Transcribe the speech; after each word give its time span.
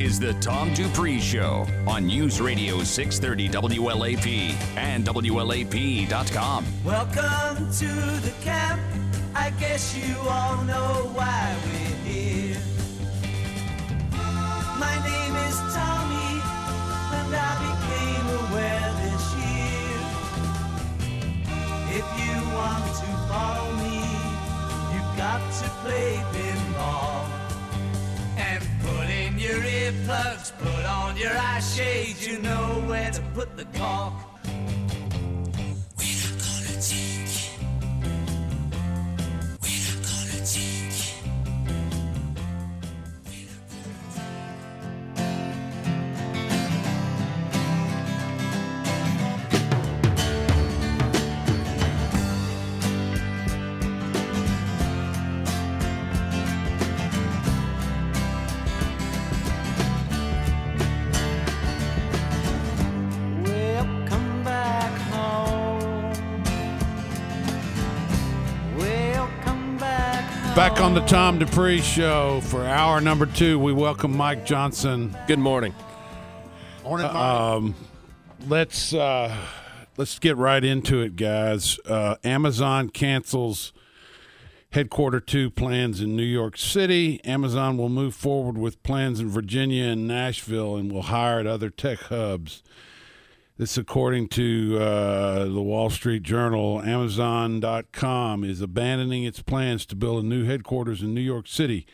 is 0.00 0.18
the 0.18 0.32
Tom 0.34 0.72
Dupree 0.72 1.20
Show 1.20 1.66
on 1.86 2.06
News 2.06 2.40
Radio 2.40 2.82
630 2.82 3.76
WLAP 3.78 4.54
and 4.78 5.04
WLAP.com. 5.04 6.64
Welcome 6.84 7.70
to 7.70 7.86
the 8.24 8.32
camp. 8.40 8.80
I 9.34 9.50
guess 9.60 9.94
you 9.94 10.16
all 10.26 10.56
know 10.64 11.10
why 11.12 11.54
we're 11.66 11.96
here. 12.10 12.56
My 14.78 14.96
name 15.04 15.36
is 15.48 15.56
Tommy, 15.76 16.40
and 17.18 17.36
I 17.36 17.52
became 17.68 18.26
aware 18.48 18.88
this 19.04 19.24
year. 19.44 20.00
If 21.98 22.06
you 22.18 22.34
want 22.56 22.86
to 23.00 23.08
follow 23.28 23.70
me, 23.76 24.00
you've 24.94 25.16
got 25.18 25.42
to 25.60 25.68
play 25.84 26.16
pinball. 26.32 27.29
Your 29.50 29.58
earplugs, 29.62 30.52
put 30.58 30.84
on 30.84 31.16
your 31.16 31.36
eye 31.36 31.58
shades, 31.58 32.24
you 32.24 32.38
know 32.38 32.84
where 32.86 33.10
to 33.10 33.20
put 33.34 33.56
the 33.56 33.64
cork. 33.76 34.29
Back 70.60 70.82
on 70.82 70.92
the 70.92 71.00
Tom 71.06 71.38
Dupree 71.38 71.80
Show 71.80 72.42
for 72.42 72.66
hour 72.66 73.00
number 73.00 73.24
two, 73.24 73.58
we 73.58 73.72
welcome 73.72 74.14
Mike 74.14 74.44
Johnson. 74.44 75.16
Good 75.26 75.38
morning. 75.38 75.74
Um, 76.84 77.74
let's 78.46 78.92
uh, 78.92 79.34
let's 79.96 80.18
get 80.18 80.36
right 80.36 80.62
into 80.62 81.00
it, 81.00 81.16
guys. 81.16 81.80
Uh, 81.86 82.16
Amazon 82.24 82.90
cancels 82.90 83.72
headquarter 84.72 85.18
two 85.18 85.48
plans 85.48 86.02
in 86.02 86.14
New 86.14 86.22
York 86.22 86.58
City. 86.58 87.24
Amazon 87.24 87.78
will 87.78 87.88
move 87.88 88.14
forward 88.14 88.58
with 88.58 88.82
plans 88.82 89.18
in 89.18 89.30
Virginia 89.30 89.84
and 89.84 90.06
Nashville, 90.06 90.76
and 90.76 90.92
will 90.92 91.04
hire 91.04 91.40
at 91.40 91.46
other 91.46 91.70
tech 91.70 92.00
hubs. 92.00 92.62
This, 93.60 93.76
according 93.76 94.28
to 94.28 94.78
uh, 94.80 95.44
the 95.44 95.60
Wall 95.60 95.90
Street 95.90 96.22
Journal, 96.22 96.80
Amazon.com 96.80 98.42
is 98.42 98.62
abandoning 98.62 99.24
its 99.24 99.42
plans 99.42 99.84
to 99.84 99.94
build 99.94 100.24
a 100.24 100.26
new 100.26 100.46
headquarters 100.46 101.02
in 101.02 101.12
New 101.12 101.20
York 101.20 101.46
City 101.46 101.86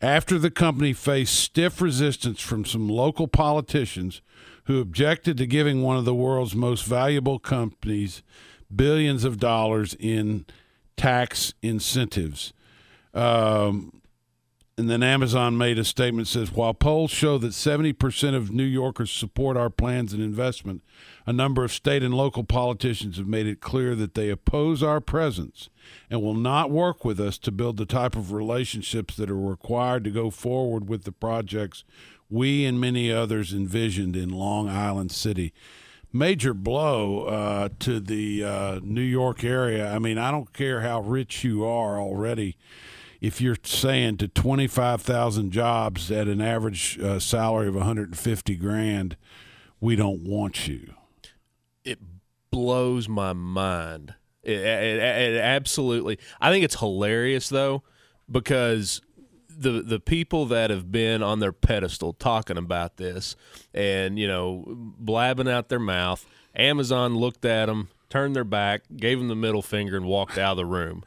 after 0.00 0.38
the 0.38 0.50
company 0.50 0.94
faced 0.94 1.34
stiff 1.34 1.82
resistance 1.82 2.40
from 2.40 2.64
some 2.64 2.88
local 2.88 3.28
politicians 3.28 4.22
who 4.64 4.80
objected 4.80 5.36
to 5.36 5.46
giving 5.46 5.82
one 5.82 5.98
of 5.98 6.06
the 6.06 6.14
world's 6.14 6.54
most 6.54 6.86
valuable 6.86 7.38
companies 7.38 8.22
billions 8.74 9.22
of 9.22 9.38
dollars 9.38 9.94
in 10.00 10.46
tax 10.96 11.52
incentives. 11.60 12.54
Um, 13.12 13.99
and 14.80 14.88
then 14.88 15.02
Amazon 15.02 15.58
made 15.58 15.78
a 15.78 15.84
statement 15.84 16.26
says 16.26 16.52
while 16.52 16.72
polls 16.72 17.10
show 17.10 17.36
that 17.36 17.48
70% 17.52 18.34
of 18.34 18.50
New 18.50 18.64
Yorkers 18.64 19.10
support 19.10 19.54
our 19.54 19.68
plans 19.68 20.14
and 20.14 20.22
investment, 20.22 20.82
a 21.26 21.34
number 21.34 21.62
of 21.62 21.70
state 21.70 22.02
and 22.02 22.14
local 22.14 22.44
politicians 22.44 23.18
have 23.18 23.26
made 23.26 23.46
it 23.46 23.60
clear 23.60 23.94
that 23.94 24.14
they 24.14 24.30
oppose 24.30 24.82
our 24.82 24.98
presence 24.98 25.68
and 26.08 26.22
will 26.22 26.32
not 26.32 26.70
work 26.70 27.04
with 27.04 27.20
us 27.20 27.36
to 27.36 27.52
build 27.52 27.76
the 27.76 27.84
type 27.84 28.16
of 28.16 28.32
relationships 28.32 29.16
that 29.16 29.28
are 29.28 29.38
required 29.38 30.02
to 30.04 30.10
go 30.10 30.30
forward 30.30 30.88
with 30.88 31.04
the 31.04 31.12
projects 31.12 31.84
we 32.30 32.64
and 32.64 32.80
many 32.80 33.12
others 33.12 33.52
envisioned 33.52 34.16
in 34.16 34.30
Long 34.30 34.66
Island 34.66 35.12
City. 35.12 35.52
Major 36.10 36.54
blow 36.54 37.24
uh, 37.24 37.68
to 37.80 38.00
the 38.00 38.42
uh, 38.42 38.80
New 38.82 39.02
York 39.02 39.44
area. 39.44 39.94
I 39.94 39.98
mean, 39.98 40.16
I 40.16 40.30
don't 40.30 40.54
care 40.54 40.80
how 40.80 41.02
rich 41.02 41.44
you 41.44 41.66
are 41.66 42.00
already 42.00 42.56
if 43.20 43.40
you're 43.40 43.56
saying 43.62 44.16
to 44.18 44.28
25,000 44.28 45.50
jobs 45.50 46.10
at 46.10 46.26
an 46.26 46.40
average 46.40 46.98
uh, 46.98 47.18
salary 47.18 47.68
of 47.68 47.74
150 47.74 48.56
grand, 48.56 49.16
we 49.80 49.96
don't 49.96 50.22
want 50.22 50.66
you. 50.66 50.94
It 51.84 51.98
blows 52.50 53.08
my 53.08 53.32
mind. 53.32 54.14
It, 54.42 54.58
it, 54.58 54.98
it 54.98 55.40
absolutely. 55.40 56.18
I 56.40 56.50
think 56.50 56.64
it's 56.64 56.80
hilarious 56.80 57.48
though, 57.48 57.82
because 58.30 59.02
the 59.48 59.82
the 59.82 60.00
people 60.00 60.46
that 60.46 60.70
have 60.70 60.90
been 60.90 61.22
on 61.22 61.40
their 61.40 61.52
pedestal 61.52 62.14
talking 62.14 62.56
about 62.56 62.96
this 62.96 63.36
and 63.74 64.18
you 64.18 64.26
know 64.26 64.64
blabbing 64.66 65.48
out 65.48 65.68
their 65.68 65.78
mouth, 65.78 66.26
Amazon 66.56 67.16
looked 67.16 67.44
at 67.44 67.66
them, 67.66 67.90
turned 68.08 68.34
their 68.34 68.44
back, 68.44 68.82
gave 68.96 69.18
them 69.18 69.28
the 69.28 69.36
middle 69.36 69.62
finger, 69.62 69.96
and 69.96 70.06
walked 70.06 70.38
out 70.38 70.52
of 70.52 70.56
the 70.56 70.64
room. 70.64 71.04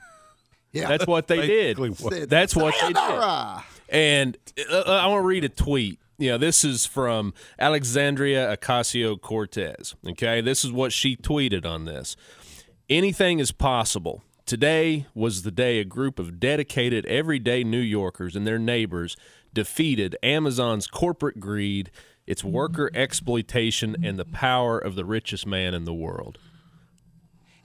Yeah. 0.74 0.88
That's 0.90 1.08
what 1.08 1.28
they 1.28 1.48
did. 1.48 1.78
What- 1.78 2.30
That's 2.30 2.56
what 2.56 2.74
they 2.82 2.88
did. 2.88 2.98
And 3.90 4.38
uh, 4.70 4.82
I 4.82 5.08
want 5.08 5.22
to 5.24 5.28
read 5.28 5.44
a 5.44 5.50
tweet. 5.50 6.00
Know, 6.20 6.38
this 6.38 6.64
is 6.64 6.86
from 6.86 7.34
Alexandria 7.60 8.56
Ocasio 8.56 9.20
Cortez. 9.20 9.94
Okay. 10.08 10.42
This 10.42 10.64
is 10.64 10.72
what 10.72 10.94
she 10.94 11.16
tweeted 11.18 11.66
on 11.66 11.86
this 11.86 12.16
Anything 12.90 13.40
is 13.40 13.52
possible. 13.52 14.24
Today 14.46 15.06
was 15.14 15.44
the 15.44 15.52
day 15.52 15.80
a 15.80 15.86
group 15.86 16.20
of 16.20 16.40
dedicated, 16.40 17.06
everyday 17.06 17.64
New 17.64 17.80
Yorkers 17.80 18.36
and 18.36 18.46
their 18.46 18.60
neighbors 18.60 19.16
defeated 19.54 20.18
Amazon's 20.22 20.88
corporate 20.88 21.40
greed, 21.40 21.92
its 22.28 22.44
worker 22.44 22.90
exploitation, 22.94 23.96
and 24.04 24.20
the 24.20 24.26
power 24.26 24.78
of 24.78 24.96
the 24.96 25.06
richest 25.06 25.46
man 25.48 25.74
in 25.74 25.86
the 25.86 25.94
world. 25.94 26.40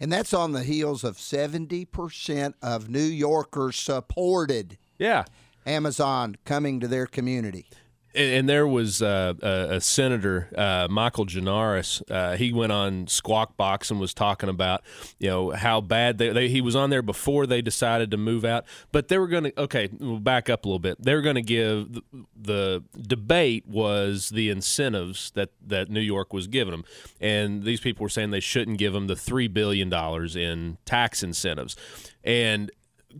And 0.01 0.13
that's 0.13 0.33
on 0.33 0.53
the 0.53 0.63
heels 0.63 1.03
of 1.05 1.17
70% 1.17 2.55
of 2.63 2.89
New 2.89 3.01
Yorkers 3.01 3.77
supported 3.77 4.79
Yeah. 4.99 5.25
Amazon 5.67 6.37
coming 6.45 6.81
to 6.81 6.89
their 6.89 7.07
community. 7.07 7.69
And, 8.15 8.33
and 8.33 8.49
there 8.49 8.67
was 8.67 9.03
uh, 9.03 9.35
a, 9.43 9.77
a 9.77 9.81
senator, 9.81 10.49
uh, 10.57 10.89
Michael 10.91 11.27
Gianaris. 11.27 12.03
Uh, 12.11 12.37
he 12.37 12.53
went 12.53 12.73
on 12.73 13.07
Squawk 13.07 13.57
Box 13.57 13.91
and 13.91 14.01
was 14.01 14.15
talking 14.15 14.49
about, 14.49 14.83
you 15.19 15.29
know, 15.29 15.51
how 15.51 15.81
bad 15.81 16.19
they, 16.19 16.31
they. 16.31 16.49
He 16.49 16.61
was 16.61 16.75
on 16.75 16.91
there 16.91 17.03
before 17.03 17.47
they 17.47 17.63
decided 17.63 18.11
to 18.11 18.17
move 18.17 18.45
out, 18.45 18.65
but 18.93 19.09
they 19.09 19.19
were 19.19 19.29
going 19.29 19.45
to. 19.45 19.61
Okay, 19.61 19.89
we'll 19.99 20.19
back 20.19 20.49
up 20.49 20.65
a 20.65 20.69
little 20.69 20.79
bit. 20.79 21.03
They 21.03 21.15
were 21.15 21.23
going 21.23 21.37
to 21.37 21.43
give 21.43 21.93
the, 21.93 22.03
the 22.35 22.85
debate 23.01 23.67
was 23.67 24.31
the 24.31 24.51
incentives 24.51 25.31
that 25.33 25.51
that 25.67 25.91
New 25.91 26.01
York 26.01 26.33
was 26.33 26.47
giving 26.47 26.73
them, 26.73 26.85
and 27.21 27.63
these 27.65 27.81
people 27.81 28.05
were 28.05 28.09
saying 28.09 28.31
they 28.31 28.41
shouldn't 28.41 28.79
give 28.79 28.93
them 28.93 29.07
the 29.07 29.17
three 29.17 29.49
billion 29.49 29.89
dollars 29.89 30.37
in 30.37 30.79
tax 30.85 31.23
incentives, 31.23 31.77
and 32.25 32.71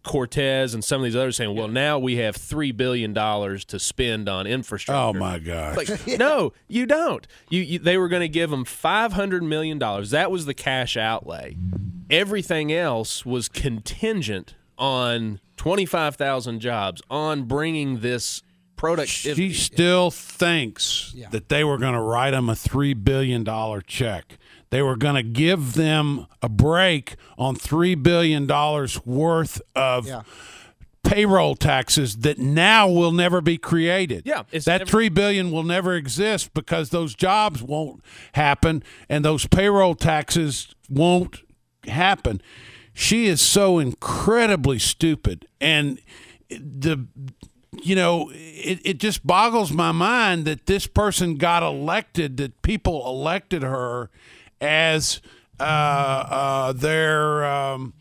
Cortez 0.03 0.75
and 0.75 0.85
some 0.85 1.01
of 1.01 1.05
these 1.05 1.17
others 1.17 1.37
saying, 1.37 1.55
well, 1.57 1.69
now 1.69 1.99
we 1.99 2.17
have 2.17 2.37
$3 2.37 2.77
billion 2.77 3.15
to 3.15 3.79
spend 3.79 4.29
on 4.29 4.47
infrastructure. 4.47 5.19
Oh 5.19 5.19
my 5.19 5.39
gosh! 5.39 5.77
Like, 5.77 6.07
no, 6.19 6.53
you 6.69 6.87
don't. 6.87 7.27
You, 7.51 7.63
you 7.63 7.79
they 7.79 7.97
were 7.99 8.09
going 8.09 8.21
to 8.23 8.29
give 8.29 8.51
them 8.51 8.65
five 8.65 9.13
hundred 9.13 9.43
million 9.43 9.79
dollars. 9.79 10.11
That 10.11 10.31
was 10.31 10.47
the 10.47 10.55
cash 10.55 10.97
outlay. 10.97 11.57
Everything 12.11 12.73
else 12.73 13.25
was 13.27 13.49
contingent 13.49 14.55
on 14.79 15.41
twenty 15.57 15.87
five 15.87 16.17
thousand 16.17 16.61
jobs 16.61 17.03
on 17.11 17.45
bringing 17.45 18.01
this 18.01 18.43
productivity. 18.77 19.49
she 19.51 19.55
still 19.55 20.11
thinks 20.11 21.15
that 21.31 21.49
they 21.49 21.65
were 21.65 21.79
going 21.79 21.95
to 21.95 22.01
write 22.01 22.31
them 22.31 22.49
a 22.49 22.55
three 22.55 22.95
billion 22.95 23.45
dollar 23.45 23.81
check. 23.81 24.39
They 24.71 24.83
were 24.83 24.97
going 24.97 25.15
to 25.15 25.23
give 25.23 25.75
them 25.75 26.27
a 26.43 26.49
break 26.49 27.17
on 27.39 27.55
three 27.57 27.95
billion 27.95 28.47
dollars 28.47 29.05
worth 29.07 29.61
of 29.75 30.07
Yeah. 30.07 30.23
payroll 31.03 31.55
taxes 31.55 32.17
that 32.19 32.39
now 32.39 32.89
will 32.89 33.13
never 33.13 33.41
be 33.41 33.57
created. 33.57 34.23
Yeah, 34.27 34.43
that 34.51 34.67
never- 34.67 34.85
three 34.85 35.09
billion 35.09 35.51
will 35.51 35.63
never 35.63 35.95
exist 35.95 36.53
because 36.53 36.91
those 36.91 37.15
jobs 37.15 37.63
won't 37.63 38.05
happen 38.33 38.83
and 39.09 39.25
those 39.25 39.47
payroll 39.47 39.95
taxes 39.95 40.75
won't 40.91 41.41
happen. 41.87 42.43
She 42.93 43.27
is 43.27 43.41
so 43.41 43.79
incredibly 43.79 44.79
stupid, 44.79 45.47
and 45.61 45.99
the 46.51 47.07
you 47.81 47.95
know 47.95 48.31
it, 48.35 48.81
it 48.85 48.99
just 48.99 49.25
boggles 49.27 49.71
my 49.73 49.93
mind 49.93 50.45
that 50.47 50.67
this 50.67 50.87
person 50.89 51.37
got 51.37 51.63
elected 51.63 52.39
that 52.39 52.61
people 52.63 53.07
elected 53.07 53.63
her 53.63 54.11
as 54.61 55.21
uh, 55.61 55.63
uh, 55.63 56.73
their 56.73 57.45
um, 57.45 57.95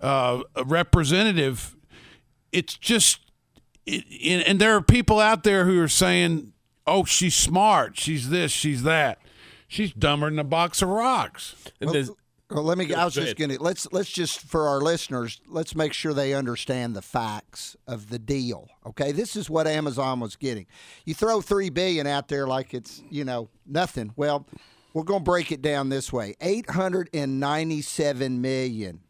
uh, 0.00 0.42
representative 0.64 1.76
it's 2.52 2.76
just 2.76 3.18
it, 3.86 4.04
and 4.24 4.42
and 4.42 4.60
there 4.60 4.74
are 4.76 4.82
people 4.82 5.18
out 5.20 5.42
there 5.42 5.64
who 5.64 5.80
are 5.82 5.88
saying 5.88 6.52
oh, 6.86 7.04
she's 7.04 7.34
smart. 7.34 7.98
She's 7.98 8.28
this. 8.28 8.52
She's 8.52 8.82
that. 8.82 9.18
She's 9.66 9.92
dumber 9.92 10.28
than 10.28 10.38
a 10.38 10.44
box 10.44 10.82
of 10.82 10.88
rocks. 10.90 11.54
And 11.80 11.90
there's- 11.90 12.10
Well, 12.50 12.62
let 12.62 12.76
me. 12.76 12.92
I 12.94 13.06
was 13.06 13.14
Go 13.14 13.22
just 13.22 13.32
ahead. 13.32 13.36
going 13.38 13.58
to 13.58 13.62
let's 13.62 13.90
let's 13.90 14.10
just 14.10 14.40
for 14.40 14.68
our 14.68 14.80
listeners, 14.80 15.40
let's 15.48 15.74
make 15.74 15.92
sure 15.94 16.12
they 16.12 16.34
understand 16.34 16.94
the 16.94 17.02
facts 17.02 17.74
of 17.88 18.10
the 18.10 18.18
deal. 18.18 18.68
Okay, 18.86 19.12
this 19.12 19.34
is 19.34 19.48
what 19.50 19.66
Amazon 19.66 20.20
was 20.20 20.36
getting. 20.36 20.66
You 21.06 21.14
throw 21.14 21.40
three 21.40 21.70
billion 21.70 22.06
out 22.06 22.28
there 22.28 22.46
like 22.46 22.74
it's 22.74 23.02
you 23.10 23.24
know 23.24 23.48
nothing. 23.66 24.12
Well, 24.14 24.46
we're 24.94 25.02
going 25.02 25.20
to 25.20 25.24
break 25.24 25.52
it 25.52 25.60
down 25.60 25.90
this 25.90 26.12
way: 26.12 26.34
eight 26.40 26.70
hundred 26.70 27.10
and 27.12 27.38
ninety-seven 27.38 28.40
million 28.40 29.00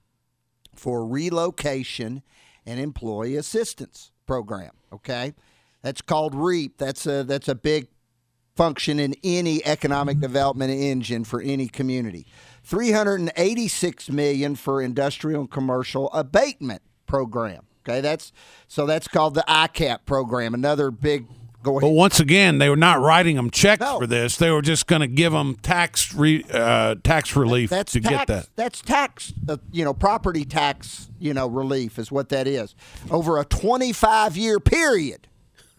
for 0.75 1.07
relocation 1.07 2.23
and 2.67 2.81
employee 2.81 3.37
assistance 3.37 4.11
program. 4.27 4.73
Okay, 4.93 5.35
that's 5.83 6.03
called 6.03 6.35
REAP. 6.35 6.79
That's 6.79 7.07
a 7.07 7.23
that's 7.23 7.49
a 7.49 7.55
big 7.55 7.89
function 8.57 8.99
in 8.99 9.15
any 9.23 9.65
economic 9.65 10.17
mm-hmm. 10.17 10.23
development 10.23 10.71
engine 10.73 11.25
for 11.25 11.41
any 11.41 11.69
community. 11.69 12.27
386 12.63 14.11
million 14.11 14.55
for 14.55 14.81
industrial 14.81 15.43
and 15.43 15.51
commercial 15.51 16.11
abatement 16.13 16.83
program. 17.07 17.67
Okay, 17.87 18.01
that's 18.01 18.33
so 18.67 18.87
that's 18.87 19.09
called 19.09 19.35
the 19.35 19.45
ICAP 19.47 20.07
program. 20.07 20.55
Another 20.55 20.91
big 20.91 21.27
go 21.64 21.81
But 21.81 21.88
once 21.90 22.20
again, 22.20 22.58
they 22.58 22.69
were 22.69 22.76
not 22.76 23.00
writing 23.00 23.37
them 23.37 23.50
checks 23.50 23.81
No. 23.81 23.99
for 23.99 24.06
this. 24.06 24.37
They 24.37 24.50
were 24.50 24.62
just 24.62 24.87
going 24.87 25.00
to 25.00 25.06
give 25.08 25.32
them 25.32 25.56
tax 25.56 26.14
re, 26.14 26.44
uh, 26.52 26.96
tax 27.02 27.34
relief 27.34 27.70
That's 27.70 27.93
to 27.93 28.00
tax, 28.00 28.14
get 28.14 28.26
that. 28.28 28.49
That's 28.55 28.81
tax, 28.82 29.32
uh, 29.49 29.56
you 29.72 29.84
know, 29.84 29.93
property 29.94 30.44
tax, 30.44 31.08
you 31.19 31.34
know, 31.34 31.46
relief 31.49 31.99
is 31.99 32.12
what 32.12 32.28
that 32.28 32.46
is 32.46 32.75
over 33.11 33.38
a 33.38 33.44
25 33.44 34.37
year 34.37 34.61
period. 34.61 35.26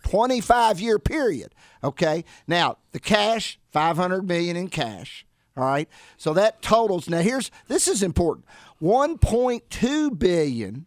25 0.04 0.80
year 0.80 1.00
period. 1.00 1.56
Okay. 1.84 2.26
Now 2.48 2.78
the 2.92 3.00
cash, 3.00 3.60
500 3.72 4.28
million 4.28 4.56
in 4.56 4.68
cash. 4.68 5.26
All 5.58 5.64
right. 5.64 5.88
So 6.18 6.34
that 6.34 6.62
totals. 6.62 7.10
Now 7.10 7.20
here's 7.20 7.50
this 7.68 7.88
is 7.88 8.04
important. 8.04 8.46
1.2 8.82 10.18
billion 10.20 10.86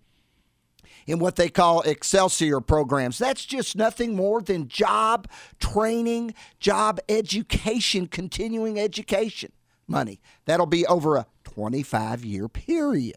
in 1.09 1.19
what 1.19 1.35
they 1.37 1.49
call 1.49 1.81
Excelsior 1.81 2.61
programs. 2.61 3.17
That's 3.19 3.47
just 3.47 3.75
nothing 3.75 4.15
more 4.15 4.43
than 4.43 4.69
job 4.69 5.27
training, 5.59 6.35
job 6.61 7.01
education, 7.09 8.07
continuing 8.07 8.79
education 8.79 9.51
money. 9.89 10.21
That'll 10.45 10.67
be 10.67 10.87
over 10.87 11.17
a 11.17 11.27
25 11.45 12.23
year 12.25 12.49
period. 12.49 13.17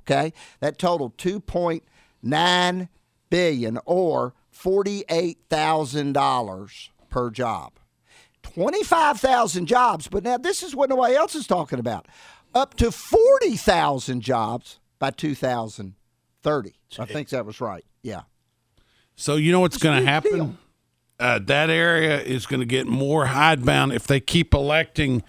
Okay? 0.00 0.34
That 0.60 0.78
totaled 0.78 1.16
2.9 1.16 2.88
billion 3.30 3.78
or 3.86 4.34
$48,000 4.54 6.88
per 7.08 7.30
job. 7.30 7.72
25,000 8.42 9.64
jobs, 9.66 10.08
but 10.08 10.24
now 10.24 10.36
this 10.36 10.62
is 10.62 10.76
what 10.76 10.90
nobody 10.90 11.14
else 11.14 11.34
is 11.34 11.46
talking 11.46 11.78
about. 11.78 12.06
Up 12.54 12.74
to 12.74 12.92
40,000 12.92 14.20
jobs 14.20 14.78
by 14.98 15.10
2030. 16.42 16.74
I 16.98 17.04
think 17.12 17.28
that 17.30 17.46
was 17.46 17.60
right. 17.60 17.84
Yeah. 18.02 18.22
So 19.16 19.36
you 19.36 19.52
know 19.52 19.60
what's 19.60 19.78
going 19.78 20.02
to 20.02 20.10
happen? 20.10 20.58
Uh, 21.18 21.38
that 21.38 21.70
area 21.70 22.20
is 22.20 22.46
going 22.46 22.60
to 22.60 22.66
get 22.66 22.86
more 22.86 23.26
hidebound 23.26 23.92
if 23.92 24.06
they 24.06 24.18
keep 24.18 24.54
electing 24.54 25.22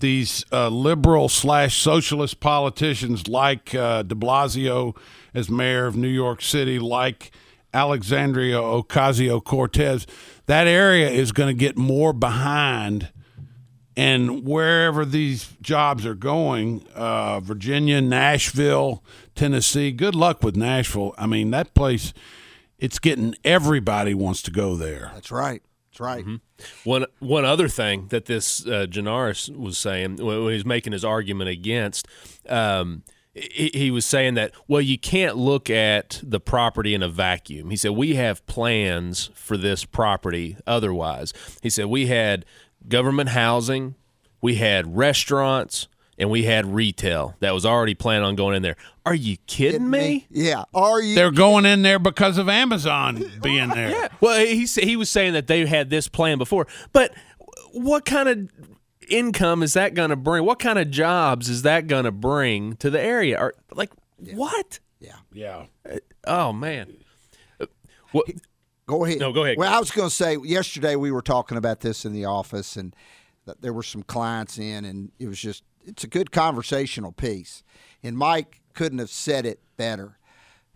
these 0.00 0.44
uh, 0.52 0.68
liberal 0.68 1.28
slash 1.28 1.80
socialist 1.80 2.40
politicians 2.40 3.28
like 3.28 3.74
uh, 3.74 4.02
De 4.02 4.14
Blasio 4.14 4.96
as 5.32 5.48
mayor 5.48 5.86
of 5.86 5.96
New 5.96 6.08
York 6.08 6.42
City, 6.42 6.78
like 6.78 7.30
Alexandria 7.72 8.56
Ocasio 8.56 9.42
Cortez. 9.42 10.06
That 10.46 10.66
area 10.66 11.08
is 11.08 11.32
going 11.32 11.48
to 11.48 11.58
get 11.58 11.78
more 11.78 12.12
behind 12.12 13.10
and 14.00 14.46
wherever 14.46 15.04
these 15.04 15.52
jobs 15.60 16.06
are 16.06 16.14
going, 16.14 16.86
uh, 16.94 17.38
Virginia, 17.40 18.00
Nashville, 18.00 19.04
Tennessee. 19.34 19.92
Good 19.92 20.14
luck 20.14 20.42
with 20.42 20.56
Nashville. 20.56 21.14
I 21.18 21.26
mean, 21.26 21.50
that 21.50 21.74
place, 21.74 22.14
it's 22.78 22.98
getting 22.98 23.34
everybody 23.44 24.14
wants 24.14 24.40
to 24.42 24.50
go 24.50 24.74
there. 24.74 25.10
That's 25.12 25.30
right. 25.30 25.62
That's 25.90 26.00
right. 26.00 26.24
One 26.84 27.04
one 27.18 27.44
other 27.44 27.68
thing 27.68 28.06
that 28.08 28.24
this 28.24 28.66
uh, 28.66 28.86
Gianaris 28.88 29.54
was 29.54 29.76
saying 29.76 30.16
when 30.16 30.44
when 30.44 30.52
he 30.52 30.54
was 30.54 30.64
making 30.64 30.94
his 30.94 31.04
argument 31.04 31.50
against, 31.50 32.08
um, 32.48 33.02
he, 33.34 33.70
he 33.74 33.90
was 33.90 34.06
saying 34.06 34.32
that 34.34 34.52
well, 34.66 34.80
you 34.80 34.98
can't 34.98 35.36
look 35.36 35.68
at 35.68 36.22
the 36.22 36.40
property 36.40 36.94
in 36.94 37.02
a 37.02 37.08
vacuum. 37.08 37.68
He 37.68 37.76
said 37.76 37.90
we 37.90 38.14
have 38.14 38.46
plans 38.46 39.28
for 39.34 39.58
this 39.58 39.84
property. 39.84 40.56
Otherwise, 40.66 41.34
he 41.60 41.68
said 41.68 41.86
we 41.86 42.06
had 42.06 42.46
government 42.88 43.30
housing, 43.30 43.94
we 44.40 44.56
had 44.56 44.96
restaurants, 44.96 45.88
and 46.18 46.30
we 46.30 46.44
had 46.44 46.66
retail 46.66 47.34
that 47.40 47.54
was 47.54 47.64
already 47.64 47.94
planning 47.94 48.24
on 48.24 48.36
going 48.36 48.54
in 48.56 48.62
there. 48.62 48.76
Are 49.06 49.14
you 49.14 49.38
kidding 49.46 49.88
me? 49.88 50.26
Yeah. 50.30 50.64
Are 50.74 51.00
you? 51.00 51.14
They're 51.14 51.30
going 51.30 51.64
in 51.64 51.82
there 51.82 51.98
because 51.98 52.36
of 52.36 52.48
Amazon 52.48 53.24
being 53.42 53.70
there. 53.70 53.90
Yeah. 53.90 54.08
Well, 54.20 54.44
he 54.44 54.66
sa- 54.66 54.82
he 54.82 54.96
was 54.96 55.10
saying 55.10 55.32
that 55.32 55.46
they 55.46 55.64
had 55.66 55.88
this 55.88 56.08
plan 56.08 56.36
before, 56.38 56.66
but 56.92 57.12
what 57.72 58.04
kind 58.04 58.28
of 58.28 58.50
income 59.08 59.62
is 59.62 59.72
that 59.74 59.94
going 59.94 60.10
to 60.10 60.16
bring? 60.16 60.44
What 60.44 60.58
kind 60.58 60.78
of 60.78 60.90
jobs 60.90 61.48
is 61.48 61.62
that 61.62 61.86
going 61.86 62.04
to 62.04 62.12
bring 62.12 62.76
to 62.76 62.90
the 62.90 63.00
area? 63.00 63.38
Or 63.40 63.54
like 63.72 63.90
what? 64.18 64.78
Yeah. 65.00 65.16
Yeah. 65.32 65.66
Oh 66.26 66.52
man. 66.52 66.96
What? 68.12 68.26
Go 68.90 69.04
ahead. 69.04 69.20
No, 69.20 69.32
go 69.32 69.44
ahead. 69.44 69.56
Well, 69.56 69.72
I 69.72 69.78
was 69.78 69.92
going 69.92 70.08
to 70.08 70.14
say 70.14 70.36
yesterday 70.42 70.96
we 70.96 71.12
were 71.12 71.22
talking 71.22 71.56
about 71.56 71.78
this 71.78 72.04
in 72.04 72.12
the 72.12 72.24
office, 72.24 72.76
and 72.76 72.94
th- 73.46 73.58
there 73.60 73.72
were 73.72 73.84
some 73.84 74.02
clients 74.02 74.58
in, 74.58 74.84
and 74.84 75.12
it 75.20 75.28
was 75.28 75.38
just 75.38 75.62
it's 75.84 76.02
a 76.02 76.08
good 76.08 76.32
conversational 76.32 77.12
piece. 77.12 77.62
And 78.02 78.18
Mike 78.18 78.60
couldn't 78.74 78.98
have 78.98 79.10
said 79.10 79.46
it 79.46 79.60
better. 79.76 80.18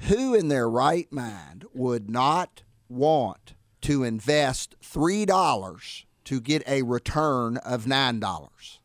Who 0.02 0.32
in 0.32 0.46
their 0.46 0.70
right 0.70 1.11
mind 1.12 1.64
would 1.75 2.08
not 2.08 2.62
want 2.88 3.55
to 3.81 4.05
invest 4.05 4.76
three 4.81 5.25
dollars 5.25 6.06
to 6.26 6.40
get 6.40 6.62
a 6.69 6.82
return 6.82 7.56
of 7.58 7.88
nine 7.88 8.20
dollars? 8.20 8.78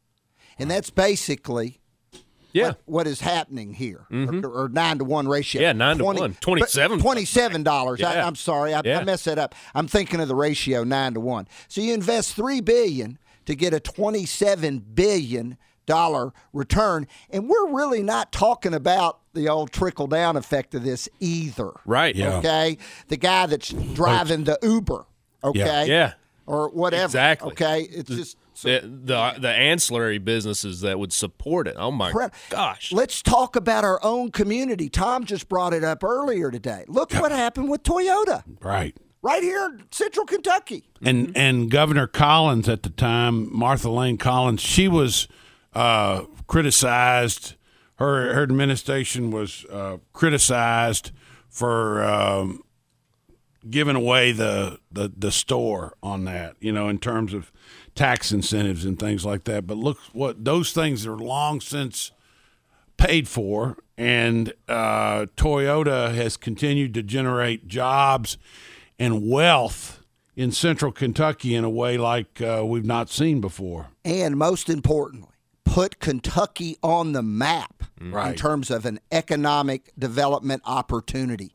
And 0.57 0.71
that's 0.71 0.89
basically 0.89 1.78
Yeah. 2.51 2.67
what, 2.67 2.81
what 2.85 3.07
is 3.07 3.21
happening 3.21 3.73
here, 3.73 4.05
or, 4.11 4.45
or 4.63 4.69
nine 4.69 4.97
to 4.99 5.03
one 5.05 5.27
ratio. 5.27 5.59
Mm-hmm. 5.59 5.63
Yeah, 5.63 5.71
nine 5.73 5.97
to 5.99 6.03
one. 6.03 6.33
27. 6.41 6.99
Twenty-seven 6.99 7.63
dollars. 7.63 7.99
Yeah. 7.99 8.25
I'm 8.25 8.35
sorry, 8.35 8.73
I, 8.73 8.81
Yeah. 8.83 8.99
I 8.99 9.03
messed 9.03 9.25
that 9.25 9.37
up. 9.37 9.53
I'm 9.75 9.87
thinking 9.87 10.19
of 10.19 10.27
the 10.27 10.35
ratio 10.35 10.83
nine 10.83 11.13
to 11.13 11.19
one. 11.19 11.47
So 11.67 11.81
you 11.81 11.93
invest 11.93 12.35
three 12.35 12.61
billion 12.61 13.17
to 13.45 13.55
get 13.55 13.73
a 13.73 13.79
twenty-seven 13.79 14.79
billion 14.93 15.57
dollar 15.85 16.33
return, 16.53 17.07
and 17.29 17.49
we're 17.49 17.69
really 17.71 18.03
not 18.03 18.31
talking 18.31 18.73
about 18.73 19.19
the 19.33 19.49
old 19.49 19.71
trickle 19.71 20.07
down 20.07 20.37
effect 20.37 20.75
of 20.75 20.83
this 20.83 21.09
either. 21.19 21.71
Right. 21.85 22.15
Yeah. 22.15 22.37
Okay, 22.37 22.77
the 23.07 23.17
guy 23.17 23.45
that's 23.47 23.69
driving 23.69 24.43
the 24.43 24.57
Uber. 24.61 25.05
Okay. 25.43 25.85
Yeah. 25.87 26.13
Or 26.45 26.69
whatever. 26.69 27.05
Exactly. 27.05 27.51
Okay. 27.51 27.81
It's 27.83 28.09
just. 28.09 28.37
The, 28.63 28.81
the 28.81 29.35
the 29.39 29.49
ancillary 29.49 30.17
businesses 30.17 30.81
that 30.81 30.99
would 30.99 31.13
support 31.13 31.67
it. 31.67 31.75
Oh 31.77 31.91
my 31.91 32.11
Crap. 32.11 32.33
gosh. 32.49 32.91
Let's 32.91 33.21
talk 33.21 33.55
about 33.55 33.83
our 33.83 33.99
own 34.03 34.31
community. 34.31 34.89
Tom 34.89 35.23
just 35.25 35.47
brought 35.49 35.73
it 35.73 35.83
up 35.83 36.03
earlier 36.03 36.51
today. 36.51 36.85
Look 36.87 37.13
what 37.13 37.31
happened 37.31 37.69
with 37.69 37.83
Toyota 37.83 38.43
Right. 38.61 38.95
right 39.21 39.43
here 39.43 39.65
in 39.65 39.83
Central 39.91 40.25
Kentucky. 40.25 40.83
And 41.01 41.31
and 41.35 41.69
Governor 41.71 42.07
Collins 42.07 42.67
at 42.67 42.83
the 42.83 42.89
time, 42.89 43.47
Martha 43.55 43.89
Layne 43.89 44.17
Collins, 44.17 44.61
she 44.61 44.87
was 44.87 45.27
uh, 45.73 46.23
criticized. 46.47 47.55
Her 47.95 48.33
her 48.33 48.43
administration 48.43 49.31
was 49.31 49.65
uh, 49.71 49.97
criticized 50.13 51.11
for 51.49 52.03
um, 52.03 52.61
giving 53.69 53.95
away 53.95 54.31
the, 54.31 54.79
the 54.91 55.11
the 55.15 55.31
store 55.31 55.95
on 56.01 56.23
that. 56.25 56.55
You 56.59 56.71
know, 56.71 56.87
in 56.89 56.97
terms 56.99 57.33
of 57.33 57.51
tax 57.99 58.31
incentives 58.31 58.85
and 58.85 58.97
things 58.97 59.25
like 59.25 59.43
that. 59.43 59.67
But 59.67 59.75
look, 59.75 59.97
what 60.13 60.45
those 60.45 60.71
things 60.71 61.05
are 61.05 61.17
long 61.17 61.59
since 61.59 62.13
paid 62.95 63.27
for, 63.27 63.75
and 63.97 64.53
uh, 64.69 65.25
Toyota 65.35 66.15
has 66.15 66.37
continued 66.37 66.93
to 66.93 67.03
generate 67.03 67.67
jobs 67.67 68.37
and 68.97 69.29
wealth 69.29 70.01
in 70.37 70.53
central 70.53 70.93
Kentucky 70.93 71.53
in 71.53 71.65
a 71.65 71.69
way 71.69 71.97
like 71.97 72.41
uh, 72.41 72.63
we've 72.65 72.85
not 72.85 73.09
seen 73.09 73.41
before. 73.41 73.87
And 74.05 74.37
most 74.37 74.69
importantly, 74.69 75.33
put 75.65 75.99
Kentucky 75.99 76.77
on 76.81 77.11
the 77.11 77.21
map 77.21 77.83
in 77.99 78.35
terms 78.35 78.71
of 78.71 78.85
an 78.85 79.01
economic 79.11 79.91
development 79.99 80.61
opportunity. 80.65 81.53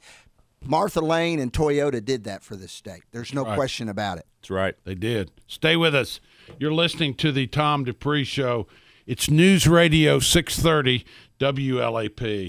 Martha 0.67 1.01
Layne 1.01 1.41
and 1.41 1.53
Toyota 1.53 2.05
did 2.05 2.25
that 2.25 2.43
for 2.43 2.57
this 2.57 2.73
state. 2.73 3.03
There's 3.13 3.35
no 3.35 3.45
question 3.45 3.89
about 3.89 4.19
it. 4.19 4.27
That's 4.41 4.51
right. 4.51 4.75
They 4.85 4.95
did. 4.95 5.31
Stay 5.47 5.77
with 5.77 5.95
us. 5.95 6.21
You're 6.59 6.73
listening 6.73 7.15
to 7.17 7.33
the 7.33 7.47
Tom 7.47 7.85
Dupree 7.85 8.25
Show. 8.25 8.67
It's 9.07 9.29
News 9.31 9.67
Radio 9.67 10.19
630 10.19 11.05
WLAP. 11.39 12.49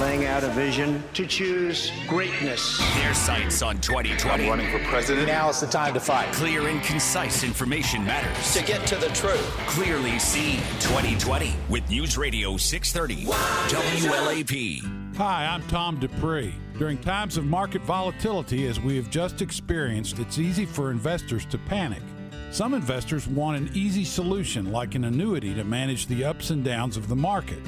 Laying 0.00 0.26
out 0.26 0.44
a 0.44 0.48
vision 0.48 1.02
to 1.14 1.26
choose 1.26 1.90
greatness. 2.06 2.78
Their 2.96 3.14
sights 3.14 3.62
on 3.62 3.80
2020. 3.80 4.48
running 4.48 4.70
for 4.70 4.84
president. 4.88 5.26
Now 5.26 5.48
is 5.48 5.60
the 5.60 5.66
time 5.66 5.94
to 5.94 6.00
fight. 6.00 6.32
Clear 6.32 6.68
and 6.68 6.82
concise 6.82 7.42
information 7.42 8.04
matters. 8.04 8.52
To 8.54 8.64
get 8.64 8.86
to 8.88 8.96
the 8.96 9.08
truth. 9.08 9.46
Clearly 9.66 10.18
see 10.18 10.56
2020 10.80 11.54
with 11.68 11.88
News 11.88 12.18
Radio 12.18 12.56
630 12.56 13.26
WLAP. 13.26 15.16
Hi, 15.16 15.46
I'm 15.46 15.66
Tom 15.68 15.98
Dupree. 15.98 16.54
During 16.78 16.98
times 16.98 17.38
of 17.38 17.46
market 17.46 17.80
volatility, 17.82 18.66
as 18.66 18.78
we 18.78 18.96
have 18.96 19.08
just 19.08 19.40
experienced, 19.40 20.18
it's 20.18 20.38
easy 20.38 20.66
for 20.66 20.90
investors 20.90 21.46
to 21.46 21.56
panic. 21.56 22.02
Some 22.50 22.74
investors 22.74 23.26
want 23.26 23.56
an 23.56 23.70
easy 23.74 24.04
solution, 24.04 24.72
like 24.72 24.94
an 24.94 25.04
annuity, 25.04 25.54
to 25.54 25.64
manage 25.64 26.06
the 26.06 26.24
ups 26.24 26.50
and 26.50 26.62
downs 26.62 26.98
of 26.98 27.08
the 27.08 27.16
market. 27.16 27.58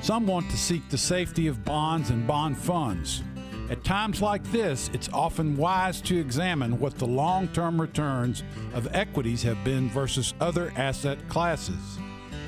Some 0.00 0.26
want 0.26 0.50
to 0.50 0.56
seek 0.56 0.88
the 0.88 0.98
safety 0.98 1.48
of 1.48 1.64
bonds 1.64 2.10
and 2.10 2.26
bond 2.26 2.56
funds. 2.56 3.22
At 3.68 3.84
times 3.84 4.22
like 4.22 4.42
this, 4.44 4.90
it's 4.94 5.10
often 5.12 5.56
wise 5.56 6.00
to 6.02 6.18
examine 6.18 6.78
what 6.80 6.96
the 6.96 7.06
long 7.06 7.48
term 7.48 7.78
returns 7.80 8.42
of 8.72 8.94
equities 8.94 9.42
have 9.42 9.62
been 9.64 9.90
versus 9.90 10.32
other 10.40 10.72
asset 10.76 11.18
classes. 11.28 11.98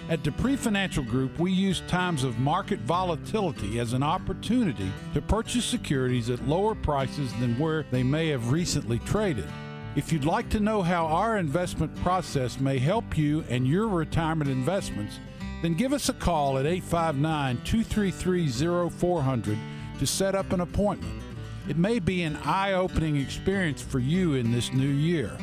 At 0.09 0.23
Dupree 0.23 0.57
Financial 0.57 1.05
Group, 1.05 1.39
we 1.39 1.53
use 1.53 1.83
times 1.87 2.25
of 2.25 2.39
market 2.39 2.81
volatility 2.81 3.79
as 3.79 3.93
an 3.93 4.03
opportunity 4.03 4.91
to 5.15 5.21
purchase 5.21 5.65
securities 5.65 6.31
at 6.31 6.49
lower 6.49 6.75
prices 6.75 7.33
than 7.35 7.59
where 7.59 7.85
they 7.91 8.03
may 8.03 8.29
have 8.29 8.51
recently 8.51 8.99
traded. 9.01 9.49
If 9.97 10.13
you'd 10.13 10.25
like 10.25 10.49
to 10.51 10.61
know 10.61 10.83
how 10.83 11.07
our 11.07 11.37
investment 11.37 11.95
process 12.03 12.59
may 12.59 12.79
help 12.79 13.19
you 13.19 13.45
and 13.49 13.69
your 13.69 13.89
retirement 13.89 14.51
investments, 14.51 15.21
then 15.63 15.75
give 15.75 15.93
us 15.93 16.09
a 16.09 16.15
call 16.15 16.59
at 16.59 16.67
859 16.67 17.61
233 17.65 18.91
0400 18.91 19.59
to 19.99 20.07
set 20.07 20.35
up 20.35 20.53
an 20.53 20.61
appointment. 20.61 21.23
It 21.69 21.77
may 21.77 21.99
be 21.99 22.23
an 22.23 22.37
eye 22.45 22.73
opening 22.73 23.17
experience 23.17 23.83
for 23.83 23.99
you 23.99 24.35
in 24.35 24.51
this 24.51 24.73
new 24.73 24.89
year. 24.89 25.37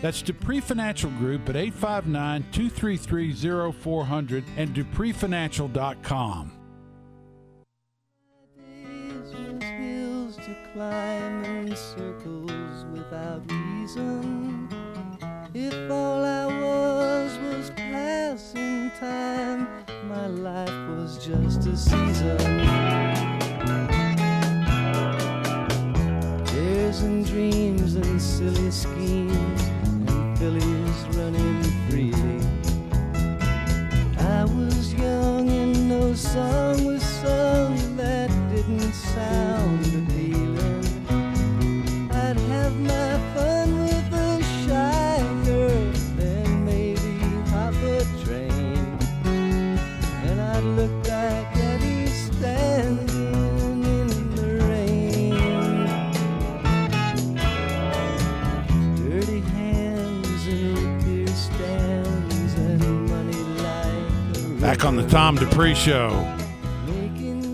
That's 0.00 0.22
Dupree 0.22 0.60
Financial 0.60 1.10
Group 1.10 1.48
at 1.48 1.56
859 1.56 2.44
233 2.52 3.72
0400 3.72 4.44
and 4.56 4.74
dupreefinancial.com. 4.74 6.52
If 15.54 15.90
all 15.90 16.24
I 16.24 16.35
time, 19.00 19.68
my 20.08 20.26
life 20.26 20.88
was 20.96 21.18
just 21.18 21.66
a 21.66 21.76
season. 21.76 22.38
Tears 26.46 27.00
and 27.02 27.26
dreams 27.26 27.94
and 27.96 28.20
silly 28.20 28.70
schemes 28.70 29.62
and 30.08 30.38
fillies 30.38 31.16
running 31.16 31.55
Back 64.76 64.84
on 64.84 64.96
the 64.96 65.08
Tom 65.08 65.36
Dupree 65.36 65.74
Show. 65.74 66.10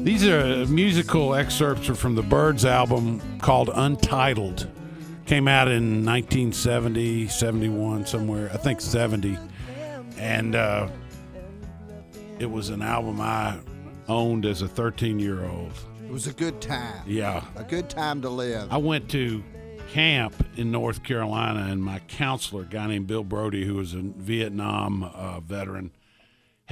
These 0.02 0.26
are 0.26 0.66
musical 0.66 1.36
excerpts 1.36 1.88
are 1.88 1.94
from 1.94 2.16
the 2.16 2.22
Byrds 2.22 2.64
album 2.64 3.20
called 3.38 3.70
Untitled. 3.72 4.68
Came 5.26 5.46
out 5.46 5.68
in 5.68 6.04
1970, 6.04 7.28
71, 7.28 8.06
somewhere. 8.06 8.50
I 8.52 8.56
think 8.56 8.80
70. 8.80 9.38
And 10.18 10.56
uh, 10.56 10.88
it 12.40 12.50
was 12.50 12.70
an 12.70 12.82
album 12.82 13.20
I 13.20 13.60
owned 14.08 14.44
as 14.44 14.62
a 14.62 14.68
13 14.68 15.20
year 15.20 15.44
old. 15.44 15.70
It 16.04 16.10
was 16.10 16.26
a 16.26 16.32
good 16.32 16.60
time. 16.60 17.04
Yeah. 17.06 17.44
A 17.54 17.62
good 17.62 17.88
time 17.88 18.20
to 18.22 18.30
live. 18.30 18.66
I 18.72 18.78
went 18.78 19.08
to 19.10 19.44
camp 19.90 20.34
in 20.56 20.72
North 20.72 21.04
Carolina, 21.04 21.68
and 21.70 21.84
my 21.84 22.00
counselor, 22.08 22.62
a 22.62 22.66
guy 22.66 22.88
named 22.88 23.06
Bill 23.06 23.22
Brody, 23.22 23.64
who 23.64 23.74
was 23.74 23.94
a 23.94 24.00
Vietnam 24.00 25.04
uh, 25.04 25.38
veteran, 25.38 25.92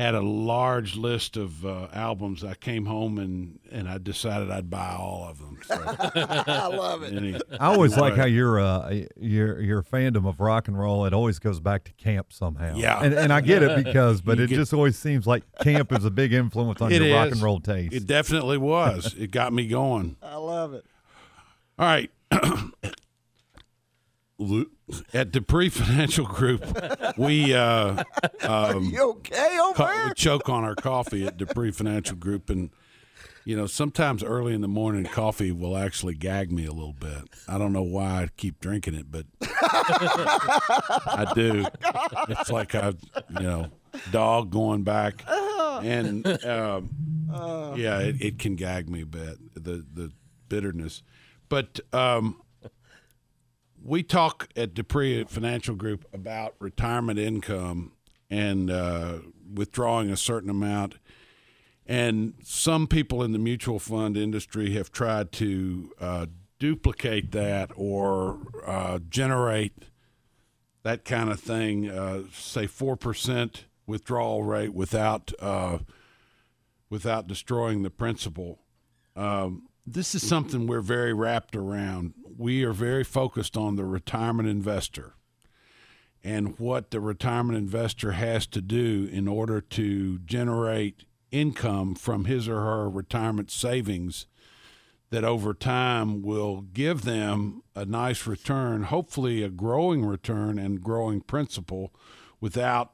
had 0.01 0.15
a 0.15 0.21
large 0.21 0.97
list 0.97 1.37
of 1.37 1.65
uh, 1.67 1.89
albums. 1.93 2.43
I 2.43 2.55
came 2.55 2.87
home 2.87 3.19
and, 3.19 3.59
and 3.71 3.89
I 3.89 3.99
decided 3.99 4.51
I'd 4.51 4.71
buy 4.71 4.95
all 4.99 5.27
of 5.29 5.39
them. 5.39 5.59
So, 5.65 5.75
I 5.87 6.67
love 6.69 7.03
it. 7.03 7.13
any- 7.15 7.35
I 7.59 7.67
always 7.67 7.97
like 7.97 8.15
how 8.15 8.25
your 8.25 8.59
uh, 8.61 9.03
your 9.19 9.61
your 9.61 9.83
fandom 9.83 10.27
of 10.29 10.41
rock 10.41 10.69
and 10.69 10.79
roll. 10.79 11.05
It 11.05 11.13
always 11.13 11.39
goes 11.39 11.61
back 11.61 11.85
to 11.85 11.93
camp 11.93 12.33
somehow. 12.33 12.77
Yeah. 12.77 13.03
and, 13.03 13.13
and 13.13 13.33
I 13.33 13.41
get 13.43 13.63
it 13.63 13.85
because, 13.85 14.21
but 14.23 14.39
You 14.39 14.45
it 14.45 14.47
get- 14.49 14.57
just 14.57 14.73
always 14.73 14.99
seems 14.99 15.27
like 15.27 15.43
camp 15.61 15.93
is 15.93 16.05
a 16.05 16.11
big 16.11 16.33
influence 16.33 16.81
on 16.81 16.91
It 16.93 17.03
your 17.03 17.15
rock 17.17 17.33
and 17.33 17.43
roll 17.43 17.61
taste. 17.61 17.93
It 17.93 18.07
definitely 18.07 18.59
was. 18.59 19.15
It 19.15 19.31
got 19.31 19.53
me 19.53 19.67
going. 19.67 20.17
I 20.23 20.37
love 20.37 20.73
it. 20.75 20.85
All 21.79 21.87
right. 21.87 22.11
At 25.13 25.33
Dupree 25.33 25.69
Financial 25.69 26.25
Group, 26.27 26.65
we 27.19 27.55
uh, 27.55 28.03
You 28.91 29.11
okay 29.11 29.59
over 29.61 29.75
co- 29.75 30.07
we 30.07 30.15
choke 30.15 30.49
on 30.49 30.65
our 30.65 30.75
coffee 30.75 31.27
at 31.27 31.37
Dupree 31.37 31.71
Financial 31.73 32.17
Group, 32.17 32.49
and 32.49 32.71
you 33.45 33.55
know 33.55 33.67
sometimes 33.67 34.25
early 34.25 34.55
in 34.55 34.63
the 34.63 34.69
morning, 34.69 35.05
coffee 35.05 35.53
will 35.53 35.77
actually 35.77 36.15
gag 36.15 36.51
me 36.53 36.65
a 36.65 36.73
little 36.73 36.95
bit. 36.95 37.23
I 37.49 37.59
don't 37.59 37.75
know 37.75 37.83
why 37.83 38.23
I 38.23 38.29
keep 38.39 38.61
drinking 38.61 38.95
it, 38.95 39.11
but 39.11 39.27
I 39.43 41.33
do. 41.35 41.67
It's 42.31 42.51
like 42.51 42.73
a 42.75 42.97
you 43.29 43.41
know 43.41 43.67
dog 44.11 44.51
going 44.51 44.85
back, 44.85 45.23
and 45.29 46.27
um, 46.47 46.91
yeah, 47.77 47.99
it, 48.01 48.23
it 48.23 48.39
can 48.39 48.57
gag 48.57 48.89
me 48.89 49.03
a 49.03 49.07
bit. 49.07 49.37
The 49.55 49.85
the 49.93 50.13
bitterness, 50.49 51.03
but. 51.51 51.79
Um, 51.93 52.41
we 53.83 54.03
talk 54.03 54.49
at 54.57 54.75
Dupree 54.75 55.25
Financial 55.25 55.75
Group 55.75 56.07
about 56.13 56.55
retirement 56.59 57.19
income 57.19 57.93
and 58.29 58.71
uh, 58.71 59.19
withdrawing 59.53 60.11
a 60.11 60.17
certain 60.17 60.51
amount. 60.51 60.97
And 61.87 62.35
some 62.43 62.87
people 62.87 63.23
in 63.23 63.33
the 63.33 63.39
mutual 63.39 63.79
fund 63.79 64.17
industry 64.17 64.73
have 64.75 64.93
tried 64.93 65.33
to 65.33 65.93
uh, 66.01 66.27
duplicate 66.59 67.33
that 67.33 67.71
or 67.75 68.39
uh, 68.65 69.01
generate 69.09 69.73
that 70.83 71.05
kind 71.05 71.31
of 71.31 71.41
thing, 71.41 71.91
uh, 71.91 72.23
say 72.33 72.67
four 72.67 72.97
percent 72.97 73.65
withdrawal 73.87 74.45
rate 74.45 74.73
without 74.73 75.33
uh, 75.41 75.79
without 76.89 77.27
destroying 77.27 77.83
the 77.83 77.91
principal. 77.91 78.61
Um, 79.17 79.67
this 79.95 80.15
is 80.15 80.27
something 80.27 80.67
we're 80.67 80.81
very 80.81 81.13
wrapped 81.13 81.57
around. 81.57 82.15
We 82.39 82.65
are 82.65 82.73
very 82.73 83.05
focused 83.05 83.57
on 83.57 83.77
the 83.77 83.85
retirement 83.85 84.49
investor 84.49 85.15
and 86.23 86.59
what 86.59 86.91
the 86.91 87.01
retirement 87.01 87.59
investor 87.59 88.13
has 88.13 88.47
to 88.49 88.61
do 88.61 89.09
in 89.11 89.27
order 89.27 89.61
to 89.61 90.19
generate 90.19 91.05
income 91.31 91.95
from 91.95 92.27
his 92.27 92.49
or 92.49 92.61
her 92.61 92.91
retirement 92.91 93.51
savings 93.51 94.27
that 95.11 95.25
over 95.25 95.53
time 95.53 96.23
will 96.23 96.61
give 96.61 97.03
them 97.03 97.63
a 97.75 97.85
nice 97.85 98.27
return, 98.27 98.85
hopefully 98.85 99.43
a 99.43 99.49
growing 99.49 100.05
return 100.05 100.59
and 100.59 100.83
growing 100.83 101.21
principal 101.21 101.93
without 102.41 102.91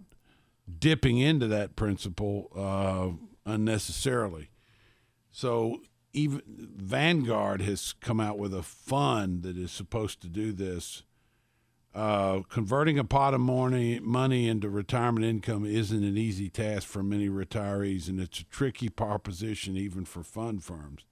dipping 0.78 1.18
into 1.18 1.46
that 1.46 1.76
principal 1.76 2.50
uh, 2.56 3.50
unnecessarily. 3.50 4.48
So 5.30 5.80
even 6.12 6.42
Vanguard 6.46 7.60
has 7.62 7.94
come 8.00 8.20
out 8.20 8.38
with 8.38 8.54
a 8.54 8.62
fund 8.62 9.42
that 9.42 9.56
is 9.56 9.70
supposed 9.70 10.20
to 10.22 10.28
do 10.28 10.52
this. 10.52 11.02
Uh, 11.94 12.42
converting 12.50 12.98
a 12.98 13.04
pot 13.04 13.32
of 13.32 13.40
money 13.40 13.98
money 14.00 14.48
into 14.48 14.68
retirement 14.68 15.24
income 15.24 15.64
isn't 15.64 16.04
an 16.04 16.18
easy 16.18 16.50
task 16.50 16.86
for 16.86 17.02
many 17.02 17.28
retirees, 17.28 18.08
and 18.08 18.20
it's 18.20 18.40
a 18.40 18.44
tricky 18.44 18.90
proposition 18.90 19.76
even 19.76 20.04
for 20.04 20.22
fund 20.22 20.62
firms. 20.62 21.04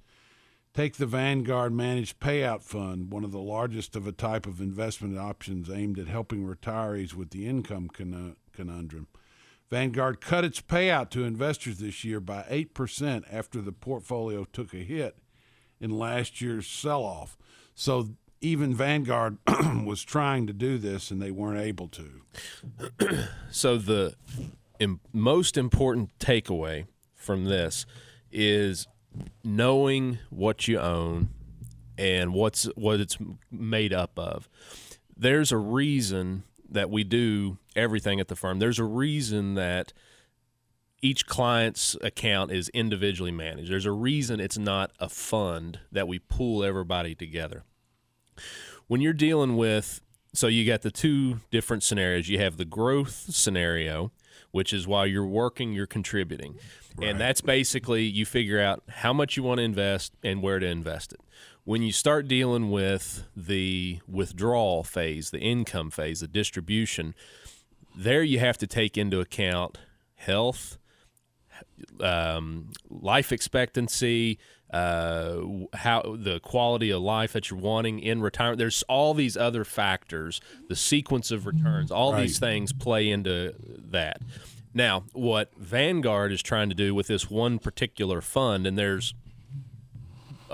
Take 0.75 0.97
the 0.97 1.07
Vanguard 1.07 1.73
Managed 1.73 2.19
Payout 2.19 2.63
Fund, 2.63 3.13
one 3.13 3.23
of 3.23 3.31
the 3.31 3.39
largest 3.39 3.95
of 3.95 4.09
a 4.09 4.13
type 4.13 4.45
of 4.45 4.61
investment 4.61 5.17
options 5.17 5.71
aimed 5.71 6.01
at 6.01 6.09
helping 6.09 6.45
retirees 6.45 7.15
with 7.15 7.31
the 7.31 7.47
income 7.47 7.89
con- 7.89 8.37
conundrum. 8.53 9.07
Vanguard 9.71 10.21
cut 10.21 10.45
its 10.45 10.61
payout 10.61 11.11
to 11.11 11.25
investors 11.25 11.79
this 11.79 12.05
year 12.05 12.21
by 12.21 12.43
8% 12.51 13.25
after 13.31 13.61
the 13.61 13.73
portfolio 13.73 14.45
took 14.45 14.73
a 14.75 14.79
hit 14.79 15.17
in 15.81 15.91
last 15.91 16.41
year's 16.41 16.67
sell 16.67 17.03
off. 17.03 17.37
So 17.75 18.11
even 18.41 18.75
Vanguard 18.75 19.39
was 19.85 20.03
trying 20.03 20.47
to 20.47 20.53
do 20.53 20.79
this 20.79 21.11
and 21.11 21.21
they 21.21 21.31
weren't 21.31 21.61
able 21.61 21.89
to. 21.89 22.23
So 23.51 23.79
the 23.79 24.17
im- 24.81 24.99
most 25.13 25.57
important 25.57 26.11
takeaway 26.19 26.87
from 27.15 27.45
this 27.45 27.87
is 28.33 28.89
knowing 29.45 30.19
what 30.31 30.67
you 30.67 30.81
own 30.81 31.29
and 31.97 32.35
what's 32.35 32.65
what 32.75 32.99
it's 32.99 33.17
made 33.51 33.93
up 33.93 34.19
of. 34.19 34.49
There's 35.17 35.53
a 35.53 35.57
reason 35.57 36.43
that 36.75 36.91
we 36.91 37.05
do 37.05 37.59
everything 37.75 38.21
at 38.21 38.29
the 38.29 38.37
firm. 38.37 38.59
There's 38.59 38.79
a 38.79 38.85
reason 38.85 39.55
that 39.55 39.93
each 41.03 41.27
client's 41.27 41.97
account 42.03 42.53
is 42.53 42.69
individually 42.71 43.33
managed. 43.33 43.71
There's 43.71 43.87
a 43.87 43.93
reason 43.93 44.41
it's 44.41 44.59
not 44.59 44.93
a 45.01 45.09
fund 45.09 45.81
that 45.93 46.09
we 46.09 46.19
pool 46.19 46.63
everybody 46.63 47.15
together. 47.15 47.65
When 48.87 49.01
you're 49.01 49.13
dealing 49.13 49.57
with 49.57 50.01
so 50.35 50.49
you 50.49 50.67
got 50.67 50.83
the 50.83 50.91
two 50.91 51.41
different 51.51 51.85
scenarios. 51.85 52.29
You 52.29 52.41
have 52.41 52.57
the 52.57 52.65
growth 52.65 53.27
scenario, 53.31 54.11
which 54.51 54.73
is 54.73 54.87
while 54.87 55.07
you're 55.07 55.25
working, 55.25 55.73
you're 55.73 55.87
contributing. 55.87 56.57
And 57.01 57.21
that's 57.21 57.41
basically 57.41 58.03
you 58.03 58.27
figure 58.27 58.61
out 58.61 58.83
how 58.89 59.13
much 59.13 59.37
you 59.37 59.45
want 59.45 59.59
to 59.59 59.65
invest 59.65 60.13
and 60.23 60.43
where 60.43 60.59
to 60.59 60.67
invest 60.67 61.13
it. 61.13 61.21
When 61.65 61.81
you 61.81 61.93
start 61.93 62.29
dealing 62.29 62.71
with 62.71 63.25
the 63.35 64.01
withdrawal 64.07 64.85
phase, 64.85 65.31
the 65.31 65.41
income 65.41 65.91
phase, 65.91 66.21
the 66.21 66.29
distribution, 66.29 67.15
there 67.97 68.23
you 68.23 68.39
have 68.39 68.59
to 68.59 68.67
take 68.67 68.99
into 68.99 69.21
account 69.21 69.79
health, 70.17 70.77
um, 72.01 72.73
life 72.91 73.33
expectancy, 73.33 74.39
uh, 74.73 75.39
how 75.73 76.17
the 76.19 76.39
quality 76.41 76.91
of 76.91 77.01
life 77.01 77.33
that 77.33 77.49
you're 77.49 77.59
wanting 77.59 77.99
in 77.99 78.21
retirement. 78.21 78.59
There's 78.59 78.83
all 78.83 79.15
these 79.15 79.37
other 79.37 79.65
factors, 79.65 80.43
the 80.69 80.77
sequence 80.77 81.31
of 81.31 81.47
returns, 81.47 81.91
all 81.91 82.13
these 82.13 82.39
things 82.39 82.75
play 82.75 83.09
into 83.09 83.55
that. 83.91 84.21
Now, 84.75 85.05
what 85.13 85.51
Vanguard 85.57 86.33
is 86.33 86.43
trying 86.43 86.69
to 86.69 86.75
do 86.75 86.95
with 86.95 87.07
this 87.07 87.31
one 87.31 87.59
particular 87.59 88.21
fund, 88.21 88.67
and 88.67 88.77
there's 88.77 89.15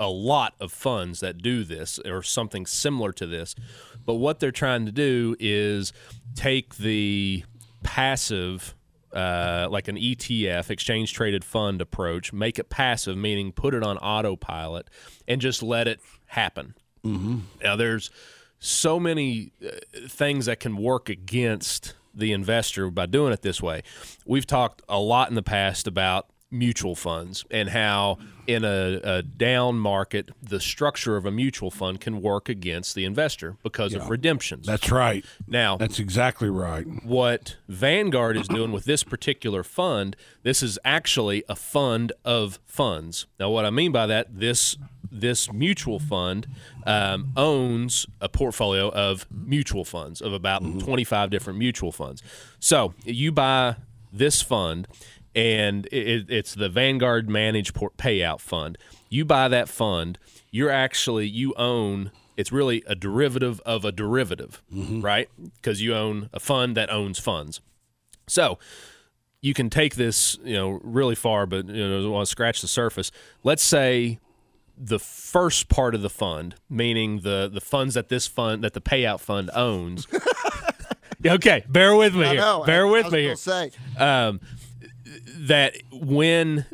a 0.01 0.09
lot 0.09 0.55
of 0.59 0.71
funds 0.71 1.19
that 1.19 1.37
do 1.43 1.63
this 1.63 1.99
or 1.99 2.23
something 2.23 2.65
similar 2.65 3.13
to 3.13 3.27
this. 3.27 3.55
But 4.03 4.15
what 4.15 4.39
they're 4.39 4.51
trying 4.51 4.87
to 4.87 4.91
do 4.91 5.35
is 5.39 5.93
take 6.33 6.77
the 6.77 7.43
passive, 7.83 8.73
uh, 9.13 9.67
like 9.69 9.87
an 9.87 9.97
ETF, 9.97 10.71
exchange 10.71 11.13
traded 11.13 11.45
fund 11.45 11.81
approach, 11.81 12.33
make 12.33 12.57
it 12.57 12.69
passive, 12.69 13.15
meaning 13.15 13.51
put 13.51 13.75
it 13.75 13.83
on 13.83 13.99
autopilot 13.99 14.89
and 15.27 15.39
just 15.39 15.61
let 15.61 15.87
it 15.87 15.99
happen. 16.25 16.73
Mm-hmm. 17.05 17.39
Now, 17.63 17.75
there's 17.75 18.09
so 18.57 18.99
many 18.99 19.51
uh, 19.63 19.69
things 20.07 20.47
that 20.47 20.59
can 20.59 20.77
work 20.77 21.09
against 21.09 21.93
the 22.11 22.31
investor 22.31 22.89
by 22.89 23.05
doing 23.05 23.33
it 23.33 23.43
this 23.43 23.61
way. 23.61 23.83
We've 24.25 24.47
talked 24.47 24.81
a 24.89 24.99
lot 24.99 25.29
in 25.29 25.35
the 25.35 25.43
past 25.43 25.85
about 25.85 26.30
mutual 26.51 26.95
funds 26.95 27.45
and 27.49 27.69
how 27.69 28.17
in 28.45 28.65
a, 28.65 28.99
a 29.03 29.21
down 29.23 29.79
market 29.79 30.29
the 30.43 30.59
structure 30.59 31.15
of 31.15 31.25
a 31.25 31.31
mutual 31.31 31.71
fund 31.71 32.01
can 32.01 32.21
work 32.21 32.49
against 32.49 32.93
the 32.93 33.05
investor 33.05 33.55
because 33.63 33.93
of 33.93 34.09
redemptions 34.09 34.67
That's 34.67 34.91
right. 34.91 35.23
now 35.47 35.77
That's 35.77 35.99
exactly 35.99 36.49
right. 36.49 36.85
what 37.03 37.55
Vanguard 37.69 38.35
is 38.35 38.47
doing 38.47 38.71
with 38.71 38.83
this 38.83 39.03
particular 39.03 39.63
fund, 39.63 40.15
this 40.43 40.61
is 40.61 40.77
actually 40.83 41.43
a 41.47 41.55
fund 41.55 42.11
of 42.25 42.59
funds. 42.65 43.27
Now, 43.39 43.49
what 43.49 43.65
I 43.65 43.69
mean 43.69 43.91
by 43.91 44.07
that, 44.07 44.27
this 44.37 44.75
this 45.11 45.51
mutual 45.51 45.99
fund 45.99 46.47
um, 46.85 47.33
owns 47.35 48.05
a 48.21 48.29
portfolio 48.29 48.89
of 48.89 49.25
mutual 49.29 49.83
funds 49.83 50.21
of 50.21 50.31
about 50.31 50.61
25 50.79 51.29
different 51.29 51.59
mutual 51.59 51.91
funds. 51.91 52.23
So 52.59 52.93
you 53.03 53.31
buy 53.31 53.75
this 54.13 54.41
fund, 54.41 54.87
and 55.35 55.85
it, 55.87 56.29
it's 56.29 56.55
the 56.55 56.69
Vanguard 56.69 57.29
Managed 57.29 57.73
Port 57.73 57.97
Payout 57.97 58.39
Fund. 58.41 58.77
You 59.09 59.25
buy 59.25 59.47
that 59.47 59.69
fund, 59.69 60.17
you're 60.51 60.69
actually 60.71 61.27
you 61.27 61.53
own. 61.55 62.11
It's 62.37 62.51
really 62.51 62.83
a 62.87 62.95
derivative 62.95 63.59
of 63.65 63.85
a 63.85 63.91
derivative, 63.91 64.61
right? 64.71 65.29
Because 65.55 65.81
you 65.81 65.93
own 65.93 66.29
a 66.33 66.39
fund 66.39 66.75
that 66.77 66.89
owns 66.89 67.19
funds. 67.19 67.61
So 68.27 68.57
you 69.41 69.53
can 69.53 69.69
take 69.69 69.95
this, 69.95 70.37
you 70.43 70.53
know, 70.53 70.79
really 70.83 71.15
far, 71.15 71.45
but 71.45 71.67
you 71.67 71.87
know, 71.87 72.09
want 72.09 72.25
to 72.25 72.31
scratch 72.31 72.61
the 72.61 72.67
surface. 72.67 73.11
Let's 73.43 73.63
say 73.63 74.19
the 74.77 74.99
first 74.99 75.67
part 75.69 75.93
of 75.93 76.01
the 76.01 76.09
fund, 76.09 76.55
meaning 76.69 77.19
the 77.19 77.49
the 77.51 77.61
funds 77.61 77.93
that 77.95 78.09
this 78.09 78.27
fund 78.27 78.63
that 78.63 78.73
the 78.73 78.81
payout 78.81 79.19
fund 79.19 79.49
owns. 79.53 80.07
okay, 81.25 81.63
bear 81.69 81.95
with 81.95 82.15
me 82.15 82.25
I 82.25 82.31
here. 82.31 82.41
know. 82.41 82.63
bear 82.65 82.87
with 82.87 83.11
me 83.11 83.21
here 83.23 83.35
Say, 83.35 83.71
um, 83.97 84.39
that 85.37 85.75
when 85.91 86.65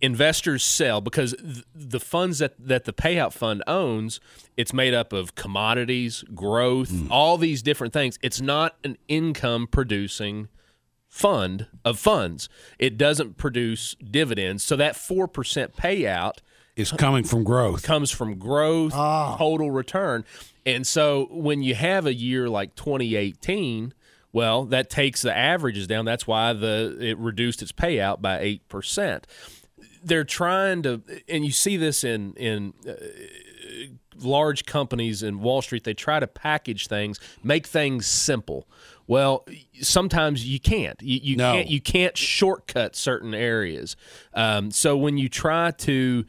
investors 0.00 0.62
sell 0.62 1.00
because 1.00 1.34
the 1.74 2.00
funds 2.00 2.38
that, 2.38 2.54
that 2.58 2.84
the 2.84 2.92
payout 2.92 3.32
fund 3.32 3.62
owns 3.66 4.20
it's 4.56 4.74
made 4.74 4.92
up 4.92 5.12
of 5.12 5.34
commodities 5.34 6.24
growth 6.34 6.90
mm. 6.90 7.06
all 7.10 7.38
these 7.38 7.62
different 7.62 7.92
things. 7.92 8.18
It's 8.22 8.40
not 8.40 8.76
an 8.84 8.98
income 9.08 9.66
producing 9.66 10.48
fund 11.08 11.68
of 11.84 11.98
funds. 11.98 12.48
It 12.78 12.98
doesn't 12.98 13.36
produce 13.36 13.94
dividends. 13.94 14.64
So 14.64 14.76
that 14.76 14.94
4% 14.94 15.28
payout 15.74 16.38
is 16.76 16.90
coming 16.90 17.24
from 17.24 17.44
growth. 17.44 17.82
comes 17.84 18.10
from 18.10 18.36
growth, 18.36 18.92
ah. 18.94 19.36
total 19.38 19.70
return. 19.70 20.24
And 20.66 20.86
so 20.86 21.28
when 21.30 21.62
you 21.62 21.76
have 21.76 22.04
a 22.04 22.14
year 22.14 22.48
like 22.48 22.74
2018, 22.74 23.94
well, 24.34 24.64
that 24.66 24.90
takes 24.90 25.22
the 25.22 25.34
averages 25.34 25.86
down. 25.86 26.04
That's 26.04 26.26
why 26.26 26.52
the 26.52 26.94
it 27.00 27.16
reduced 27.16 27.62
its 27.62 27.72
payout 27.72 28.20
by 28.20 28.60
8%. 28.68 29.22
They're 30.02 30.24
trying 30.24 30.82
to 30.82 31.00
and 31.28 31.46
you 31.46 31.52
see 31.52 31.78
this 31.78 32.04
in 32.04 32.34
in 32.34 32.74
uh, 32.86 32.92
large 34.18 34.64
companies 34.66 35.22
in 35.22 35.40
Wall 35.40 35.62
Street, 35.62 35.84
they 35.84 35.94
try 35.94 36.20
to 36.20 36.26
package 36.26 36.86
things, 36.88 37.18
make 37.42 37.66
things 37.66 38.06
simple. 38.06 38.68
Well, 39.06 39.46
sometimes 39.80 40.46
you 40.46 40.60
can't. 40.60 41.00
You, 41.02 41.20
you 41.22 41.36
No. 41.36 41.52
can't. 41.52 41.68
You 41.68 41.80
can't 41.80 42.16
shortcut 42.16 42.96
certain 42.96 43.34
areas. 43.34 43.96
Um, 44.32 44.70
so 44.70 44.96
when 44.96 45.18
you 45.18 45.28
try 45.28 45.72
to 45.72 46.24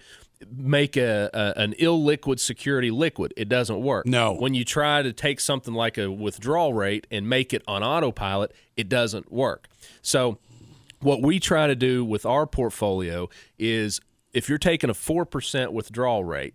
make 0.56 0.98
a, 0.98 1.30
a 1.34 1.60
an 1.60 1.74
illiquid 1.80 2.40
security 2.40 2.92
liquid, 2.92 3.34
it 3.38 3.50
doesn't 3.50 3.82
work. 3.82 4.06
No. 4.06 4.34
When 4.34 4.54
you 4.54 4.66
try 4.66 5.02
to 5.02 5.14
take 5.14 5.40
something 5.40 5.74
like 5.74 5.98
a 5.98 6.12
withdrawal 6.12 6.74
rate 6.74 7.08
and 7.12 7.28
make 7.28 7.54
it 7.54 7.64
on 7.68 7.84
autopilot, 7.84 8.54
it 8.76 8.90
doesn't 8.90 9.32
work. 9.32 9.68
So 10.02 10.40
what 11.00 11.22
we 11.22 11.40
try 11.40 11.68
to 11.68 11.76
do 11.76 12.04
with 12.04 12.26
our 12.26 12.48
portfolio 12.48 13.30
is 13.60 14.00
if 14.34 14.50
you're 14.50 14.58
taking 14.58 14.90
a 14.90 14.94
4% 14.94 15.72
withdrawal 15.72 16.24
rate, 16.24 16.54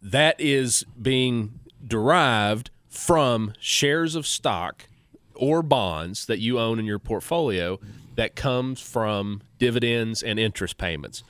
that 0.00 0.40
is 0.40 0.84
being 1.00 1.60
derived 1.86 2.70
from 2.88 3.52
shares 3.58 4.14
of 4.14 4.26
stock 4.26 4.86
or 5.34 5.62
bonds 5.62 6.26
that 6.26 6.38
you 6.38 6.58
own 6.58 6.78
in 6.78 6.84
your 6.84 6.98
portfolio 6.98 7.78
that 8.16 8.34
comes 8.34 8.80
from 8.80 9.42
dividends 9.58 10.22
and 10.22 10.38
interest 10.38 10.76
payments. 10.78 11.22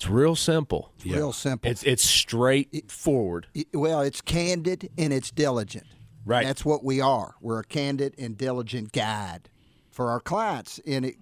It's 0.00 0.08
real 0.08 0.34
simple. 0.34 0.94
real 1.04 1.30
simple. 1.30 1.70
It's 1.70 1.82
it's 1.82 2.02
straightforward. 2.02 3.48
It- 3.52 3.66
well, 3.74 4.00
it's 4.00 4.22
candid 4.22 4.88
and 4.96 5.12
it's 5.12 5.30
diligent. 5.30 5.86
Right. 6.24 6.46
That's 6.46 6.64
what 6.64 6.82
we 6.82 7.02
are. 7.02 7.34
We're 7.42 7.60
a 7.60 7.64
candid 7.64 8.14
and 8.16 8.36
diligent 8.38 8.92
guide 8.92 9.50
for 9.90 10.10
our 10.10 10.20
clients. 10.20 10.80
And 10.86 11.04
it, 11.04 11.16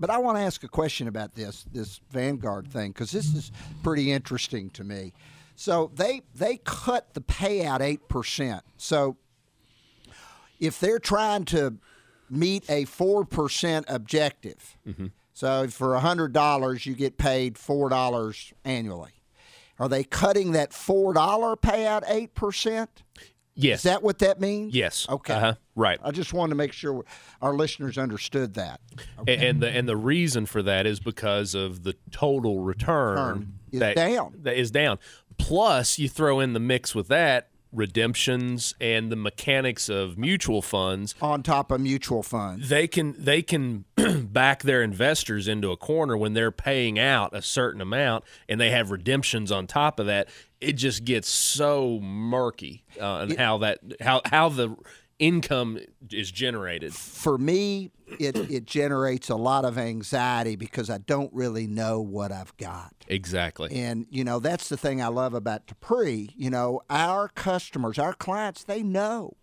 but 0.00 0.08
I 0.08 0.16
want 0.16 0.38
to 0.38 0.42
ask 0.42 0.64
a 0.64 0.68
question 0.68 1.08
about 1.08 1.34
this 1.34 1.66
this 1.72 2.00
Vanguard 2.10 2.68
thing 2.68 2.92
because 2.92 3.10
this 3.10 3.34
is 3.34 3.52
pretty 3.82 4.10
interesting 4.10 4.70
to 4.70 4.84
me. 4.84 5.12
So 5.54 5.90
they 5.94 6.22
they 6.34 6.56
cut 6.64 7.12
the 7.12 7.20
payout 7.20 7.82
eight 7.82 8.08
percent. 8.08 8.62
So 8.78 9.18
if 10.58 10.80
they're 10.80 10.98
trying 10.98 11.44
to 11.46 11.76
meet 12.30 12.64
a 12.70 12.86
four 12.86 13.26
percent 13.26 13.84
objective, 13.90 14.78
mm-hmm. 14.88 15.08
So 15.32 15.68
for 15.68 15.98
hundred 15.98 16.32
dollars 16.32 16.86
you 16.86 16.94
get 16.94 17.18
paid 17.18 17.56
four 17.58 17.88
dollars 17.88 18.52
annually. 18.64 19.12
Are 19.78 19.88
they 19.88 20.04
cutting 20.04 20.52
that 20.52 20.72
four 20.72 21.12
dollar 21.14 21.56
payout 21.56 22.02
eight 22.08 22.34
percent? 22.34 23.02
Yes. 23.54 23.80
Is 23.80 23.82
that 23.84 24.02
what 24.02 24.18
that 24.20 24.40
means? 24.40 24.74
yes. 24.74 25.06
Okay. 25.08 25.34
Uh-huh. 25.34 25.54
Right. 25.74 25.98
I 26.02 26.10
just 26.10 26.32
wanted 26.32 26.50
to 26.50 26.54
make 26.56 26.72
sure 26.72 27.04
our 27.42 27.54
listeners 27.54 27.98
understood 27.98 28.54
that. 28.54 28.80
A- 29.26 29.30
And 29.30 29.60
the 29.62 29.68
and 29.70 29.86
the 29.88 29.96
reason 29.96 30.46
for 30.46 30.62
that 30.62 30.86
is 30.86 31.00
because 31.00 31.54
of 31.54 31.82
the 31.82 31.94
total 32.10 32.60
return 32.60 33.10
Return 33.18 33.52
is 33.70 33.80
that, 33.80 33.96
down. 33.96 34.34
That 34.42 34.56
is 34.58 34.70
down. 34.70 34.98
Plus, 35.38 35.98
you 35.98 36.08
throw 36.08 36.40
in 36.40 36.52
the 36.54 36.60
mix 36.60 36.94
with 36.94 37.08
that 37.08 37.48
redemptions 37.72 38.74
and 38.80 39.10
the 39.10 39.16
mechanics 39.16 39.88
of 39.88 40.18
mutual 40.18 40.62
funds 40.62 41.14
on 41.20 41.42
top 41.42 41.70
of 41.70 41.80
mutual 41.80 42.22
funds. 42.22 42.68
They 42.68 42.86
can 42.86 43.14
they 43.18 43.42
can 43.42 43.84
back 44.24 44.62
their 44.62 44.82
investors 44.82 45.48
into 45.48 45.70
a 45.70 45.76
corner 45.76 46.16
when 46.16 46.34
they're 46.34 46.52
paying 46.52 46.98
out 46.98 47.34
a 47.34 47.42
certain 47.42 47.80
amount 47.80 48.24
and 48.48 48.60
they 48.60 48.70
have 48.70 48.90
redemptions 48.90 49.50
on 49.50 49.66
top 49.66 49.98
of 49.98 50.06
that. 50.06 50.28
It 50.60 50.74
just 50.74 51.04
gets 51.04 51.28
so 51.28 51.98
murky 52.00 52.84
uh, 53.00 53.26
and 53.28 53.36
how 53.36 53.58
that 53.58 53.80
how 54.00 54.20
how 54.24 54.48
the 54.48 54.76
income 55.22 55.78
is 56.10 56.32
generated. 56.32 56.92
For 56.92 57.38
me, 57.38 57.90
it, 58.18 58.36
it 58.36 58.64
generates 58.64 59.30
a 59.30 59.36
lot 59.36 59.64
of 59.64 59.78
anxiety 59.78 60.56
because 60.56 60.90
I 60.90 60.98
don't 60.98 61.32
really 61.32 61.68
know 61.68 62.00
what 62.00 62.32
I've 62.32 62.56
got. 62.56 62.92
Exactly. 63.06 63.70
And, 63.72 64.06
you 64.10 64.24
know, 64.24 64.40
that's 64.40 64.68
the 64.68 64.76
thing 64.76 65.00
I 65.00 65.06
love 65.06 65.32
about 65.32 65.66
Dupree. 65.66 66.30
You 66.36 66.50
know, 66.50 66.80
our 66.90 67.28
customers, 67.28 68.00
our 68.00 68.14
clients, 68.14 68.64
they 68.64 68.82
know 68.82 69.36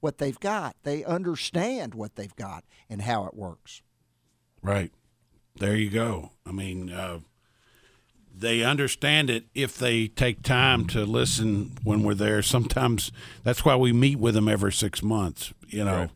what 0.00 0.16
they've 0.16 0.40
got, 0.40 0.76
they 0.82 1.04
understand 1.04 1.94
what 1.94 2.14
they've 2.14 2.36
got 2.36 2.64
and 2.88 3.02
how 3.02 3.26
it 3.26 3.34
works. 3.34 3.82
Right. 4.62 4.92
There 5.56 5.76
you 5.76 5.90
go. 5.90 6.30
I 6.46 6.52
mean, 6.52 6.90
uh, 6.90 7.18
they 8.40 8.62
understand 8.62 9.30
it 9.30 9.44
if 9.54 9.76
they 9.76 10.08
take 10.08 10.42
time 10.42 10.86
to 10.88 11.04
listen 11.04 11.72
when 11.82 12.02
we're 12.02 12.14
there. 12.14 12.42
Sometimes 12.42 13.10
that's 13.42 13.64
why 13.64 13.76
we 13.76 13.92
meet 13.92 14.18
with 14.18 14.34
them 14.34 14.48
every 14.48 14.72
six 14.72 15.02
months. 15.02 15.52
You 15.68 15.84
know, 15.84 15.98
right. 15.98 16.10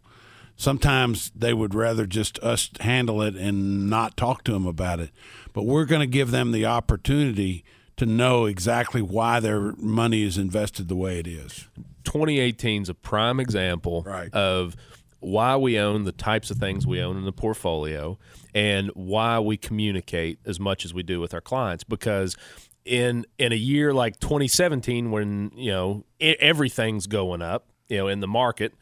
sometimes 0.56 1.30
they 1.34 1.52
would 1.52 1.74
rather 1.74 2.06
just 2.06 2.38
us 2.40 2.70
handle 2.80 3.22
it 3.22 3.34
and 3.36 3.90
not 3.90 4.16
talk 4.16 4.44
to 4.44 4.52
them 4.52 4.66
about 4.66 5.00
it. 5.00 5.10
But 5.52 5.64
we're 5.64 5.84
going 5.84 6.00
to 6.00 6.06
give 6.06 6.30
them 6.30 6.52
the 6.52 6.66
opportunity 6.66 7.64
to 7.96 8.06
know 8.06 8.46
exactly 8.46 9.02
why 9.02 9.40
their 9.40 9.72
money 9.76 10.22
is 10.22 10.38
invested 10.38 10.88
the 10.88 10.96
way 10.96 11.18
it 11.18 11.26
is. 11.26 11.68
2018 12.04 12.82
is 12.82 12.88
a 12.88 12.94
prime 12.94 13.38
example 13.38 14.02
right. 14.02 14.32
of 14.32 14.76
why 15.22 15.56
we 15.56 15.78
own 15.78 16.04
the 16.04 16.12
types 16.12 16.50
of 16.50 16.58
things 16.58 16.86
we 16.86 17.00
own 17.00 17.16
in 17.16 17.24
the 17.24 17.32
portfolio 17.32 18.18
and 18.54 18.90
why 18.94 19.38
we 19.38 19.56
communicate 19.56 20.38
as 20.44 20.58
much 20.58 20.84
as 20.84 20.92
we 20.92 21.02
do 21.02 21.20
with 21.20 21.32
our 21.32 21.40
clients. 21.40 21.84
Because 21.84 22.36
in 22.84 23.24
in 23.38 23.52
a 23.52 23.56
year 23.56 23.94
like 23.94 24.18
2017 24.18 25.12
when 25.12 25.52
you 25.54 25.70
know 25.70 26.04
everything's 26.20 27.06
going 27.06 27.40
up 27.40 27.68
you 27.88 27.96
know 27.96 28.08
in 28.08 28.18
the 28.18 28.26
market 28.26 28.74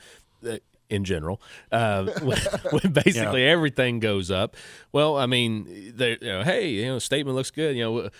uh, 0.48 0.56
in 0.90 1.04
general, 1.04 1.40
uh, 1.70 2.04
when, 2.22 2.38
basically 2.92 3.44
yeah. 3.44 3.50
everything 3.50 4.00
goes 4.00 4.30
up. 4.30 4.56
Well, 4.92 5.16
I 5.16 5.26
mean, 5.26 5.66
you 5.68 6.18
know, 6.20 6.42
hey, 6.42 6.68
you 6.68 6.86
know, 6.86 6.98
statement 6.98 7.36
looks 7.36 7.50
good. 7.50 7.76
You 7.76 7.84
know, 7.84 8.10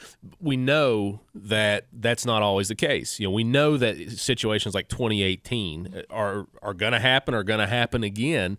we 0.40 0.56
know 0.56 1.20
that 1.34 1.88
that's 1.92 2.24
not 2.24 2.42
always 2.42 2.68
the 2.68 2.76
case. 2.76 3.18
You 3.18 3.26
know, 3.26 3.32
we 3.32 3.44
know 3.44 3.76
that 3.76 4.12
situations 4.12 4.74
like 4.74 4.88
2018 4.88 6.04
are 6.08 6.46
are 6.62 6.74
going 6.74 6.92
to 6.92 7.00
happen, 7.00 7.34
are 7.34 7.42
going 7.42 7.60
to 7.60 7.66
happen 7.66 8.04
again. 8.04 8.56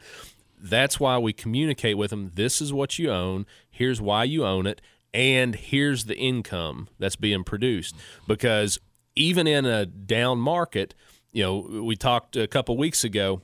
That's 0.60 1.00
why 1.00 1.18
we 1.18 1.34
communicate 1.34 1.98
with 1.98 2.12
them. 2.12 2.32
This 2.36 2.62
is 2.62 2.72
what 2.72 3.00
you 3.00 3.10
own. 3.10 3.48
Here's 3.70 4.00
why 4.00 4.26
you 4.26 4.46
own 4.46 4.68
it, 4.68 4.82
and 5.14 5.56
here's 5.56 6.06
the 6.06 6.18
income 6.18 6.90
that's 7.00 7.16
being 7.16 7.44
produced. 7.44 7.96
Because 8.28 8.78
even 9.16 9.48
in 9.48 9.66
a 9.66 9.86
down 9.86 10.40
market, 10.40 10.94
you 11.32 11.44
know, 11.44 11.84
we 11.84 11.96
talked 11.96 12.36
a 12.36 12.48
couple 12.48 12.78
weeks 12.78 13.04
ago 13.04 13.42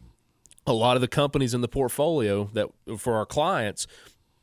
a 0.67 0.73
lot 0.73 0.95
of 0.95 1.01
the 1.01 1.07
companies 1.07 1.53
in 1.53 1.61
the 1.61 1.67
portfolio 1.67 2.49
that 2.53 2.67
for 2.97 3.15
our 3.15 3.25
clients 3.25 3.87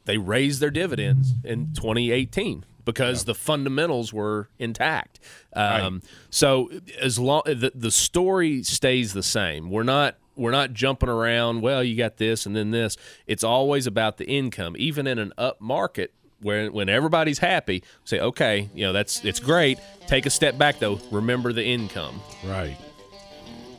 they 0.05 0.19
raised 0.19 0.61
their 0.61 0.71
dividends 0.71 1.35
in 1.45 1.73
2018 1.75 2.65
because 2.85 3.23
yeah. 3.23 3.27
the 3.27 3.35
fundamentals 3.35 4.13
were 4.13 4.49
intact. 4.59 5.21
Um, 5.55 5.95
right. 5.95 6.03
So 6.31 6.71
as 7.01 7.19
long 7.19 7.43
the, 7.47 7.73
the 7.75 7.91
story 7.91 8.63
stays 8.63 9.13
the 9.13 9.23
same, 9.23 9.71
we're 9.71 9.83
not 9.83 10.17
we're 10.37 10.51
not 10.51 10.73
jumping 10.73 11.09
around. 11.09 11.63
Well, 11.63 11.83
you 11.83 11.97
got 11.97 12.17
this 12.17 12.47
and 12.47 12.55
then 12.55 12.71
this. 12.71 12.97
It's 13.27 13.45
always 13.45 13.87
about 13.87 14.19
the 14.19 14.27
income, 14.27 14.75
even 14.79 15.07
in 15.07 15.19
an 15.19 15.33
up 15.39 15.61
market. 15.61 16.13
Where, 16.41 16.71
when 16.71 16.91
everybody's 16.91 17.39
happy, 17.39 17.83
say, 18.05 18.21
okay, 18.21 18.69
you 18.75 18.85
know 18.85 18.93
that's 18.93 19.25
it's 19.25 19.41
great. 19.41 19.79
Take 20.07 20.27
a 20.27 20.31
step 20.31 20.59
back 20.59 20.79
though. 20.79 21.01
Remember 21.11 21.55
the 21.55 21.65
income. 21.65 22.21
Right. 22.45 22.77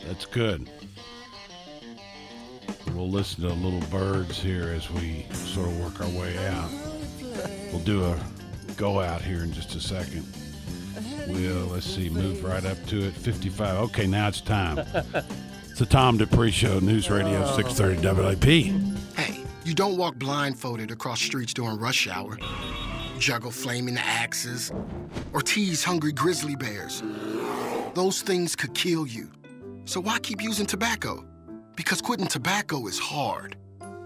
That's 0.07 0.25
good. 0.25 0.67
We'll 2.93 3.09
listen 3.09 3.41
to 3.43 3.53
Little 3.53 3.87
Byrds 3.89 4.39
here 4.41 4.69
as 4.69 4.89
we 4.91 5.25
sort 5.31 5.67
of 5.67 5.79
work 5.79 6.01
our 6.01 6.09
way 6.19 6.37
out. 6.47 6.69
We'll 7.71 7.83
do 7.83 8.03
a 8.03 8.17
go 8.77 8.99
out 8.99 9.21
here 9.21 9.43
in 9.43 9.51
just 9.51 9.75
a 9.75 9.81
second. 9.81 10.25
We'll, 11.27 11.65
let's 11.67 11.85
see, 11.85 12.09
move 12.09 12.43
right 12.43 12.63
up 12.65 12.83
to 12.87 13.07
it. 13.07 13.13
55. 13.13 13.77
Okay, 13.89 14.07
now 14.07 14.27
it's 14.27 14.41
time. 14.41 14.79
it's 15.69 15.79
the 15.79 15.85
Tom 15.85 16.17
Dupree 16.17 16.51
Show, 16.51 16.79
News 16.79 17.09
Radio 17.09 17.45
630 17.55 18.21
WAP. 18.21 18.43
Hey, 19.17 19.39
you 19.65 19.73
don't 19.73 19.97
walk 19.97 20.15
blindfolded 20.15 20.91
across 20.91 21.21
streets 21.21 21.53
during 21.53 21.77
rush 21.77 22.07
hour, 22.07 22.37
juggle 23.19 23.51
flaming 23.51 23.97
axes, 23.97 24.71
or 25.33 25.41
tease 25.41 25.83
hungry 25.83 26.11
grizzly 26.11 26.55
bears. 26.55 27.03
Those 27.93 28.21
things 28.21 28.55
could 28.55 28.73
kill 28.73 29.07
you. 29.07 29.31
So 29.85 29.99
why 30.01 30.19
keep 30.19 30.41
using 30.41 30.65
tobacco? 30.65 31.25
Because 31.75 32.01
quitting 32.01 32.27
tobacco 32.27 32.87
is 32.87 32.97
hard. 32.97 33.57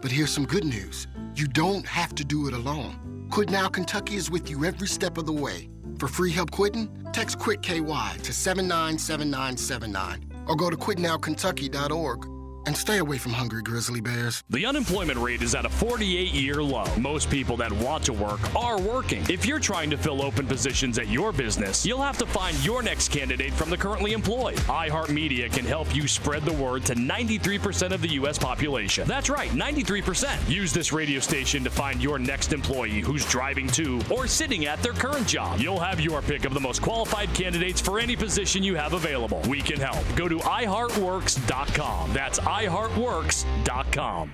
But 0.01 0.11
here's 0.11 0.31
some 0.31 0.45
good 0.45 0.63
news 0.65 1.07
you 1.35 1.47
don't 1.47 1.85
have 1.85 2.15
to 2.15 2.23
do 2.23 2.47
it 2.47 2.53
alone. 2.53 3.27
Quit 3.29 3.49
Now 3.49 3.67
Kentucky 3.67 4.15
is 4.15 4.31
with 4.31 4.49
you 4.49 4.65
every 4.65 4.87
step 4.87 5.17
of 5.17 5.25
the 5.25 5.33
way. 5.33 5.69
For 5.99 6.07
free 6.07 6.31
help 6.31 6.51
quitting, 6.51 6.89
text 7.13 7.37
QUIT 7.39 7.61
KY 7.61 8.17
to 8.23 8.33
797979 8.33 10.25
or 10.47 10.55
go 10.55 10.69
to 10.69 10.77
quitnowkentucky.org 10.77 12.28
and 12.69 12.77
stay 12.77 12.99
away 12.99 13.17
from 13.17 13.33
hungry 13.33 13.63
grizzly 13.63 13.99
bears. 13.99 14.43
The 14.51 14.63
unemployment 14.63 15.17
rate 15.17 15.41
is 15.41 15.55
at 15.55 15.65
a 15.65 15.69
48 15.69 16.31
year 16.35 16.61
low. 16.61 16.85
Most 16.97 17.27
people 17.31 17.57
that 17.57 17.71
want 17.71 18.03
to 18.03 18.13
work 18.13 18.39
are 18.55 18.79
working. 18.79 19.25
If 19.27 19.43
you're 19.43 19.59
trying 19.59 19.89
to 19.89 19.97
fill 19.97 20.21
open 20.21 20.45
positions 20.45 20.99
at 20.99 21.07
your 21.07 21.31
business, 21.31 21.83
you'll 21.83 22.03
have 22.03 22.19
to 22.19 22.27
find 22.27 22.55
your 22.63 22.83
next 22.83 23.09
candidate 23.09 23.53
from 23.53 23.71
the 23.71 23.77
currently 23.77 24.13
employed. 24.13 24.57
iHeartMedia 24.67 25.51
can 25.51 25.65
help 25.65 25.95
you 25.95 26.07
spread 26.07 26.43
the 26.43 26.53
word 26.53 26.85
to 26.85 26.93
93% 26.93 27.91
of 27.91 28.03
the 28.03 28.09
U.S. 28.09 28.37
population. 28.37 29.07
That's 29.07 29.31
right, 29.31 29.49
93%. 29.49 30.47
Use 30.47 30.71
this 30.71 30.93
radio 30.93 31.19
station 31.19 31.63
to 31.63 31.71
find 31.71 32.03
your 32.03 32.19
next 32.19 32.53
employee 32.53 32.99
who's 32.99 33.25
driving 33.25 33.65
to 33.69 33.99
or 34.11 34.27
sitting 34.27 34.67
at 34.67 34.79
their 34.83 34.93
current 34.93 35.27
job. 35.27 35.59
You'll 35.59 35.79
have 35.79 35.99
your 35.99 36.21
pick 36.21 36.45
of 36.45 36.53
the 36.53 36.59
most 36.59 36.83
qualified 36.83 37.33
candidates 37.33 37.81
for 37.81 37.99
any 37.99 38.15
position 38.15 38.61
you 38.61 38.75
have 38.75 38.93
available. 38.93 39.41
We 39.49 39.59
can 39.59 39.79
help. 39.79 40.05
Go 40.15 40.27
to 40.27 40.37
iHeartWorks.com. 40.37 42.13
That's 42.13 42.37
iHeartWorks.com 42.41 42.58
iHeartWorks.com. 42.59 44.31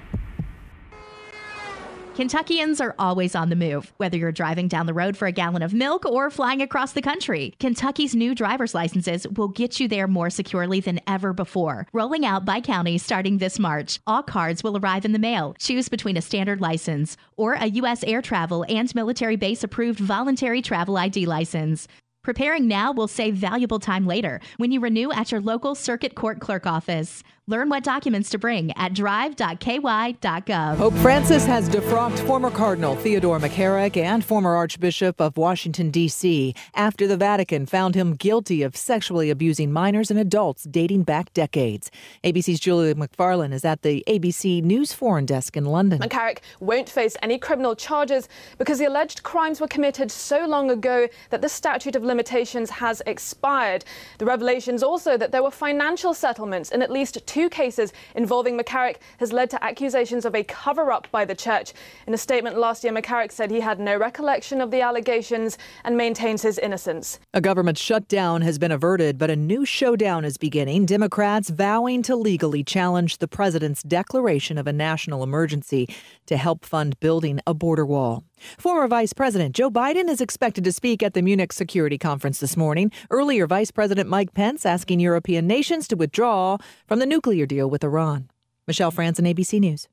Kentuckians 2.15 2.79
are 2.79 2.95
always 2.97 3.35
on 3.35 3.49
the 3.49 3.55
move, 3.55 3.93
whether 3.97 4.17
you're 4.17 4.31
driving 4.31 4.67
down 4.67 4.85
the 4.85 4.93
road 4.93 5.15
for 5.17 5.27
a 5.27 5.31
gallon 5.33 5.61
of 5.61 5.73
milk 5.73 6.05
or 6.05 6.31
flying 6.31 6.61
across 6.61 6.93
the 6.93 7.01
country. 7.01 7.53
Kentucky's 7.59 8.15
new 8.15 8.33
driver's 8.33 8.73
licenses 8.73 9.27
will 9.27 9.49
get 9.49 9.79
you 9.79 9.87
there 9.87 10.07
more 10.07 10.29
securely 10.31 10.79
than 10.79 11.01
ever 11.05 11.33
before. 11.33 11.87
Rolling 11.93 12.25
out 12.25 12.45
by 12.45 12.61
county 12.61 12.97
starting 12.97 13.37
this 13.37 13.59
March, 13.59 13.99
all 14.07 14.23
cards 14.23 14.63
will 14.63 14.77
arrive 14.77 15.05
in 15.05 15.11
the 15.11 15.19
mail. 15.19 15.53
Choose 15.59 15.89
between 15.89 16.17
a 16.17 16.21
standard 16.21 16.61
license 16.61 17.17
or 17.35 17.53
a 17.53 17.67
U.S. 17.67 18.03
air 18.05 18.23
travel 18.23 18.65
and 18.69 18.95
military 18.95 19.35
base 19.35 19.63
approved 19.63 19.99
voluntary 19.99 20.61
travel 20.63 20.97
ID 20.97 21.25
license. 21.25 21.87
Preparing 22.25 22.67
now 22.67 22.91
will 22.91 23.07
save 23.07 23.35
valuable 23.35 23.77
time 23.77 24.07
later 24.07 24.39
when 24.57 24.71
you 24.71 24.79
renew 24.79 25.11
at 25.11 25.31
your 25.31 25.41
local 25.41 25.75
circuit 25.75 26.15
court 26.15 26.39
clerk 26.39 26.65
office. 26.65 27.21
Learn 27.47 27.69
what 27.69 27.83
documents 27.83 28.31
to 28.31 28.39
bring 28.39 28.75
at 28.75 28.95
drive.ky.gov. 28.95 30.77
Pope 30.77 30.95
Francis 30.95 31.45
has 31.45 31.69
defrocked 31.69 32.17
former 32.25 32.49
Cardinal 32.49 32.95
Theodore 32.95 33.37
McCarrick 33.37 33.97
and 33.97 34.25
former 34.25 34.55
Archbishop 34.55 35.21
of 35.21 35.37
Washington, 35.37 35.91
D.C. 35.91 36.55
after 36.73 37.05
the 37.05 37.15
Vatican 37.15 37.67
found 37.67 37.93
him 37.93 38.15
guilty 38.15 38.63
of 38.63 38.75
sexually 38.75 39.29
abusing 39.29 39.71
minors 39.71 40.09
and 40.09 40.19
adults 40.19 40.63
dating 40.63 41.03
back 41.03 41.31
decades. 41.33 41.91
ABC's 42.23 42.59
Julia 42.59 42.95
McFarlane 42.95 43.53
is 43.53 43.63
at 43.63 43.83
the 43.83 44.03
ABC 44.07 44.63
News 44.63 44.91
Foreign 44.91 45.27
Desk 45.27 45.55
in 45.55 45.65
London. 45.65 45.99
McCarrick 45.99 46.39
won't 46.61 46.89
face 46.89 47.15
any 47.21 47.37
criminal 47.37 47.75
charges 47.75 48.27
because 48.57 48.79
the 48.79 48.85
alleged 48.85 49.21
crimes 49.21 49.61
were 49.61 49.67
committed 49.67 50.09
so 50.09 50.47
long 50.47 50.71
ago 50.71 51.07
that 51.29 51.43
the 51.43 51.49
statute 51.49 51.95
of 51.95 52.01
limitations 52.01 52.71
has 52.71 53.03
expired. 53.05 53.85
The 54.17 54.25
revelations 54.25 54.81
also 54.81 55.15
that 55.15 55.31
there 55.31 55.43
were 55.43 55.51
financial 55.51 56.15
settlements 56.15 56.71
in 56.71 56.81
at 56.81 56.89
least 56.89 57.19
two 57.27 57.34
cases 57.49 57.91
involving 58.15 58.57
McCarrick 58.57 58.97
has 59.19 59.33
led 59.33 59.49
to 59.49 59.63
accusations 59.63 60.25
of 60.25 60.33
a 60.33 60.43
cover 60.43 60.91
up 60.91 61.07
by 61.11 61.25
the 61.25 61.35
church. 61.35 61.73
In 62.07 62.13
a 62.13 62.17
statement 62.17 62.57
last 62.57 62.83
year, 62.83 62.93
McCarrick 62.93 63.31
said 63.31 63.51
he 63.51 63.59
had 63.59 63.79
no 63.79 63.97
recollection 63.97 64.61
of 64.61 64.71
the 64.71 64.81
allegations 64.81 65.57
and 65.83 65.97
maintains 65.97 66.41
his 66.41 66.57
innocence. 66.57 67.19
A 67.33 67.41
government 67.41 67.77
shutdown 67.77 68.41
has 68.41 68.57
been 68.57 68.71
averted, 68.71 69.17
but 69.17 69.29
a 69.29 69.35
new 69.35 69.65
showdown 69.65 70.23
is 70.23 70.37
beginning. 70.37 70.85
Democrats 70.85 71.49
vowing 71.49 72.01
to 72.03 72.15
legally 72.15 72.63
challenge 72.63 73.17
the 73.17 73.27
president's 73.27 73.83
declaration 73.83 74.57
of 74.57 74.67
a 74.67 74.73
national 74.73 75.23
emergency 75.23 75.87
to 76.25 76.37
help 76.37 76.65
fund 76.65 76.99
building 76.99 77.39
a 77.45 77.53
border 77.53 77.85
wall. 77.85 78.23
Former 78.57 78.87
Vice 78.87 79.13
President 79.13 79.55
Joe 79.55 79.69
Biden 79.69 80.09
is 80.09 80.21
expected 80.21 80.63
to 80.63 80.71
speak 80.71 81.01
at 81.03 81.13
the 81.13 81.21
Munich 81.21 81.53
Security 81.53 81.97
Conference 81.97 82.39
this 82.39 82.57
morning. 82.57 82.91
Earlier, 83.09 83.47
Vice 83.47 83.71
President 83.71 84.09
Mike 84.09 84.33
Pence 84.33 84.65
asking 84.65 84.99
European 84.99 85.47
nations 85.47 85.87
to 85.87 85.95
withdraw 85.95 86.57
from 86.87 86.99
the 86.99 87.05
nuclear 87.05 87.45
deal 87.45 87.69
with 87.69 87.83
Iran. 87.83 88.29
Michelle 88.67 88.91
Franzen, 88.91 89.31
ABC 89.31 89.59
News. 89.59 89.87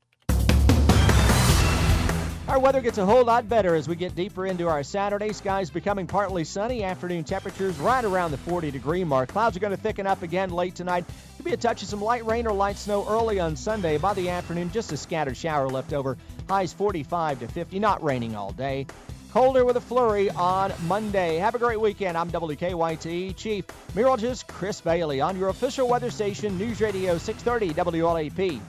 Our 2.45 2.59
weather 2.59 2.81
gets 2.81 2.97
a 2.97 3.05
whole 3.05 3.23
lot 3.23 3.47
better 3.47 3.73
as 3.73 3.87
we 3.87 3.95
get 3.95 4.15
deeper 4.15 4.45
into 4.45 4.67
our 4.67 4.83
Saturday. 4.83 5.31
Skies 5.31 5.69
becoming 5.69 6.05
partly 6.05 6.43
sunny. 6.43 6.83
Afternoon 6.83 7.23
temperatures 7.23 7.79
right 7.79 8.03
around 8.03 8.31
the 8.31 8.37
40 8.37 8.69
degree 8.69 9.05
mark. 9.05 9.29
Clouds 9.29 9.55
are 9.55 9.61
going 9.61 9.71
to 9.71 9.81
thicken 9.81 10.05
up 10.05 10.23
again 10.23 10.49
late 10.49 10.75
tonight. 10.75 11.05
Could 11.37 11.45
be 11.45 11.53
a 11.53 11.57
touch 11.57 11.81
of 11.83 11.87
some 11.87 12.01
light 12.01 12.25
rain 12.25 12.45
or 12.45 12.53
light 12.53 12.77
snow 12.77 13.05
early 13.07 13.39
on 13.39 13.55
Sunday. 13.55 13.97
By 13.97 14.13
the 14.13 14.29
afternoon, 14.29 14.71
just 14.71 14.91
a 14.91 14.97
scattered 14.97 15.37
shower 15.37 15.69
left 15.69 15.93
over. 15.93 16.17
Highs 16.49 16.73
45 16.73 17.39
to 17.39 17.47
50. 17.47 17.79
Not 17.79 18.03
raining 18.03 18.35
all 18.35 18.51
day. 18.51 18.87
Colder 19.31 19.63
with 19.63 19.77
a 19.77 19.81
flurry 19.81 20.29
on 20.29 20.73
Monday. 20.85 21.37
Have 21.37 21.55
a 21.55 21.59
great 21.59 21.79
weekend. 21.79 22.17
I'm 22.17 22.29
WKYT 22.29 23.37
Chief 23.37 23.65
Meteorologist 23.95 24.47
Chris 24.47 24.81
Bailey 24.81 25.21
on 25.21 25.39
your 25.39 25.47
official 25.47 25.87
weather 25.87 26.11
station, 26.11 26.57
News 26.57 26.81
Radio 26.81 27.17
630 27.17 27.73
WLAP. 27.73 28.61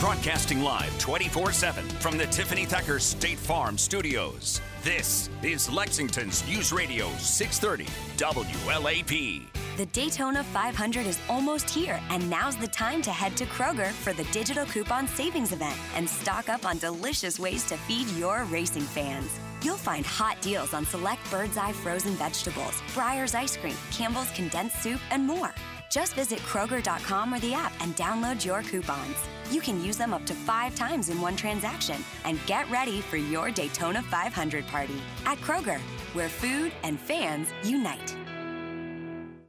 Broadcasting 0.00 0.60
live 0.60 0.98
24 0.98 1.52
7 1.52 1.84
from 1.84 2.18
the 2.18 2.26
Tiffany 2.26 2.64
Thacker 2.64 2.98
State 2.98 3.38
Farm 3.38 3.78
Studios. 3.78 4.60
This 4.82 5.30
is 5.42 5.70
Lexington's 5.70 6.46
News 6.46 6.72
Radio 6.72 7.08
630 7.18 7.84
WLAP. 8.16 9.46
The 9.76 9.86
Daytona 9.86 10.44
500 10.44 11.06
is 11.06 11.18
almost 11.28 11.70
here, 11.70 12.00
and 12.10 12.28
now's 12.28 12.56
the 12.56 12.68
time 12.68 13.02
to 13.02 13.10
head 13.10 13.36
to 13.36 13.46
Kroger 13.46 13.90
for 13.90 14.12
the 14.12 14.24
digital 14.24 14.66
coupon 14.66 15.08
savings 15.08 15.52
event 15.52 15.76
and 15.94 16.08
stock 16.08 16.48
up 16.48 16.66
on 16.66 16.78
delicious 16.78 17.38
ways 17.38 17.64
to 17.68 17.76
feed 17.76 18.08
your 18.10 18.44
racing 18.44 18.82
fans. 18.82 19.30
You'll 19.62 19.76
find 19.76 20.04
hot 20.04 20.40
deals 20.42 20.74
on 20.74 20.84
select 20.84 21.28
Bird's 21.30 21.56
Eye 21.56 21.72
frozen 21.72 22.12
vegetables, 22.14 22.82
Breyer's 22.94 23.34
ice 23.34 23.56
cream, 23.56 23.76
Campbell's 23.90 24.30
condensed 24.32 24.82
soup, 24.82 25.00
and 25.10 25.24
more. 25.26 25.54
Just 25.94 26.14
visit 26.14 26.40
Kroger.com 26.40 27.32
or 27.32 27.38
the 27.38 27.54
app 27.54 27.72
and 27.78 27.94
download 27.94 28.44
your 28.44 28.62
coupons. 28.62 29.16
You 29.52 29.60
can 29.60 29.80
use 29.80 29.96
them 29.96 30.12
up 30.12 30.26
to 30.26 30.34
five 30.34 30.74
times 30.74 31.08
in 31.08 31.20
one 31.20 31.36
transaction 31.36 32.04
and 32.24 32.44
get 32.46 32.68
ready 32.68 33.00
for 33.00 33.16
your 33.16 33.52
Daytona 33.52 34.02
500 34.02 34.66
party 34.66 35.00
at 35.24 35.38
Kroger, 35.38 35.78
where 36.12 36.28
food 36.28 36.72
and 36.82 36.98
fans 36.98 37.50
unite. 37.62 38.16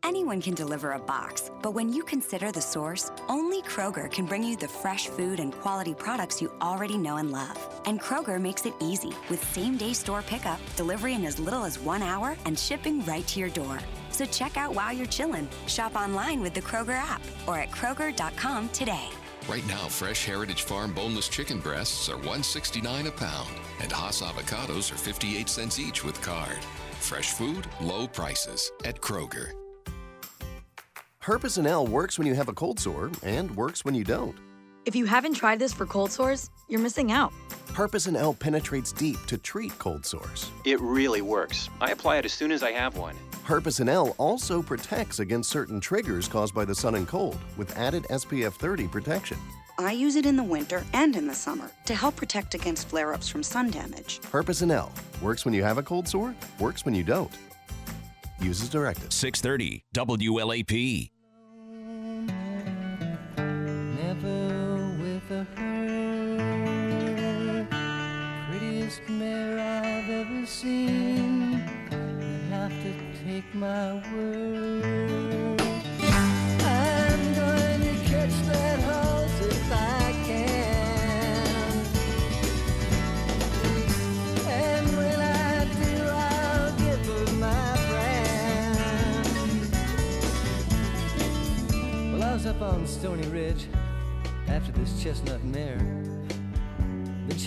Anyone 0.04 0.40
can 0.40 0.54
deliver 0.54 0.92
a 0.92 1.00
box, 1.00 1.50
but 1.64 1.72
when 1.72 1.92
you 1.92 2.04
consider 2.04 2.52
the 2.52 2.62
source, 2.62 3.12
only 3.28 3.64
Kroger 3.64 4.12
can 4.12 4.28
bring 4.28 4.44
you 4.44 4.56
the 4.56 4.68
fresh 4.68 5.08
food 5.08 5.40
and 5.40 5.52
quality 5.52 5.96
products 5.96 6.44
you 6.44 6.52
already 6.62 6.96
know 6.96 7.18
and 7.18 7.32
love. 7.32 7.58
And 7.86 8.00
Kroger 8.00 8.40
makes 8.40 8.68
it 8.68 8.76
easy 8.80 9.14
with 9.32 9.44
same 9.52 9.78
day 9.78 9.94
store 9.94 10.22
pickup, 10.22 10.60
delivery 10.76 11.16
in 11.16 11.26
as 11.26 11.40
little 11.40 11.64
as 11.64 11.80
one 11.80 12.04
hour, 12.04 12.38
and 12.46 12.60
shipping 12.60 13.04
right 13.06 13.26
to 13.30 13.40
your 13.40 13.50
door. 13.50 13.80
So 14.16 14.24
check 14.24 14.56
out 14.56 14.74
while 14.74 14.94
you're 14.94 15.08
chilling. 15.08 15.50
Shop 15.68 15.94
online 15.94 16.40
with 16.40 16.54
the 16.54 16.62
Kroger 16.62 16.96
app 16.96 17.22
or 17.46 17.60
at 17.60 17.70
Kroger.com 17.70 18.70
today. 18.70 19.10
Right 19.50 19.68
now, 19.68 19.90
fresh 19.90 20.26
Heritage 20.26 20.64
Farm 20.64 20.94
boneless 20.94 21.28
chicken 21.28 21.60
breasts 21.60 22.08
are 22.08 22.16
169 22.16 23.08
a 23.08 23.12
pound, 23.12 23.50
and 23.82 23.92
Hass 23.92 24.22
avocados 24.22 24.90
are 24.94 24.98
58 24.98 25.50
cents 25.50 25.80
each 25.80 26.06
with 26.06 26.22
card. 26.22 26.58
Fresh 27.02 27.32
food, 27.32 27.68
low 27.82 28.08
prices 28.08 28.72
at 28.86 29.02
Kroger. 29.02 29.52
Herpecin-L 31.22 31.86
works 31.88 32.18
when 32.18 32.26
you 32.26 32.36
have 32.36 32.48
a 32.48 32.54
cold 32.54 32.80
sore 32.80 33.12
and 33.22 33.54
works 33.58 33.84
when 33.84 33.96
you 33.96 34.06
don't. 34.06 34.38
If 34.86 34.96
you 34.96 35.06
haven't 35.06 35.34
tried 35.34 35.58
this 35.58 35.74
for 35.74 35.88
cold 35.88 36.12
sores, 36.12 36.52
you're 36.68 36.80
missing 36.80 37.12
out. 37.12 37.34
Herpecin-L 37.70 38.36
penetrates 38.36 38.92
deep 38.92 39.18
to 39.26 39.38
treat 39.38 39.78
cold 39.80 40.06
sores. 40.06 40.52
It 40.64 40.80
really 40.80 41.22
works. 41.22 41.70
I 41.82 41.90
apply 41.90 42.18
it 42.18 42.26
as 42.26 42.34
soon 42.34 42.52
as 42.52 42.62
I 42.62 42.72
have 42.72 42.96
one. 42.96 43.16
Herpecin-L 43.46 44.14
also 44.20 44.62
protects 44.62 45.20
against 45.20 45.50
certain 45.50 45.80
triggers 45.80 46.28
caused 46.28 46.54
by 46.54 46.66
the 46.66 46.76
sun 46.76 46.94
and 46.96 47.08
cold 47.08 47.40
with 47.58 47.76
added 47.76 48.04
SPF 48.12 48.54
30 48.54 48.88
protection. 48.88 49.38
I 49.80 49.92
use 49.92 50.16
it 50.16 50.26
in 50.28 50.36
the 50.36 50.44
winter 50.44 50.86
and 50.94 51.16
in 51.16 51.26
the 51.26 51.34
summer 51.34 51.70
to 51.86 51.96
help 51.96 52.16
protect 52.16 52.54
against 52.54 52.88
flare 52.88 53.12
ups 53.12 53.28
from 53.28 53.42
sun 53.42 53.72
damage. 53.72 54.22
Herpecin-L 54.32 54.92
works 55.20 55.46
when 55.46 55.56
you 55.56 55.64
have 55.64 55.80
a 55.80 55.84
cold 55.84 56.08
sore, 56.08 56.36
works 56.60 56.86
when 56.86 56.94
you 56.94 57.04
don't. 57.04 57.32
Uses 58.40 58.64
as 58.64 58.70
directed. 58.70 59.12
630 59.12 59.84
WLAP. 59.96 61.10
A 65.36 65.44
hurt. 65.58 66.40
Prettiest 68.50 69.02
mare 69.10 69.60
I've 69.60 70.10
ever 70.10 70.46
seen. 70.46 71.62
You 71.92 72.40
have 72.52 72.72
to 72.84 72.94
take 73.26 73.54
my 73.54 74.02
word. 74.14 74.95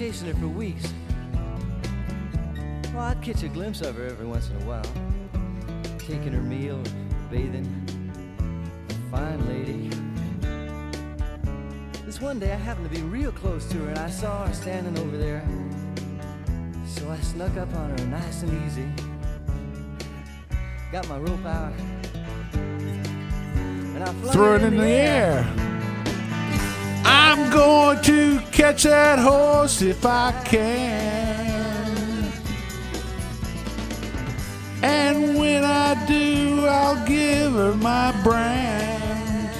Chasing 0.08 0.28
her 0.28 0.34
for 0.40 0.48
weeks. 0.48 0.94
Well, 2.94 3.04
I'd 3.04 3.20
catch 3.20 3.42
a 3.42 3.48
glimpse 3.48 3.82
of 3.82 3.96
her 3.96 4.06
every 4.06 4.24
once 4.24 4.48
in 4.48 4.56
a 4.62 4.64
while. 4.64 4.90
Taking 5.98 6.32
her 6.32 6.40
meal, 6.40 6.82
bathing. 7.30 7.68
Fine 9.10 9.46
lady. 9.46 9.90
This 12.06 12.22
one 12.22 12.38
day 12.38 12.50
I 12.50 12.56
happened 12.56 12.90
to 12.90 12.96
be 12.96 13.02
real 13.02 13.32
close 13.32 13.66
to 13.66 13.76
her 13.80 13.90
and 13.90 13.98
I 13.98 14.08
saw 14.08 14.46
her 14.46 14.54
standing 14.54 14.98
over 14.98 15.18
there. 15.18 15.46
So 16.86 17.10
I 17.10 17.18
snuck 17.18 17.54
up 17.58 17.74
on 17.74 17.90
her 17.90 18.06
nice 18.06 18.42
and 18.42 18.66
easy. 18.66 18.88
Got 20.90 21.06
my 21.08 21.18
rope 21.18 21.44
out. 21.44 21.74
And 22.54 24.02
I 24.02 24.12
Throw 24.32 24.54
it 24.54 24.62
in 24.62 24.74
the 24.74 24.86
air. 24.86 25.57
I'm 27.10 27.50
going 27.50 28.02
to 28.02 28.38
catch 28.52 28.82
that 28.82 29.18
horse 29.18 29.80
if 29.82 30.04
I 30.04 30.32
can. 30.44 32.32
And 34.82 35.36
when 35.38 35.64
I 35.64 36.06
do, 36.06 36.66
I'll 36.66 37.06
give 37.06 37.52
her 37.52 37.74
my 37.74 38.12
brand. 38.22 39.50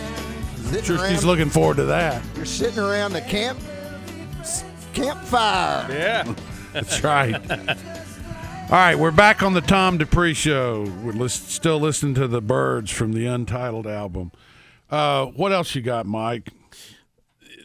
Sitting 0.67 0.85
Sure, 0.85 1.09
she's 1.09 1.25
looking 1.25 1.49
forward 1.49 1.79
to 1.79 1.85
that. 1.87 2.23
You're 2.37 2.45
sitting 2.45 2.79
around 2.79 3.13
the 3.15 3.23
camp 3.23 3.59
campfire. 4.93 5.87
Yeah. 5.93 6.35
That's 6.73 7.03
right. 7.03 7.35
All 7.51 8.69
right, 8.71 8.95
we're 8.99 9.11
back 9.11 9.43
on 9.43 9.55
the 9.55 9.63
Tom 9.63 9.97
Dupree 9.97 10.35
show. 10.35 10.83
We're 11.03 11.13
lis- 11.13 11.33
still 11.33 11.81
listening 11.81 12.15
to 12.17 12.29
the 12.29 12.43
Byrds 12.43 12.91
from 12.91 13.15
the 13.15 13.25
Untitled 13.25 13.87
album. 13.87 14.33
Uh, 14.91 15.27
what 15.27 15.51
else 15.53 15.75
you 15.75 15.81
got, 15.81 16.05
Mike? 16.05 16.51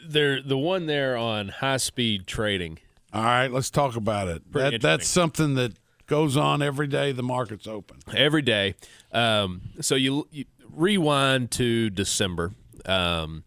There, 0.06 0.42
the 0.42 0.58
one 0.58 0.86
there 0.86 1.16
on 1.18 1.50
high 1.50 1.78
speed 1.78 2.28
trading. 2.28 2.80
All 3.14 3.24
right, 3.24 3.52
let's 3.52 3.70
talk 3.70 3.96
about 3.96 4.28
it. 4.28 4.52
That, 4.54 4.82
that's 4.82 5.08
something 5.08 5.56
that 5.56 5.74
goes 6.08 6.36
on 6.36 6.62
every 6.62 6.88
day 6.88 7.12
the 7.12 7.24
market's 7.24 7.68
open. 7.68 7.98
every 8.16 8.42
day. 8.42 8.76
Um, 9.12 9.62
so 9.82 9.96
you, 9.96 10.28
you 10.32 10.46
rewind 10.72 11.52
to 11.52 11.90
December, 11.90 12.52
um, 12.86 13.44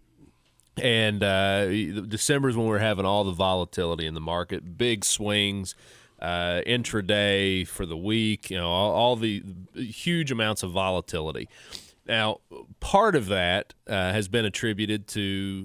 and 0.77 1.23
uh, 1.23 1.67
December 1.67 2.49
is 2.49 2.57
when 2.57 2.67
we're 2.67 2.79
having 2.79 3.05
all 3.05 3.25
the 3.25 3.33
volatility 3.33 4.07
in 4.07 4.15
the 4.15 4.21
market, 4.21 4.77
big 4.77 5.05
swings, 5.05 5.75
uh, 6.21 6.61
intraday 6.67 7.67
for 7.67 7.87
the 7.87 7.97
week. 7.97 8.51
You 8.51 8.59
know, 8.59 8.69
all, 8.69 8.93
all 8.93 9.17
the 9.17 9.43
huge 9.75 10.31
amounts 10.31 10.63
of 10.63 10.73
volatility. 10.73 11.49
Now, 12.07 12.41
part 12.81 13.17
of 13.17 13.27
that 13.27 13.75
uh, 13.87 14.13
has 14.13 14.29
been 14.29 14.45
attributed 14.45 15.09
to 15.09 15.21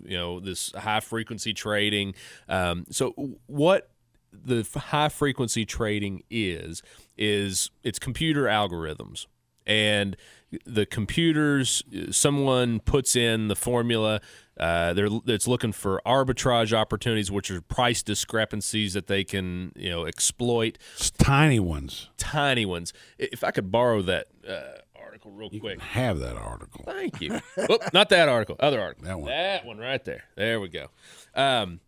you 0.06 0.18
know 0.18 0.40
this 0.40 0.72
high 0.74 1.00
frequency 1.00 1.54
trading. 1.54 2.16
Um, 2.50 2.86
so, 2.90 3.12
what 3.48 3.90
the 4.34 4.68
high 4.76 5.10
frequency 5.10 5.66
trading 5.66 6.24
is 6.30 6.82
is 7.18 7.70
it's 7.84 8.00
computer 8.00 8.46
algorithms 8.46 9.28
and 9.66 10.18
the 10.66 10.86
computers, 10.86 11.84
someone 12.12 12.80
puts 12.82 13.16
in 13.16 13.48
the 13.48 13.56
formula. 13.56 14.20
Uh, 14.60 14.94
they're 14.94 15.08
it's 15.26 15.48
looking 15.48 15.72
for 15.72 16.02
arbitrage 16.06 16.74
opportunities, 16.74 17.32
which 17.32 17.50
are 17.50 17.62
price 17.62 18.04
discrepancies 18.04 18.94
that 18.94 19.08
they 19.08 19.24
can 19.24 19.72
you 19.76 19.90
know 19.90 20.06
exploit. 20.06 20.78
It's 20.96 21.10
tiny 21.12 21.60
ones. 21.60 22.10
Tiny 22.18 22.66
ones. 22.66 22.92
If 23.18 23.44
I 23.44 23.52
could 23.52 23.72
borrow 23.72 24.02
that 24.02 24.28
uh, 24.48 24.91
article 25.12 25.32
real 25.32 25.50
quick. 25.50 25.82
Have 25.82 26.20
that 26.20 26.38
article. 26.38 26.86
Thank 26.86 27.20
you. 27.20 27.42
Oop, 27.70 27.94
not 27.94 28.08
that 28.10 28.30
article. 28.30 28.56
Other 28.62 28.80
article. 28.80 29.04
That 29.06 29.20
one. 29.20 29.30
That 29.30 29.66
one 29.66 29.78
right 29.78 30.04
there. 30.06 30.24
There 30.38 30.62
we 30.62 30.70
go. 30.70 30.88
Um, 31.36 31.82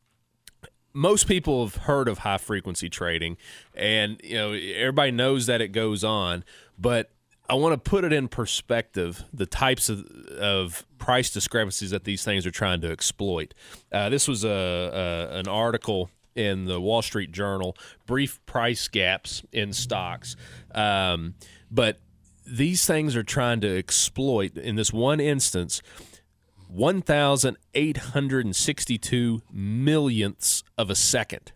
most 0.91 1.25
people 1.25 1.65
have 1.65 1.83
heard 1.83 2.09
of 2.09 2.19
high 2.19 2.37
frequency 2.37 2.89
trading, 2.89 3.37
and 3.73 4.19
you 4.21 4.35
know 4.35 4.51
everybody 4.51 5.11
knows 5.11 5.45
that 5.45 5.61
it 5.61 5.69
goes 5.69 6.03
on. 6.03 6.43
But 6.77 7.11
I 7.49 7.53
want 7.53 7.81
to 7.81 7.89
put 7.89 8.03
it 8.03 8.11
in 8.11 8.27
perspective 8.27 9.23
the 9.31 9.45
types 9.45 9.87
of, 9.87 10.05
of 10.37 10.85
price 10.97 11.29
discrepancies 11.29 11.91
that 11.91 12.03
these 12.03 12.25
things 12.25 12.45
are 12.45 12.51
trying 12.51 12.81
to 12.81 12.91
exploit. 12.91 13.53
Uh, 13.89 14.09
this 14.09 14.27
was 14.27 14.43
a, 14.43 14.49
a 14.49 15.37
an 15.39 15.47
article 15.47 16.09
in 16.35 16.65
the 16.65 16.81
Wall 16.81 17.01
Street 17.01 17.31
Journal, 17.31 17.77
brief 18.05 18.45
price 18.45 18.89
gaps 18.89 19.43
in 19.53 19.71
stocks, 19.71 20.35
um, 20.75 21.35
but 21.71 21.99
these 22.45 22.85
things 22.85 23.15
are 23.15 23.23
trying 23.23 23.61
to 23.61 23.77
exploit 23.77 24.57
in 24.57 24.75
this 24.75 24.93
one 24.93 25.19
instance 25.19 25.81
1,862 26.67 29.41
millionths 29.51 30.63
of 30.75 30.89
a 30.89 30.95
second 30.95 31.51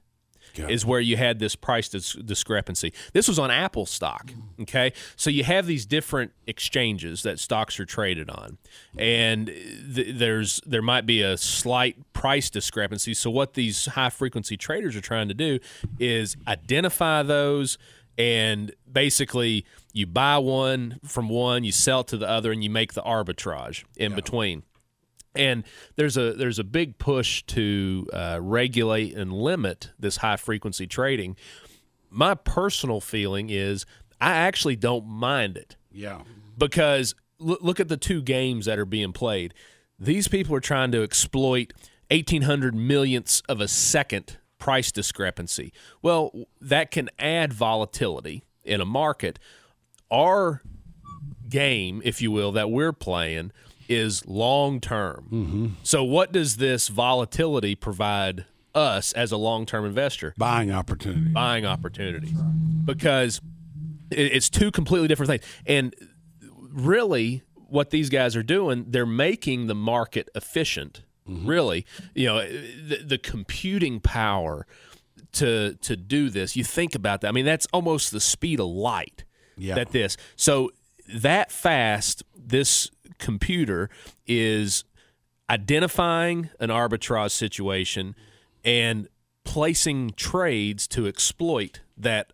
is 0.69 0.85
where 0.85 0.99
you 0.99 1.17
had 1.17 1.39
this 1.39 1.55
price 1.55 1.89
dis- 1.89 2.13
discrepancy. 2.13 2.93
This 3.13 3.27
was 3.27 3.37
on 3.37 3.51
Apple 3.51 3.85
stock. 3.85 4.31
Okay. 4.61 4.93
So 5.15 5.29
you 5.29 5.43
have 5.43 5.67
these 5.67 5.85
different 5.85 6.31
exchanges 6.47 7.23
that 7.23 7.39
stocks 7.39 7.79
are 7.79 7.85
traded 7.85 8.29
on. 8.29 8.57
And 8.97 9.47
th- 9.47 10.15
there's 10.15 10.61
there 10.65 10.81
might 10.81 11.05
be 11.05 11.21
a 11.21 11.37
slight 11.37 12.13
price 12.13 12.49
discrepancy. 12.49 13.13
So 13.13 13.29
what 13.29 13.53
these 13.53 13.85
high 13.85 14.09
frequency 14.09 14.57
traders 14.57 14.95
are 14.95 15.01
trying 15.01 15.27
to 15.27 15.33
do 15.33 15.59
is 15.99 16.35
identify 16.47 17.23
those 17.23 17.77
and 18.17 18.73
basically 18.91 19.65
you 19.93 20.05
buy 20.07 20.37
one 20.37 20.99
from 21.03 21.29
one, 21.29 21.63
you 21.63 21.71
sell 21.71 22.03
to 22.05 22.17
the 22.17 22.27
other, 22.27 22.51
and 22.51 22.63
you 22.63 22.69
make 22.69 22.93
the 22.93 23.01
arbitrage 23.03 23.83
in 23.95 24.15
between. 24.15 24.63
And 25.35 25.63
there's 25.97 26.17
a 26.17 26.33
there's 26.33 26.57
a 26.57 26.63
big 26.63 26.97
push 26.97 27.43
to 27.43 28.07
uh, 28.11 28.39
regulate 28.41 29.15
and 29.15 29.31
limit 29.31 29.91
this 29.99 30.17
high 30.17 30.37
frequency 30.37 30.87
trading. 30.87 31.35
My 32.09 32.33
personal 32.33 32.99
feeling 33.01 33.49
is 33.51 33.85
I 34.19 34.31
actually 34.31 34.77
don't 34.77 35.05
mind 35.07 35.57
it 35.57 35.75
Yeah. 35.91 36.21
because 36.57 37.13
look, 37.37 37.61
look 37.61 37.79
at 37.79 37.87
the 37.87 37.97
two 37.97 38.21
games 38.23 38.65
that 38.65 38.79
are 38.79 38.85
being 38.85 39.13
played. 39.13 39.53
These 39.99 40.27
people 40.27 40.55
are 40.55 40.59
trying 40.59 40.91
to 40.93 41.03
exploit 41.03 41.71
1800 42.09 42.73
millionths 42.73 43.41
of 43.49 43.59
a 43.61 43.67
second 43.67 44.37
price 44.59 44.91
discrepancy. 44.91 45.71
Well, 46.01 46.31
that 46.61 46.91
can 46.91 47.09
add 47.19 47.53
volatility 47.53 48.43
in 48.63 48.81
a 48.81 48.85
market. 48.85 49.39
Our 50.11 50.61
game, 51.49 52.01
if 52.03 52.21
you 52.21 52.31
will, 52.31 52.51
that 52.53 52.69
we're 52.69 52.93
playing 52.93 53.51
is 53.87 54.25
long 54.27 54.79
term. 54.79 55.27
Mm-hmm. 55.31 55.67
So, 55.83 56.03
what 56.03 56.31
does 56.31 56.57
this 56.57 56.87
volatility 56.87 57.75
provide 57.75 58.45
us 58.75 59.13
as 59.13 59.31
a 59.31 59.37
long 59.37 59.65
term 59.65 59.85
investor? 59.85 60.33
Buying 60.37 60.71
opportunity. 60.71 61.31
Buying 61.31 61.65
opportunity. 61.65 62.33
Because 62.85 63.41
it's 64.11 64.49
two 64.49 64.71
completely 64.71 65.07
different 65.07 65.29
things. 65.29 65.43
And 65.65 65.95
really, 66.51 67.43
what 67.55 67.89
these 67.89 68.09
guys 68.09 68.35
are 68.35 68.43
doing, 68.43 68.85
they're 68.89 69.05
making 69.05 69.67
the 69.67 69.75
market 69.75 70.29
efficient. 70.35 71.03
Mm-hmm. 71.29 71.47
Really, 71.47 71.85
you 72.15 72.27
know, 72.27 72.47
the, 72.47 73.03
the 73.05 73.17
computing 73.17 73.99
power 73.99 74.65
to 75.33 75.75
to 75.75 75.95
do 75.95 76.29
this. 76.29 76.55
You 76.55 76.63
think 76.63 76.95
about 76.95 77.21
that. 77.21 77.29
I 77.29 77.31
mean, 77.31 77.45
that's 77.45 77.67
almost 77.73 78.11
the 78.11 78.19
speed 78.19 78.59
of 78.59 78.67
light. 78.67 79.23
Yeah. 79.57 79.75
That 79.75 79.91
this 79.91 80.17
so 80.35 80.71
that 81.07 81.51
fast, 81.51 82.23
this 82.35 82.91
computer 83.17 83.89
is 84.25 84.83
identifying 85.49 86.49
an 86.59 86.69
arbitrage 86.69 87.31
situation 87.31 88.15
and 88.63 89.07
placing 89.43 90.11
trades 90.11 90.87
to 90.89 91.07
exploit 91.07 91.81
that 91.97 92.33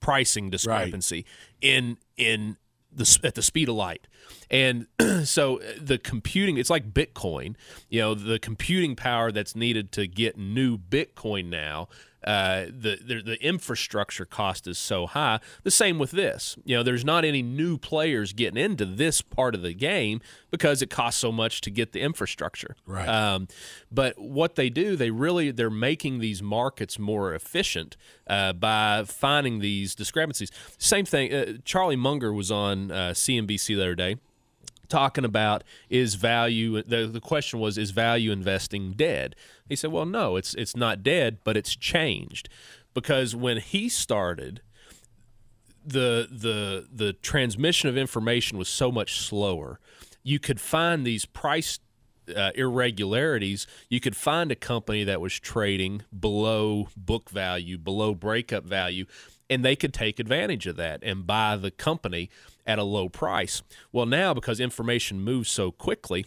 pricing 0.00 0.50
discrepancy 0.50 1.24
in 1.60 1.96
in 2.16 2.56
the 2.96 3.20
at 3.22 3.34
the 3.34 3.42
speed 3.42 3.68
of 3.68 3.76
light. 3.76 4.06
And 4.50 4.86
so 5.24 5.60
uh, 5.60 5.64
the 5.80 5.98
computing 5.98 6.58
it's 6.58 6.70
like 6.70 6.92
Bitcoin, 6.92 7.56
you 7.88 8.00
know, 8.00 8.14
the 8.14 8.38
computing 8.38 8.96
power 8.96 9.32
that's 9.32 9.54
needed 9.54 9.92
to 9.92 10.06
get 10.06 10.36
new 10.36 10.78
Bitcoin 10.78 11.46
now 11.46 11.88
uh, 12.24 12.66
the, 12.66 12.98
the 13.04 13.22
the 13.22 13.44
infrastructure 13.44 14.24
cost 14.24 14.66
is 14.66 14.78
so 14.78 15.06
high. 15.06 15.40
The 15.62 15.70
same 15.70 15.98
with 15.98 16.12
this. 16.12 16.56
You 16.64 16.76
know, 16.76 16.82
there's 16.82 17.04
not 17.04 17.24
any 17.24 17.42
new 17.42 17.76
players 17.76 18.32
getting 18.32 18.62
into 18.62 18.84
this 18.84 19.20
part 19.20 19.54
of 19.54 19.62
the 19.62 19.74
game 19.74 20.20
because 20.50 20.80
it 20.80 20.88
costs 20.90 21.20
so 21.20 21.30
much 21.30 21.60
to 21.62 21.70
get 21.70 21.92
the 21.92 22.00
infrastructure. 22.00 22.76
Right. 22.86 23.08
Um, 23.08 23.48
but 23.90 24.18
what 24.18 24.54
they 24.54 24.70
do, 24.70 24.96
they 24.96 25.10
really 25.10 25.50
they're 25.50 25.70
making 25.70 26.20
these 26.20 26.42
markets 26.42 26.98
more 26.98 27.34
efficient 27.34 27.96
uh, 28.26 28.54
by 28.54 29.04
finding 29.04 29.58
these 29.58 29.94
discrepancies. 29.94 30.50
Same 30.78 31.04
thing. 31.04 31.32
Uh, 31.32 31.52
Charlie 31.64 31.96
Munger 31.96 32.32
was 32.32 32.50
on 32.50 32.90
uh, 32.90 33.10
CNBC 33.10 33.68
the 33.68 33.82
other 33.82 33.94
day 33.94 34.16
talking 34.88 35.24
about 35.24 35.64
is 35.88 36.14
value 36.14 36.82
the, 36.82 37.06
the 37.06 37.20
question 37.20 37.60
was 37.60 37.78
is 37.78 37.90
value 37.90 38.32
investing 38.32 38.92
dead? 38.92 39.36
He 39.68 39.76
said 39.76 39.92
well 39.92 40.06
no 40.06 40.36
it's 40.36 40.54
it's 40.54 40.76
not 40.76 41.02
dead 41.02 41.38
but 41.44 41.56
it's 41.56 41.76
changed. 41.76 42.48
Because 42.94 43.34
when 43.34 43.58
he 43.58 43.88
started 43.88 44.60
the 45.84 46.28
the 46.30 46.88
the 46.92 47.12
transmission 47.12 47.88
of 47.88 47.96
information 47.96 48.58
was 48.58 48.68
so 48.68 48.90
much 48.90 49.20
slower. 49.20 49.78
You 50.22 50.38
could 50.38 50.60
find 50.60 51.06
these 51.06 51.26
price 51.26 51.78
uh, 52.34 52.52
irregularities. 52.54 53.66
You 53.90 54.00
could 54.00 54.16
find 54.16 54.50
a 54.50 54.56
company 54.56 55.04
that 55.04 55.20
was 55.20 55.38
trading 55.38 56.02
below 56.18 56.88
book 56.96 57.28
value 57.28 57.76
below 57.76 58.14
breakup 58.14 58.64
value 58.64 59.04
and 59.50 59.64
they 59.64 59.76
could 59.76 59.92
take 59.92 60.18
advantage 60.18 60.66
of 60.66 60.76
that 60.76 61.00
and 61.02 61.26
buy 61.26 61.56
the 61.56 61.70
company 61.70 62.30
at 62.66 62.78
a 62.78 62.84
low 62.84 63.08
price. 63.08 63.62
Well 63.92 64.06
now 64.06 64.34
because 64.34 64.60
information 64.60 65.20
moves 65.20 65.50
so 65.50 65.70
quickly 65.70 66.26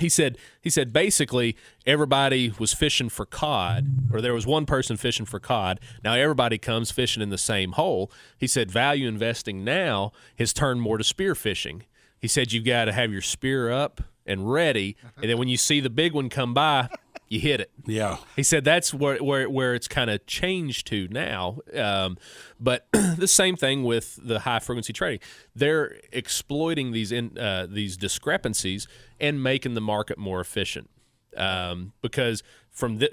he 0.00 0.08
said 0.08 0.38
he 0.60 0.70
said 0.70 0.92
basically 0.92 1.56
everybody 1.86 2.52
was 2.58 2.72
fishing 2.72 3.08
for 3.08 3.26
cod 3.26 3.86
or 4.12 4.20
there 4.20 4.34
was 4.34 4.46
one 4.46 4.66
person 4.66 4.96
fishing 4.96 5.26
for 5.26 5.38
cod. 5.38 5.78
Now 6.02 6.14
everybody 6.14 6.58
comes 6.58 6.90
fishing 6.90 7.22
in 7.22 7.30
the 7.30 7.38
same 7.38 7.72
hole. 7.72 8.10
He 8.36 8.46
said 8.46 8.70
value 8.70 9.06
investing 9.06 9.62
now 9.62 10.12
has 10.38 10.52
turned 10.52 10.80
more 10.80 10.98
to 10.98 11.04
spear 11.04 11.34
fishing. 11.34 11.84
He 12.18 12.28
said 12.28 12.52
you've 12.52 12.64
got 12.64 12.86
to 12.86 12.92
have 12.92 13.12
your 13.12 13.22
spear 13.22 13.70
up 13.70 14.02
and 14.26 14.50
ready 14.50 14.96
and 15.16 15.30
then 15.30 15.38
when 15.38 15.48
you 15.48 15.56
see 15.56 15.80
the 15.80 15.90
big 15.90 16.12
one 16.12 16.28
come 16.28 16.54
by 16.54 16.88
you 17.30 17.38
hit 17.40 17.60
it 17.60 17.70
Yeah. 17.86 18.16
he 18.36 18.42
said 18.42 18.64
that's 18.64 18.92
where 18.92 19.16
where, 19.18 19.48
where 19.48 19.74
it's 19.74 19.88
kind 19.88 20.10
of 20.10 20.26
changed 20.26 20.86
to 20.88 21.08
now. 21.08 21.60
Um, 21.74 22.18
but 22.58 22.86
the 22.92 23.28
same 23.28 23.56
thing 23.56 23.84
with 23.84 24.18
the 24.22 24.40
high 24.40 24.58
frequency 24.58 24.92
trading. 24.92 25.20
They're 25.54 25.96
exploiting 26.12 26.90
these 26.92 27.12
in, 27.12 27.38
uh, 27.38 27.66
these 27.70 27.96
discrepancies 27.96 28.86
and 29.20 29.42
making 29.42 29.74
the 29.74 29.80
market 29.80 30.18
more 30.18 30.40
efficient. 30.40 30.90
Um, 31.36 31.92
because 32.02 32.42
from 32.72 32.98
th- 32.98 33.12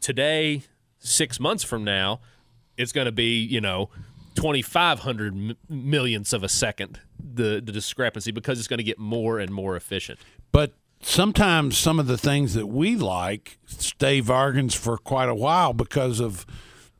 today, 0.00 0.62
six 0.98 1.40
months 1.40 1.64
from 1.64 1.82
now, 1.84 2.20
it's 2.76 2.92
going 2.92 3.06
to 3.06 3.12
be 3.12 3.42
you 3.42 3.60
know. 3.60 3.90
2500 4.34 5.34
m- 5.34 5.56
millionths 5.68 6.32
of 6.32 6.44
a 6.44 6.48
second 6.48 7.00
the 7.18 7.60
the 7.60 7.72
discrepancy 7.72 8.30
because 8.30 8.60
it's 8.60 8.68
going 8.68 8.78
to 8.78 8.84
get 8.84 8.96
more 8.96 9.40
and 9.40 9.50
more 9.50 9.74
efficient 9.74 10.16
But 10.52 10.74
sometimes 11.00 11.76
some 11.78 11.98
of 11.98 12.06
the 12.06 12.18
things 12.18 12.54
that 12.54 12.66
we 12.66 12.96
like 12.96 13.58
stay 13.66 14.20
bargains 14.20 14.74
for 14.74 14.98
quite 14.98 15.28
a 15.28 15.34
while 15.34 15.72
because 15.72 16.20
of 16.20 16.46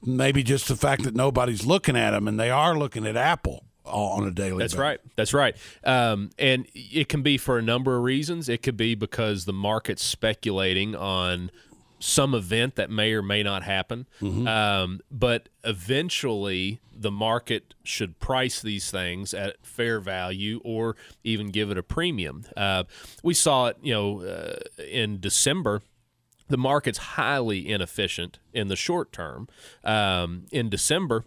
maybe 0.03 0.43
just 0.43 0.69
the 0.69 0.77
fact 0.77 1.03
that 1.05 1.15
nobody's 1.15 1.67
looking 1.67 1.97
at 1.97 2.13
them 2.13 2.29
and 2.29 2.39
they 2.39 2.51
are 2.51 2.77
looking 2.79 3.07
at 3.07 3.17
Apple 3.17 3.65
on 3.85 4.27
a 4.27 4.31
daily 4.31 4.59
basis. 4.59 4.59
That's 4.59 4.73
basis. 4.73 4.81
right. 4.81 5.01
That's 5.17 5.35
right. 5.35 5.57
Um, 5.85 6.31
and 6.39 6.67
it 6.75 7.09
can 7.09 7.23
be 7.23 7.39
for 7.39 7.59
a 7.59 7.63
number 7.63 7.97
of 7.97 8.03
reasons. 8.03 8.49
It 8.49 8.63
could 8.63 8.77
be 8.77 8.95
because 8.95 9.45
the 9.45 9.53
market's 9.53 10.05
speculating 10.05 10.95
on 10.95 11.51
some 11.99 12.35
event 12.35 12.77
that 12.77 12.91
may 12.91 13.13
or 13.13 13.23
may 13.23 13.43
not 13.43 13.63
happen. 13.63 14.07
Um, 14.47 15.01
but 15.11 15.49
eventually, 15.65 16.81
the 16.93 17.11
market 17.11 17.75
should 17.83 18.19
price 18.19 18.61
these 18.63 18.91
things 18.91 19.35
at 19.35 19.57
fair 19.65 20.01
value 20.01 20.61
or 20.65 20.97
even 21.25 21.49
give 21.49 21.71
it 21.71 21.79
a 21.79 21.83
premium. 21.83 22.45
Uh, 22.57 22.85
we 23.23 23.35
saw 23.35 23.67
it, 23.67 23.77
you 23.83 23.93
know, 23.93 24.21
uh, 24.23 24.59
in 24.83 25.21
December 25.21 25.83
the 26.49 26.57
market's 26.57 26.99
highly 26.99 27.69
inefficient 27.69 28.39
in 28.53 28.69
the 28.69 28.77
short 28.77 29.13
term. 29.13 29.49
Um, 29.85 30.47
in 30.51 30.69
December, 30.69 31.25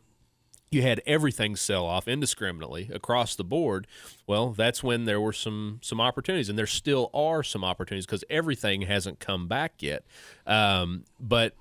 you 0.71 0.81
had 0.81 1.01
everything 1.05 1.57
sell 1.57 1.85
off 1.85 2.07
indiscriminately 2.07 2.89
across 2.93 3.35
the 3.35 3.43
board. 3.43 3.85
Well, 4.25 4.51
that's 4.51 4.81
when 4.81 5.03
there 5.03 5.19
were 5.19 5.33
some 5.33 5.79
some 5.83 5.99
opportunities, 5.99 6.47
and 6.47 6.57
there 6.57 6.65
still 6.65 7.09
are 7.13 7.43
some 7.43 7.63
opportunities 7.63 8.05
because 8.05 8.23
everything 8.29 8.83
hasn't 8.83 9.19
come 9.19 9.49
back 9.49 9.73
yet. 9.83 10.05
Um, 10.47 11.03
but 11.19 11.55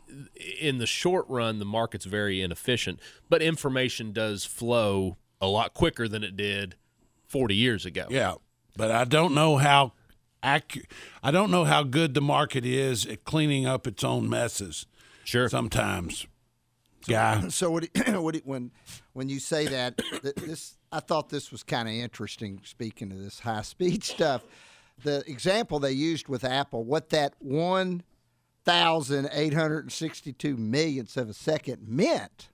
in 0.61 0.79
the 0.79 0.87
short 0.87 1.27
run, 1.29 1.59
the 1.59 1.65
market's 1.65 2.05
very 2.05 2.41
inefficient. 2.41 3.01
But 3.29 3.43
information 3.43 4.13
does 4.13 4.45
flow 4.45 5.17
a 5.41 5.49
lot 5.49 5.75
quicker 5.75 6.07
than 6.07 6.23
it 6.23 6.37
did 6.37 6.77
40 7.27 7.57
years 7.57 7.85
ago. 7.85 8.07
Yeah, 8.09 8.35
but 8.77 8.93
I 8.93 9.05
don't 9.05 9.35
know 9.35 9.57
how 9.57 9.93
accu- 10.41 10.87
I 11.21 11.33
don't 11.33 11.51
know 11.51 11.65
how 11.65 11.83
good 11.83 12.15
the 12.15 12.21
market 12.21 12.65
is 12.65 13.07
at 13.07 13.25
cleaning 13.25 13.67
up 13.67 13.89
its 13.89 14.05
own 14.05 14.29
messes. 14.29 14.87
Sure. 15.25 15.49
Sometimes, 15.49 16.27
yeah. 17.11 17.49
So 17.49 17.71
what? 17.71 17.89
what 18.09 18.37
when 18.45 18.71
when 19.13 19.29
you 19.29 19.41
say 19.41 19.67
that, 19.67 19.99
th- 20.23 20.35
this 20.37 20.77
I 20.93 21.01
thought 21.01 21.29
this 21.29 21.51
was 21.51 21.63
kind 21.63 21.89
of 21.89 21.95
interesting. 21.95 22.61
Speaking 22.65 23.13
of 23.13 23.19
this 23.19 23.41
high 23.41 23.63
speed 23.63 24.05
stuff, 24.05 24.45
the 25.03 25.23
example 25.27 25.79
they 25.79 25.93
used 25.93 26.29
with 26.29 26.45
Apple, 26.45 26.85
what 26.85 27.11
that 27.11 27.35
one 27.39 28.03
thousand 28.65 29.29
eight 29.33 29.55
hundred 29.55 29.91
sixty 29.93 30.33
two 30.33 30.57
millionths 30.57 31.17
of 31.17 31.29
a 31.29 31.35
second 31.35 31.87
meant 31.87 32.49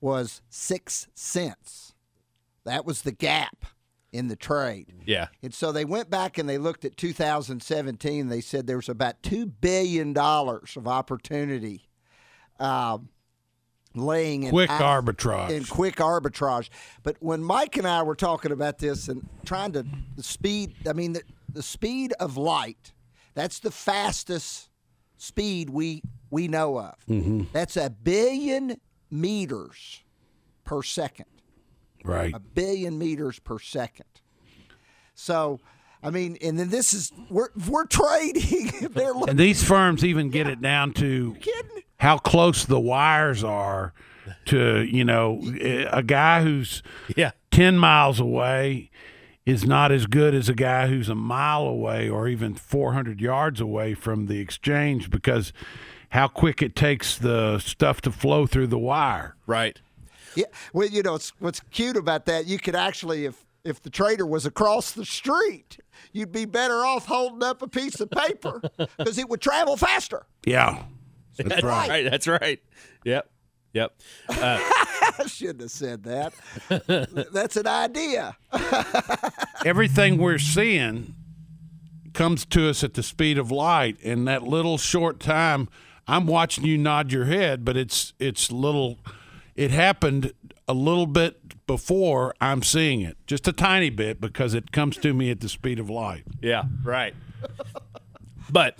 was 0.00 0.42
six 0.48 1.08
cents. 1.14 1.94
That 2.64 2.84
was 2.84 3.02
the 3.02 3.12
gap 3.12 3.66
in 4.12 4.28
the 4.28 4.36
trade. 4.36 4.94
Yeah. 5.06 5.28
And 5.42 5.54
so 5.54 5.72
they 5.72 5.84
went 5.84 6.10
back 6.10 6.36
and 6.36 6.48
they 6.48 6.58
looked 6.58 6.84
at 6.84 6.96
2017. 6.96 8.28
They 8.28 8.40
said 8.40 8.66
there 8.66 8.76
was 8.76 8.88
about 8.88 9.22
two 9.22 9.46
billion 9.46 10.12
dollars 10.12 10.76
of 10.76 10.88
opportunity 10.88 11.88
um, 12.58 13.08
laying 13.94 14.44
in 14.44 14.50
Quick 14.50 14.70
arbitrage. 14.70 15.50
in 15.50 15.64
quick 15.64 15.96
arbitrage. 15.96 16.68
But 17.02 17.16
when 17.20 17.42
Mike 17.42 17.76
and 17.76 17.86
I 17.86 18.02
were 18.02 18.14
talking 18.14 18.52
about 18.52 18.78
this 18.78 19.08
and 19.08 19.28
trying 19.44 19.72
to 19.72 19.84
the 20.16 20.22
speed, 20.22 20.74
I 20.88 20.92
mean 20.92 21.12
the, 21.14 21.22
the 21.52 21.62
speed 21.62 22.12
of 22.20 22.36
light. 22.36 22.92
That's 23.34 23.58
the 23.58 23.70
fastest 23.70 24.68
speed 25.16 25.70
we 25.70 26.02
we 26.30 26.46
know 26.48 26.78
of. 26.78 26.94
Mhm. 27.08 27.46
That's 27.52 27.76
a 27.76 27.90
billion 27.90 28.80
meters 29.10 30.00
per 30.64 30.82
second 30.82 31.26
Right. 32.04 32.32
a 32.34 32.38
billion 32.38 32.96
meters 32.98 33.38
per 33.40 33.58
second. 33.58 34.06
So, 35.14 35.60
I 36.02 36.10
mean, 36.10 36.38
and 36.40 36.58
then 36.58 36.70
this 36.70 36.94
is 36.94 37.12
we're 37.28 37.48
we're 37.68 37.86
trading. 37.86 38.70
They're 38.94 39.12
And 39.28 39.38
these 39.38 39.62
firms 39.62 40.04
even 40.04 40.30
get 40.30 40.46
it 40.46 40.62
down 40.62 40.92
to 40.94 41.36
how 42.00 42.16
close 42.16 42.64
the 42.64 42.80
wires 42.80 43.44
are 43.44 43.92
to, 44.46 44.82
you 44.82 45.04
know, 45.04 45.40
a 45.90 46.02
guy 46.02 46.42
who's 46.42 46.82
yeah. 47.14 47.32
10 47.50 47.78
miles 47.78 48.18
away 48.18 48.90
is 49.44 49.64
not 49.64 49.92
as 49.92 50.06
good 50.06 50.34
as 50.34 50.48
a 50.48 50.54
guy 50.54 50.86
who's 50.86 51.10
a 51.10 51.14
mile 51.14 51.62
away 51.62 52.08
or 52.08 52.26
even 52.26 52.54
400 52.54 53.20
yards 53.20 53.60
away 53.60 53.92
from 53.92 54.26
the 54.26 54.38
exchange 54.38 55.10
because 55.10 55.52
how 56.10 56.26
quick 56.26 56.62
it 56.62 56.74
takes 56.74 57.18
the 57.18 57.58
stuff 57.58 58.00
to 58.00 58.10
flow 58.10 58.46
through 58.46 58.68
the 58.68 58.78
wire. 58.78 59.36
Right. 59.46 59.78
yeah. 60.34 60.46
Well, 60.72 60.88
you 60.88 61.02
know, 61.02 61.16
it's, 61.16 61.32
what's 61.38 61.60
cute 61.70 61.98
about 61.98 62.24
that? 62.26 62.46
You 62.46 62.58
could 62.58 62.74
actually, 62.74 63.26
if 63.26 63.44
if 63.62 63.82
the 63.82 63.90
trader 63.90 64.24
was 64.24 64.46
across 64.46 64.92
the 64.92 65.04
street, 65.04 65.76
you'd 66.12 66.32
be 66.32 66.46
better 66.46 66.82
off 66.82 67.04
holding 67.04 67.42
up 67.42 67.60
a 67.60 67.68
piece 67.68 68.00
of 68.00 68.10
paper 68.10 68.62
because 68.96 69.18
it 69.18 69.28
would 69.28 69.42
travel 69.42 69.76
faster. 69.76 70.24
Yeah. 70.46 70.84
That's 71.36 71.62
right. 71.62 72.02
That's 72.10 72.26
right. 72.26 72.60
Yep. 73.04 73.30
Yep. 73.72 73.92
Uh, 74.28 74.34
I 75.18 75.24
shouldn't 75.26 75.60
have 75.60 75.70
said 75.70 76.02
that. 76.04 76.32
That's 77.32 77.56
an 77.56 77.66
idea. 77.66 78.36
everything 79.64 80.18
we're 80.18 80.38
seeing 80.38 81.14
comes 82.12 82.44
to 82.46 82.68
us 82.68 82.82
at 82.82 82.94
the 82.94 83.02
speed 83.02 83.38
of 83.38 83.50
light 83.50 83.96
in 84.00 84.24
that 84.24 84.42
little 84.42 84.76
short 84.76 85.20
time 85.20 85.68
i'm 86.08 86.26
watching 86.26 86.64
you 86.64 86.76
nod 86.76 87.12
your 87.12 87.26
head 87.26 87.64
but 87.64 87.76
it's 87.76 88.12
it's 88.18 88.50
little 88.50 88.98
it 89.54 89.70
happened 89.70 90.32
a 90.66 90.74
little 90.74 91.06
bit 91.06 91.66
before 91.68 92.34
i'm 92.40 92.64
seeing 92.64 93.00
it 93.00 93.16
just 93.28 93.46
a 93.46 93.52
tiny 93.52 93.90
bit 93.90 94.20
because 94.20 94.54
it 94.54 94.72
comes 94.72 94.96
to 94.96 95.14
me 95.14 95.30
at 95.30 95.38
the 95.40 95.48
speed 95.48 95.78
of 95.78 95.88
light 95.88 96.24
Yeah, 96.42 96.64
right. 96.82 97.14
But 98.52 98.78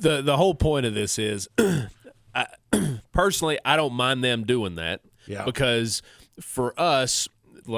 the 0.00 0.22
the 0.22 0.36
whole 0.36 0.54
point 0.54 0.86
of 0.86 0.94
this 0.94 1.18
is, 1.18 1.48
I, 2.34 2.46
personally, 3.12 3.58
I 3.64 3.76
don't 3.76 3.94
mind 3.94 4.22
them 4.22 4.44
doing 4.44 4.76
that. 4.76 5.00
Yeah. 5.26 5.44
Because 5.44 6.02
for 6.40 6.78
us, 6.80 7.28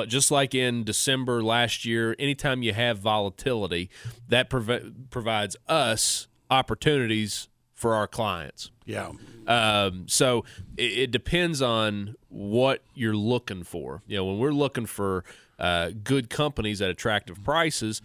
just 0.06 0.30
like 0.30 0.54
in 0.54 0.84
December 0.84 1.42
last 1.42 1.84
year, 1.84 2.16
anytime 2.18 2.62
you 2.62 2.72
have 2.72 2.98
volatility, 2.98 3.90
that 4.28 4.48
prov- 4.48 4.92
provides 5.10 5.56
us 5.68 6.26
opportunities 6.50 7.48
for 7.74 7.94
our 7.94 8.06
clients. 8.06 8.70
yeah 8.86 9.10
Um, 9.46 10.06
so 10.08 10.44
it, 10.76 10.98
it 10.98 11.10
depends 11.10 11.60
on 11.60 12.16
what 12.28 12.82
you're 12.94 13.16
looking 13.16 13.62
for. 13.64 14.02
You 14.06 14.18
know, 14.18 14.24
when 14.26 14.38
we're 14.38 14.52
looking 14.52 14.86
for 14.86 15.24
uh, 15.58 15.90
good 16.02 16.30
companies 16.30 16.80
at 16.80 16.88
attractive 16.88 17.42
prices, 17.44 18.00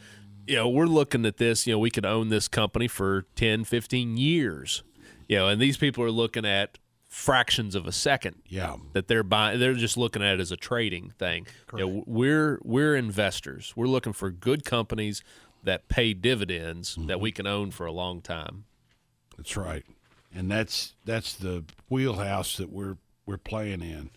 you 0.50 0.56
know, 0.56 0.68
we're 0.68 0.86
looking 0.86 1.26
at 1.26 1.38
this, 1.38 1.66
you 1.68 1.74
know, 1.74 1.80
we 1.80 1.91
could 1.91 2.06
own 2.06 2.30
this 2.30 2.47
company 2.47 2.88
for 2.88 3.26
10, 3.36 3.64
15 3.64 4.18
years. 4.18 4.84
You 5.28 5.38
know, 5.38 5.47
and 5.47 5.62
these 5.62 5.78
people 5.78 6.04
are 6.04 6.12
looking 6.12 6.45
at 6.45 6.80
fractions 7.08 7.76
of 7.76 7.86
a 7.86 7.91
second. 7.91 8.38
Yeah. 8.47 8.78
That 8.93 9.08
they're 9.08 9.24
buying 9.24 9.60
they're 9.60 9.74
just 9.76 9.95
looking 9.95 10.24
at 10.24 10.36
it 10.36 10.39
as 10.39 10.52
a 10.52 10.58
trading 10.58 11.14
thing. 11.20 11.47
You 11.74 11.80
know, 11.80 12.04
we're 12.08 12.60
we're 12.64 12.95
investors. 12.95 13.74
We're 13.76 13.88
looking 13.88 14.14
for 14.14 14.32
good 14.32 14.66
companies 14.66 15.24
that 15.64 15.88
pay 15.88 16.14
dividends 16.14 16.95
that 16.95 17.02
mm-hmm. 17.02 17.22
we 17.22 17.32
can 17.32 17.45
own 17.45 17.72
for 17.72 17.86
a 17.86 17.91
long 17.91 18.22
time. 18.22 18.66
that's 19.38 19.56
right 19.56 19.86
and 20.34 20.50
that's 20.50 20.93
that's 21.06 21.34
the 21.34 21.64
wheelhouse 21.89 22.58
that 22.58 22.72
we're 22.72 22.97
we're 23.26 23.38
playing 23.38 23.82
in 23.82 24.10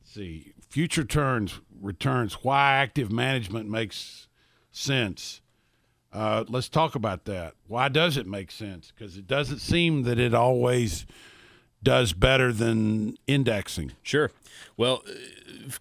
Let's 0.00 0.14
see 0.14 0.52
future 0.68 1.04
turns 1.04 1.60
returns 1.80 2.34
why 2.44 2.74
active 2.74 3.10
management 3.10 3.68
makes 3.68 4.25
sense 4.76 5.40
uh, 6.12 6.44
let's 6.48 6.68
talk 6.68 6.94
about 6.94 7.24
that 7.24 7.54
why 7.66 7.88
does 7.88 8.16
it 8.16 8.26
make 8.26 8.50
sense 8.50 8.92
because 8.94 9.16
it 9.16 9.26
doesn't 9.26 9.58
seem 9.58 10.02
that 10.02 10.18
it 10.18 10.34
always 10.34 11.06
does 11.82 12.12
better 12.12 12.52
than 12.52 13.16
indexing 13.26 13.92
Sure. 14.02 14.30
Well, 14.76 15.02
uh, 15.08 15.12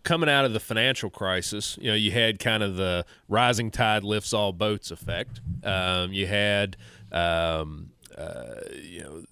coming 0.04 0.30
out 0.30 0.46
of 0.46 0.54
the 0.54 0.60
financial 0.60 1.10
crisis, 1.10 1.78
you 1.82 1.90
know, 1.90 1.96
you 1.96 2.12
had 2.12 2.40
kind 2.40 2.64
of 2.64 2.76
the 2.76 3.06
rising 3.28 3.72
tide 3.72 4.04
lifts 4.04 4.34
all 4.34 4.54
boats 4.54 4.92
effect. 4.92 5.42
Um, 5.64 6.14
you 6.14 6.28
had, 6.28 6.78
um, 7.12 7.92
uh, 8.18 8.62
you 8.82 9.04
know, 9.04 9.24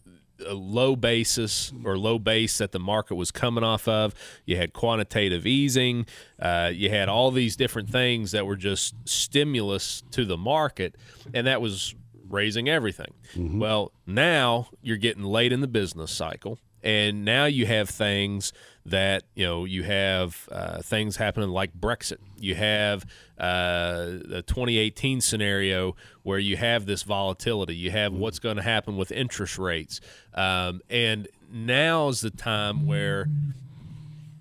a 0.43 0.53
low 0.53 0.95
basis 0.95 1.73
or 1.83 1.97
low 1.97 2.19
base 2.19 2.57
that 2.59 2.71
the 2.71 2.79
market 2.79 3.15
was 3.15 3.31
coming 3.31 3.63
off 3.63 3.87
of. 3.87 4.13
You 4.45 4.57
had 4.57 4.73
quantitative 4.73 5.45
easing. 5.47 6.05
Uh, 6.39 6.71
you 6.73 6.89
had 6.89 7.09
all 7.09 7.31
these 7.31 7.55
different 7.55 7.89
things 7.89 8.31
that 8.31 8.45
were 8.45 8.55
just 8.55 8.95
stimulus 9.05 10.03
to 10.11 10.25
the 10.25 10.37
market, 10.37 10.95
and 11.33 11.47
that 11.47 11.61
was 11.61 11.95
raising 12.29 12.67
everything. 12.69 13.13
Well, 13.59 13.91
now 14.05 14.67
you're 14.81 14.97
getting 14.97 15.23
late 15.23 15.51
in 15.51 15.61
the 15.61 15.67
business 15.67 16.11
cycle, 16.11 16.59
and 16.81 17.23
now 17.23 17.45
you 17.45 17.65
have 17.65 17.89
things 17.89 18.53
that 18.85 19.23
you 19.35 19.45
know 19.45 19.65
you 19.65 19.83
have 19.83 20.47
uh, 20.51 20.81
things 20.81 21.17
happening 21.17 21.49
like 21.49 21.73
Brexit. 21.73 22.17
You 22.37 22.55
have 22.55 23.05
uh, 23.37 24.05
the 24.25 24.43
2018 24.45 25.21
scenario 25.21 25.95
where 26.23 26.39
you 26.39 26.57
have 26.57 26.85
this 26.85 27.03
volatility. 27.03 27.75
You 27.75 27.91
have 27.91 28.13
what's 28.13 28.39
going 28.39 28.57
to 28.57 28.63
happen 28.63 28.97
with 28.97 29.11
interest 29.11 29.57
rates, 29.57 30.01
um, 30.33 30.81
and 30.89 31.27
now's 31.51 32.21
the 32.21 32.31
time 32.31 32.85
where 32.85 33.27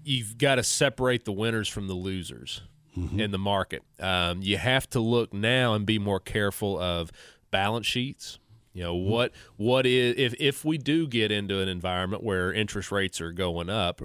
you've 0.05 0.39
got 0.39 0.57
to 0.57 0.63
separate 0.65 1.25
the 1.25 1.33
winners 1.33 1.69
from 1.69 1.87
the 1.87 1.95
losers 1.95 2.63
in 3.17 3.31
the 3.31 3.39
market. 3.39 3.83
Um, 4.01 4.43
you 4.43 4.59
have 4.59 4.89
to 4.91 5.01
look 5.01 5.33
now 5.33 5.75
and 5.75 5.87
be 5.87 5.99
more 5.99 6.21
careful 6.21 6.79
of 6.79 7.11
balance 7.51 7.87
sheets. 7.87 8.39
You 8.75 8.83
know 8.83 8.95
what 8.95 9.33
what 9.57 9.87
is 9.87 10.15
if 10.17 10.35
if 10.41 10.65
we 10.65 10.79
do 10.79 11.07
get 11.07 11.31
into 11.31 11.61
an 11.61 11.69
environment 11.69 12.23
where 12.23 12.53
interest 12.53 12.91
rates 12.91 13.21
are 13.21 13.33
going 13.33 13.69
up, 13.69 14.01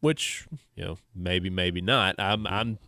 which 0.00 0.46
you 0.74 0.84
know 0.84 0.98
maybe 1.14 1.50
maybe 1.50 1.80
not. 1.80 2.14
I'm 2.18 2.46
I'm 2.46 2.78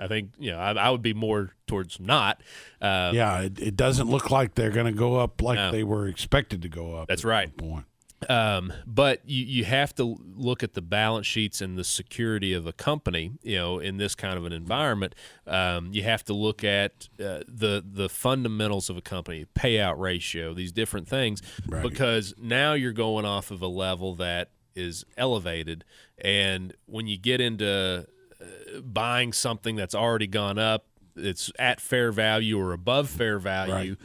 I 0.00 0.08
think 0.08 0.32
you 0.38 0.50
know 0.50 0.58
I, 0.58 0.72
I 0.72 0.90
would 0.90 1.02
be 1.02 1.14
more 1.14 1.54
towards 1.66 2.00
not. 2.00 2.40
Uh, 2.80 3.10
yeah 3.14 3.40
it, 3.42 3.60
it 3.60 3.76
doesn't 3.76 4.08
look 4.08 4.30
like 4.30 4.54
they're 4.54 4.70
going 4.70 4.86
to 4.92 4.98
go 4.98 5.16
up 5.16 5.40
like 5.40 5.56
No. 5.56 5.70
they 5.70 5.84
were 5.84 6.08
expected 6.08 6.62
to 6.62 6.68
go 6.68 6.94
up 6.96 7.08
That's 7.08 7.24
right. 7.24 7.56
point. 7.56 7.84
Um, 8.28 8.72
but 8.86 9.20
you, 9.26 9.44
you 9.44 9.64
have 9.66 9.94
to 9.96 10.16
look 10.34 10.62
at 10.62 10.72
the 10.72 10.80
balance 10.80 11.26
sheets 11.26 11.60
and 11.60 11.76
the 11.76 11.84
security 11.84 12.54
of 12.54 12.66
a 12.66 12.72
company. 12.72 13.32
You 13.42 13.56
know, 13.58 13.78
in 13.80 13.98
this 13.98 14.14
kind 14.14 14.38
of 14.38 14.46
an 14.46 14.52
environment, 14.52 15.14
um, 15.46 15.90
you 15.92 16.04
have 16.04 16.24
to 16.24 16.32
look 16.32 16.64
at 16.64 17.08
uh, 17.20 17.40
the 17.46 17.84
the 17.86 18.08
fundamentals 18.08 18.88
of 18.88 18.96
a 18.96 19.02
company, 19.02 19.44
payout 19.54 19.98
ratio, 19.98 20.54
these 20.54 20.72
different 20.72 21.06
things, 21.06 21.42
because 21.82 22.32
now 22.38 22.72
you're 22.72 22.92
going 22.92 23.26
off 23.26 23.50
of 23.50 23.60
a 23.60 23.66
level 23.68 24.14
that 24.14 24.48
is 24.74 25.04
elevated, 25.16 25.84
and 26.18 26.74
when 26.86 27.06
you 27.06 27.16
get 27.16 27.40
into 27.40 28.06
uh, 28.40 28.80
buying 28.80 29.32
something 29.32 29.76
that's 29.76 29.94
already 29.94 30.26
gone 30.26 30.58
up, 30.58 30.86
it's 31.16 31.50
at 31.58 31.80
fair 31.80 32.12
value 32.12 32.58
or 32.58 32.72
above 32.72 33.08
fair 33.08 33.38
value. 33.38 33.96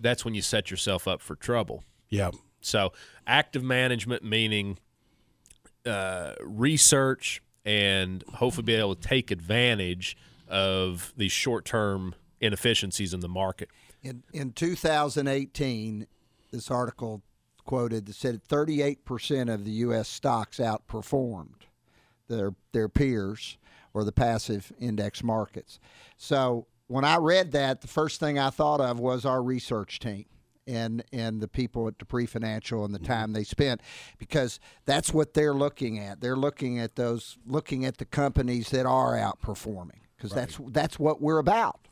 That's 0.00 0.24
when 0.24 0.34
you 0.34 0.42
set 0.42 0.70
yourself 0.70 1.08
up 1.08 1.20
for 1.20 1.34
trouble. 1.34 1.82
Yeah. 2.08 2.30
So 2.60 2.92
active 3.26 3.62
management 3.62 4.22
meaning 4.22 4.78
uh, 5.86 6.34
research 6.40 7.42
and 7.64 8.22
hopefully 8.34 8.64
be 8.64 8.74
able 8.74 8.94
to 8.94 9.08
take 9.08 9.30
advantage 9.30 10.16
of 10.48 11.12
these 11.16 11.32
short-term 11.32 12.14
inefficiencies 12.40 13.12
in 13.12 13.20
the 13.20 13.28
market. 13.28 13.68
In 14.02 14.22
in 14.32 14.52
2018, 14.52 16.06
this 16.50 16.70
article 16.70 17.22
quoted 17.68 18.06
that 18.06 18.14
said 18.14 18.42
38% 18.48 19.52
of 19.52 19.66
the 19.66 19.70
U.S. 19.70 20.08
stocks 20.08 20.56
outperformed 20.56 21.66
their 22.26 22.54
their 22.72 22.88
peers 22.88 23.58
or 23.92 24.04
the 24.04 24.12
passive 24.12 24.72
index 24.80 25.22
markets. 25.22 25.78
So 26.16 26.66
when 26.86 27.04
I 27.04 27.18
read 27.18 27.52
that, 27.52 27.82
the 27.82 27.86
first 27.86 28.20
thing 28.20 28.38
I 28.38 28.48
thought 28.48 28.80
of 28.80 28.98
was 28.98 29.26
our 29.26 29.42
research 29.42 29.98
team 29.98 30.24
and 30.66 31.04
and 31.12 31.42
the 31.42 31.48
people 31.48 31.86
at 31.88 31.98
Dupree 31.98 32.24
Financial 32.24 32.86
and 32.86 32.94
the 32.94 33.00
mm-hmm. 33.00 33.12
time 33.12 33.32
they 33.34 33.44
spent 33.44 33.82
because 34.16 34.60
that's 34.86 35.12
what 35.12 35.34
they're 35.34 35.52
looking 35.52 35.98
at. 35.98 36.22
They're 36.22 36.36
looking 36.36 36.78
at 36.78 36.96
those 36.96 37.36
looking 37.46 37.84
at 37.84 37.98
the 37.98 38.06
companies 38.06 38.70
that 38.70 38.86
are 38.86 39.12
outperforming 39.12 40.00
because 40.16 40.32
that's 40.32 40.58
that's 40.68 40.98
what 40.98 41.20
we're 41.20 41.38
about. 41.38 41.86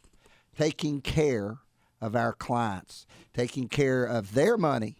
Taking 0.56 1.02
care 1.02 1.58
of 2.00 2.16
our 2.16 2.32
clients, 2.32 3.06
taking 3.34 3.68
care 3.68 4.06
of 4.06 4.32
their 4.32 4.56
money 4.56 4.96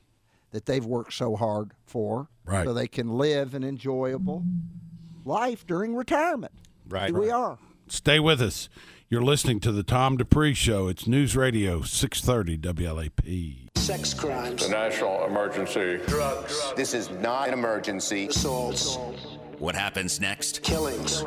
that 0.53 0.67
they've 0.67 0.85
worked 0.85 1.13
so 1.13 1.37
hard 1.37 1.73
for 1.85 2.29
Right. 2.45 2.65
so 2.65 2.73
they 2.73 2.89
can 2.89 3.17
live 3.19 3.55
an 3.55 3.65
enjoyable 3.65 4.45
life 5.25 5.67
during 5.67 5.95
retirement. 5.95 6.53
Right. 6.89 7.11
Here 7.11 7.21
we 7.21 7.31
are. 7.31 7.59
Stay 7.89 8.21
with 8.21 8.41
us. 8.41 8.69
You're 9.09 9.23
listening 9.23 9.61
to 9.61 9.71
the 9.73 9.83
Tom 9.85 10.17
Dupree 10.17 10.55
Show. 10.55 10.89
It's 10.89 11.07
News 11.07 11.37
Radio 11.37 11.83
630 11.83 12.59
WLAP. 12.59 13.69
Sex 13.77 14.13
crimes. 14.15 14.65
The 14.67 14.71
national 14.73 15.25
emergency. 15.27 16.01
Drugs. 16.09 16.73
This 16.77 16.93
is 16.95 17.11
not 17.11 17.49
an 17.49 17.55
emergency. 17.55 18.27
Assaults. 18.27 18.97
What 19.59 19.75
happens 19.77 20.21
next? 20.21 20.63
Killings. 20.63 21.23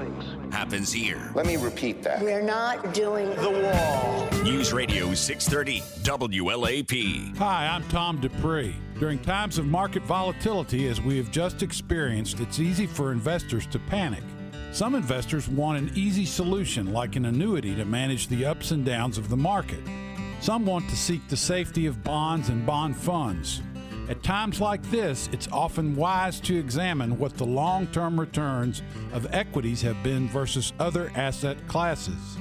Happens 0.51 0.91
here. 0.91 1.31
Let 1.35 1.45
me 1.45 1.57
repeat 1.57 2.01
that. 2.03 2.21
We're 2.21 2.41
not 2.41 2.93
doing 2.93 3.29
the 3.35 3.49
wall. 3.49 4.27
News 4.43 4.73
Radio 4.73 5.13
630 5.13 5.81
WLAP. 6.03 7.37
Hi, 7.37 7.67
I'm 7.67 7.83
Tom 7.89 8.19
Dupree. 8.19 8.75
During 8.99 9.19
times 9.19 9.57
of 9.57 9.65
market 9.65 10.03
volatility, 10.03 10.87
as 10.87 10.99
we 10.99 11.17
have 11.17 11.31
just 11.31 11.61
experienced, 11.61 12.39
it's 12.39 12.59
easy 12.59 12.87
for 12.87 13.11
investors 13.11 13.67
to 13.67 13.79
panic. 13.79 14.23
Some 14.71 14.95
investors 14.95 15.47
want 15.47 15.77
an 15.77 15.91
easy 15.95 16.25
solution, 16.25 16.93
like 16.93 17.15
an 17.15 17.25
annuity, 17.25 17.75
to 17.75 17.85
manage 17.85 18.27
the 18.27 18.45
ups 18.45 18.71
and 18.71 18.83
downs 18.83 19.17
of 19.17 19.29
the 19.29 19.37
market. 19.37 19.79
Some 20.41 20.65
want 20.65 20.89
to 20.89 20.95
seek 20.95 21.27
the 21.27 21.37
safety 21.37 21.85
of 21.85 22.03
bonds 22.03 22.49
and 22.49 22.65
bond 22.65 22.95
funds. 22.97 23.61
At 24.09 24.23
times 24.23 24.59
like 24.59 24.81
this, 24.89 25.29
it's 25.31 25.47
often 25.51 25.95
wise 25.95 26.39
to 26.41 26.57
examine 26.57 27.19
what 27.19 27.37
the 27.37 27.45
long 27.45 27.85
term 27.87 28.19
returns 28.19 28.81
of 29.13 29.31
equities 29.31 29.83
have 29.83 30.01
been 30.01 30.27
versus 30.27 30.73
other 30.79 31.11
asset 31.13 31.67
classes. 31.67 32.37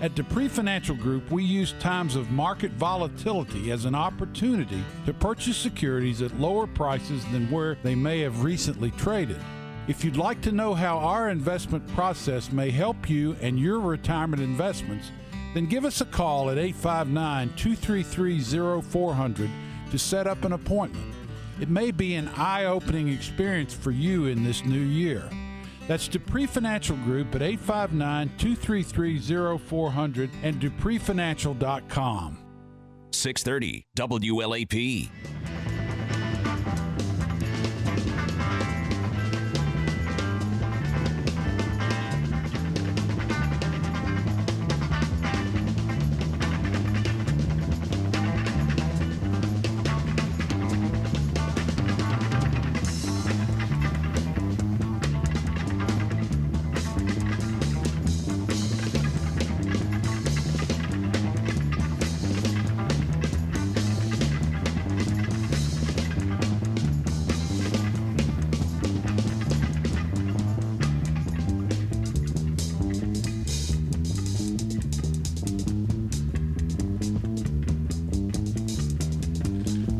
At 0.00 0.16
Dupree 0.16 0.48
Financial 0.48 0.96
Group, 0.96 1.30
we 1.30 1.44
use 1.44 1.72
times 1.78 2.16
of 2.16 2.32
market 2.32 2.72
volatility 2.72 3.70
as 3.70 3.84
an 3.84 3.94
opportunity 3.94 4.82
to 5.06 5.14
purchase 5.14 5.56
securities 5.56 6.20
at 6.20 6.40
lower 6.40 6.66
prices 6.66 7.24
than 7.26 7.48
where 7.48 7.78
they 7.84 7.94
may 7.94 8.18
have 8.20 8.42
recently 8.42 8.90
traded. 8.90 9.38
If 9.86 10.04
you'd 10.04 10.16
like 10.16 10.40
to 10.40 10.50
know 10.50 10.74
how 10.74 10.98
our 10.98 11.28
investment 11.28 11.86
process 11.94 12.50
may 12.50 12.72
help 12.72 13.08
you 13.08 13.36
and 13.40 13.56
your 13.56 13.78
retirement 13.78 14.42
investments, 14.42 15.12
then 15.54 15.66
give 15.66 15.84
us 15.84 16.00
a 16.00 16.06
call 16.06 16.50
at 16.50 16.58
859 16.58 17.50
233 17.54 18.82
0400 18.82 19.50
to 19.94 19.98
set 19.98 20.26
up 20.26 20.44
an 20.44 20.54
appointment. 20.54 21.14
It 21.60 21.68
may 21.70 21.92
be 21.92 22.16
an 22.16 22.26
eye 22.30 22.64
opening 22.64 23.08
experience 23.10 23.72
for 23.72 23.92
you 23.92 24.26
in 24.26 24.42
this 24.42 24.64
new 24.64 24.80
year. 24.80 25.30
That's 25.86 26.08
Dupree 26.08 26.46
Financial 26.46 26.96
Group 26.96 27.32
at 27.36 27.42
859 27.42 28.32
233 28.36 29.58
0400 29.58 30.30
and 30.42 30.60
dupreefinancial.com. 30.60 32.38
630 33.12 33.86
WLAP. 33.96 35.08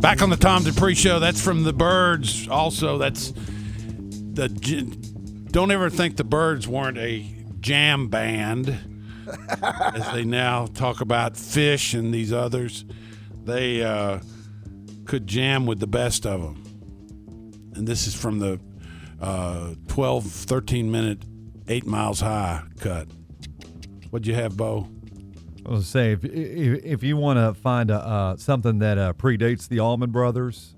Back 0.04 0.20
on 0.20 0.28
the 0.28 0.36
Tom 0.36 0.62
Dupree 0.62 0.94
Show. 0.94 1.18
That's 1.18 1.40
from 1.40 1.62
the 1.64 1.72
Byrds. 1.72 2.46
Also, 2.46 2.98
that's 2.98 3.32
the. 3.32 4.48
Don't 5.50 5.70
ever 5.70 5.88
think 5.88 6.18
the 6.18 6.24
Byrds 6.24 6.68
weren't 6.68 6.98
a 6.98 7.24
jam 7.60 8.08
band, 8.08 8.78
as 9.62 10.12
they 10.12 10.24
now 10.24 10.66
talk 10.66 11.00
about 11.00 11.36
Phish 11.36 11.98
and 11.98 12.12
these 12.12 12.34
others. 12.34 12.84
They 13.44 13.82
uh, 13.82 14.20
could 15.06 15.26
jam 15.26 15.64
with 15.64 15.80
the 15.80 15.86
best 15.86 16.26
of 16.26 16.42
them. 16.42 16.62
And 17.74 17.88
this 17.88 18.06
is 18.06 18.14
from 18.14 18.40
the 18.40 18.60
uh, 19.22 19.72
12, 19.88 20.26
13 20.26 20.90
minute, 20.90 21.22
eight 21.66 21.86
miles 21.86 22.20
high 22.20 22.62
cut. 22.78 23.08
What'd 24.10 24.26
you 24.26 24.34
have, 24.34 24.54
Bo? 24.54 24.86
I 25.66 25.70
was 25.70 25.86
say 25.86 26.12
if 26.12 26.24
if, 26.24 26.84
if 26.84 27.02
you 27.02 27.16
want 27.16 27.38
to 27.38 27.58
find 27.60 27.90
a, 27.90 27.94
uh, 27.96 28.36
something 28.36 28.78
that 28.80 28.98
uh, 28.98 29.12
predates 29.14 29.66
the 29.68 29.80
Allman 29.80 30.10
Brothers, 30.10 30.74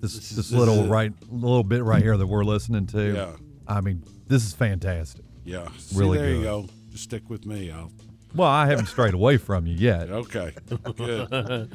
this 0.00 0.14
this, 0.14 0.30
this 0.30 0.52
little 0.52 0.84
is- 0.84 0.88
right 0.88 1.12
little 1.30 1.64
bit 1.64 1.82
right 1.84 2.02
here 2.02 2.16
that 2.16 2.26
we're 2.26 2.44
listening 2.44 2.86
to. 2.88 3.14
Yeah. 3.14 3.32
I 3.68 3.80
mean, 3.80 4.02
this 4.26 4.44
is 4.44 4.52
fantastic. 4.54 5.24
Yeah. 5.44 5.68
See, 5.78 5.98
really 5.98 6.18
there 6.18 6.28
good. 6.28 6.36
you 6.38 6.42
go. 6.44 6.66
Just 6.90 7.04
stick 7.04 7.28
with 7.30 7.46
me. 7.46 7.70
I'll 7.70 7.90
Well, 8.34 8.48
I 8.48 8.66
haven't 8.66 8.86
strayed 8.86 9.14
away 9.14 9.36
from 9.36 9.66
you 9.66 9.74
yet. 9.74 10.08
Okay, 10.10 10.52
good. 10.96 11.70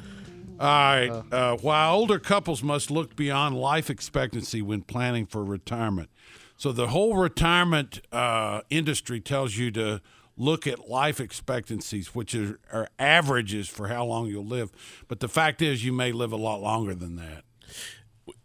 All 0.60 0.68
right. 0.68 1.10
Uh, 1.32 1.58
while 1.58 1.96
older 1.96 2.20
couples 2.20 2.62
must 2.62 2.92
look 2.92 3.16
beyond 3.16 3.56
life 3.58 3.90
expectancy 3.90 4.62
when 4.62 4.82
planning 4.84 5.26
for 5.26 5.44
retirement, 5.44 6.10
so 6.56 6.72
the 6.72 6.88
whole 6.88 7.16
retirement 7.16 8.02
uh, 8.12 8.62
industry 8.70 9.20
tells 9.20 9.58
you 9.58 9.72
to 9.72 10.02
look 10.42 10.66
at 10.66 10.90
life 10.90 11.20
expectancies, 11.20 12.16
which 12.16 12.34
are, 12.34 12.60
are 12.74 12.90
averages 12.98 13.70
for 13.70 13.88
how 13.90 14.04
long 14.06 14.28
you'll 14.28 14.46
live. 14.46 14.72
But 15.08 15.20
the 15.20 15.28
fact 15.28 15.62
is, 15.62 15.86
you 15.86 15.94
may 15.94 16.12
live 16.12 16.32
a 16.32 16.38
lot 16.38 16.62
longer 16.62 16.96
than 16.96 17.16
that. 17.18 17.44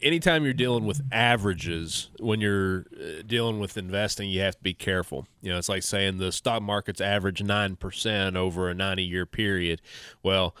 anytime 0.01 0.43
you're 0.43 0.53
dealing 0.53 0.85
with 0.85 1.01
averages 1.11 2.09
when 2.19 2.39
you're 2.41 2.85
uh, 2.99 3.21
dealing 3.25 3.59
with 3.59 3.77
investing 3.77 4.29
you 4.29 4.41
have 4.41 4.55
to 4.55 4.63
be 4.63 4.73
careful 4.73 5.27
you 5.41 5.51
know 5.51 5.57
it's 5.57 5.69
like 5.69 5.83
saying 5.83 6.17
the 6.17 6.31
stock 6.31 6.61
market's 6.61 6.99
average 6.99 7.41
9% 7.41 8.35
over 8.35 8.69
a 8.69 8.73
90 8.73 9.03
year 9.03 9.25
period 9.25 9.81
well 10.23 10.55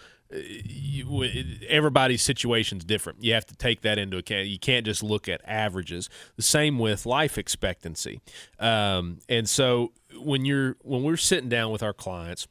everybody's 1.69 2.21
situation's 2.21 2.83
different. 2.83 3.23
You 3.23 3.33
have 3.33 3.45
to 3.45 3.55
take 3.55 3.81
that 3.81 3.97
into 3.97 4.17
account. 4.17 4.47
You 4.47 4.59
can't 4.59 4.85
just 4.85 5.03
look 5.03 5.29
at 5.29 5.41
averages. 5.45 6.09
The 6.35 6.41
same 6.41 6.79
with 6.79 7.05
life 7.05 7.37
expectancy. 7.37 8.21
Um, 8.59 9.19
and 9.29 9.47
so 9.49 9.93
when 10.19 10.45
you're 10.45 10.75
when 10.81 11.03
we're 11.03 11.17
sitting 11.17 11.49
down 11.49 11.71
with 11.71 11.83
our 11.83 11.93
clients, 11.93 12.47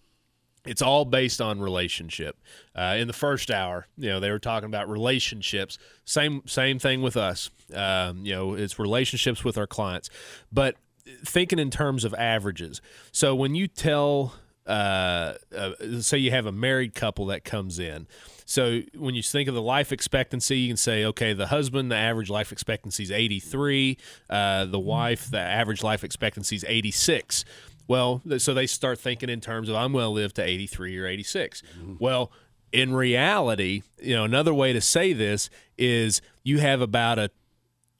it's 0.66 0.82
all 0.82 1.04
based 1.04 1.40
on 1.40 1.60
relationship. 1.60 2.36
Uh, 2.74 2.96
in 2.98 3.06
the 3.06 3.12
first 3.12 3.50
hour, 3.50 3.86
you 3.96 4.08
know, 4.08 4.20
they 4.20 4.30
were 4.30 4.38
talking 4.38 4.66
about 4.66 4.88
relationships. 4.88 5.78
Same 6.04 6.42
same 6.46 6.78
thing 6.78 7.02
with 7.02 7.16
us. 7.16 7.50
Um, 7.74 8.24
you 8.24 8.34
know, 8.34 8.54
it's 8.54 8.78
relationships 8.78 9.44
with 9.44 9.58
our 9.58 9.66
clients, 9.66 10.10
but 10.52 10.76
thinking 11.24 11.58
in 11.58 11.70
terms 11.70 12.04
of 12.04 12.14
averages. 12.14 12.80
So 13.12 13.34
when 13.34 13.54
you 13.54 13.68
tell, 13.68 14.34
uh, 14.66 15.34
uh, 15.56 15.72
say 16.00 16.18
you 16.18 16.30
have 16.30 16.46
a 16.46 16.52
married 16.52 16.94
couple 16.94 17.26
that 17.26 17.44
comes 17.44 17.78
in, 17.78 18.06
So 18.46 18.80
when 18.96 19.14
you 19.14 19.22
think 19.22 19.48
of 19.48 19.54
the 19.54 19.62
life 19.62 19.92
expectancy, 19.92 20.58
you 20.58 20.68
can 20.68 20.76
say, 20.76 21.04
okay, 21.04 21.32
the 21.32 21.46
husband, 21.48 21.90
the 21.90 21.96
average 21.96 22.30
life 22.30 22.52
expectancy 22.52 23.02
is 23.04 23.10
83. 23.10 23.96
Uh, 24.28 24.64
the 24.64 24.78
wife, 24.78 25.30
the 25.30 25.40
average 25.40 25.82
life 25.82 26.02
expectancy 26.04 26.56
is 26.56 26.64
86. 26.66 27.44
Well, 27.88 28.22
so 28.38 28.54
they 28.54 28.66
start 28.66 28.98
thinking 28.98 29.28
in 29.28 29.40
terms 29.40 29.68
of 29.68 29.76
I'm 29.76 29.92
going 29.92 30.04
to 30.04 30.08
live 30.08 30.34
to 30.34 30.42
83 30.42 30.98
or 30.98 31.06
86. 31.06 31.62
Well, 32.00 32.32
in 32.72 32.94
reality, 32.94 33.82
you 34.02 34.14
know, 34.16 34.24
another 34.24 34.52
way 34.52 34.72
to 34.72 34.80
say 34.80 35.12
this 35.12 35.48
is 35.78 36.20
you 36.42 36.58
have 36.58 36.80
about 36.80 37.18
a 37.18 37.30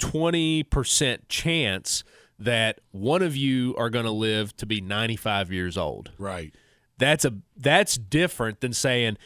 20% 0.01 1.19
chance 1.29 2.05
that 2.39 2.80
one 2.91 3.22
of 3.22 3.37
you 3.37 3.74
are 3.76 3.91
going 3.91 4.05
to 4.05 4.11
live 4.11 4.57
to 4.59 4.66
be 4.66 4.80
95 4.80 5.51
years 5.51 5.76
old. 5.76 6.11
Right. 6.18 6.55
That's 6.99 7.24
a 7.24 7.34
that's 7.57 7.97
different 7.97 8.61
than 8.61 8.72
saying 8.72 9.18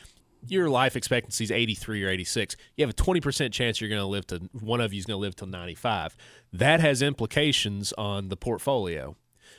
your 0.46 0.70
life 0.70 0.96
expectancy 0.96 1.44
is 1.44 1.50
83 1.50 2.04
or 2.04 2.08
86. 2.08 2.56
You 2.76 2.86
have 2.86 2.90
a 2.90 2.96
20% 2.96 3.52
chance 3.52 3.80
you're 3.80 3.90
going 3.90 4.00
to 4.00 4.06
live 4.06 4.26
to 4.28 4.48
one 4.52 4.80
of 4.80 4.92
you 4.92 4.98
is 4.98 5.06
going 5.06 5.18
to 5.18 5.20
live 5.20 5.36
till 5.36 5.46
95. 5.46 6.16
That 6.52 6.80
has 6.80 7.02
implications 7.02 7.92
on 7.98 8.28
the 8.28 8.36
portfolio, 8.36 9.16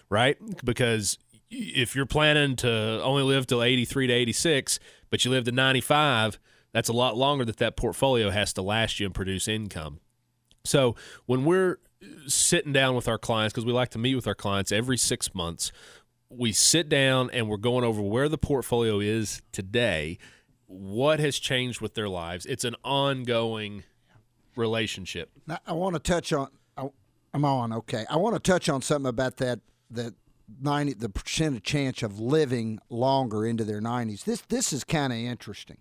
right? 0.10 0.38
Because 0.64 1.18
if 1.50 1.96
you're 1.96 2.06
planning 2.06 2.56
to 2.58 3.02
only 3.04 3.24
live 3.24 3.46
till 3.48 3.62
83 3.62 4.08
to 4.08 4.14
86, 4.14 4.80
but 5.10 5.24
you 5.24 5.32
live 5.32 5.46
to 5.46 5.52
95, 5.52 6.40
that's 6.72 6.90
a 6.90 6.94
lot 6.94 7.16
longer 7.16 7.46
that 7.46 7.58
that 7.58 7.76
portfolio 7.76 8.30
has 8.30 8.54
to 8.54 8.62
last 8.62 9.00
you 9.00 9.06
and 9.06 9.14
produce 9.14 9.48
income. 9.48 10.00
So 10.64 10.96
when 11.26 11.46
we're 11.46 11.78
sitting 12.28 12.74
down 12.74 12.96
with 12.96 13.08
our 13.08 13.18
clients, 13.18 13.54
because 13.54 13.66
we 13.66 13.74
like 13.74 13.90
to 13.90 14.00
meet 14.00 14.16
with 14.16 14.28
our 14.28 14.36
clients 14.36 14.72
every 14.72 14.98
six 14.98 15.34
months, 15.36 15.72
we 16.30 16.52
sit 16.52 16.88
down 16.90 17.30
and 17.32 17.50
we're 17.50 17.58
going 17.58 17.84
over 17.84 18.02
where 18.02 18.30
the 18.30 18.38
portfolio 18.38 19.00
is 19.00 19.42
today, 19.52 20.18
what 20.66 21.20
has 21.20 21.38
changed 21.38 21.82
with 21.82 21.94
their 21.94 22.08
lives. 22.08 22.46
It's 22.46 22.64
an 22.64 22.76
ongoing 22.84 23.84
relationship. 24.56 25.30
Now, 25.46 25.60
I 25.68 25.74
want 25.74 25.96
to 25.96 26.00
touch 26.00 26.32
on. 26.32 26.48
I, 26.78 26.90
I'm 27.34 27.46
on. 27.46 27.74
Okay, 27.74 28.06
I 28.10 28.16
want 28.16 28.36
to 28.36 28.40
touch 28.40 28.70
on 28.70 28.82
something 28.82 29.10
about 29.10 29.38
that. 29.38 29.60
That 29.90 30.14
ninety, 30.62 30.94
the 30.94 31.10
percentage 31.10 31.64
chance 31.64 32.02
of 32.02 32.20
living 32.20 32.80
longer 32.90 33.46
into 33.46 33.66
their 33.66 33.82
nineties. 33.82 34.24
This 34.24 34.42
this 34.48 34.72
is 34.72 34.86
kind 34.86 35.12
of 35.12 35.20
interesting. 35.20 35.78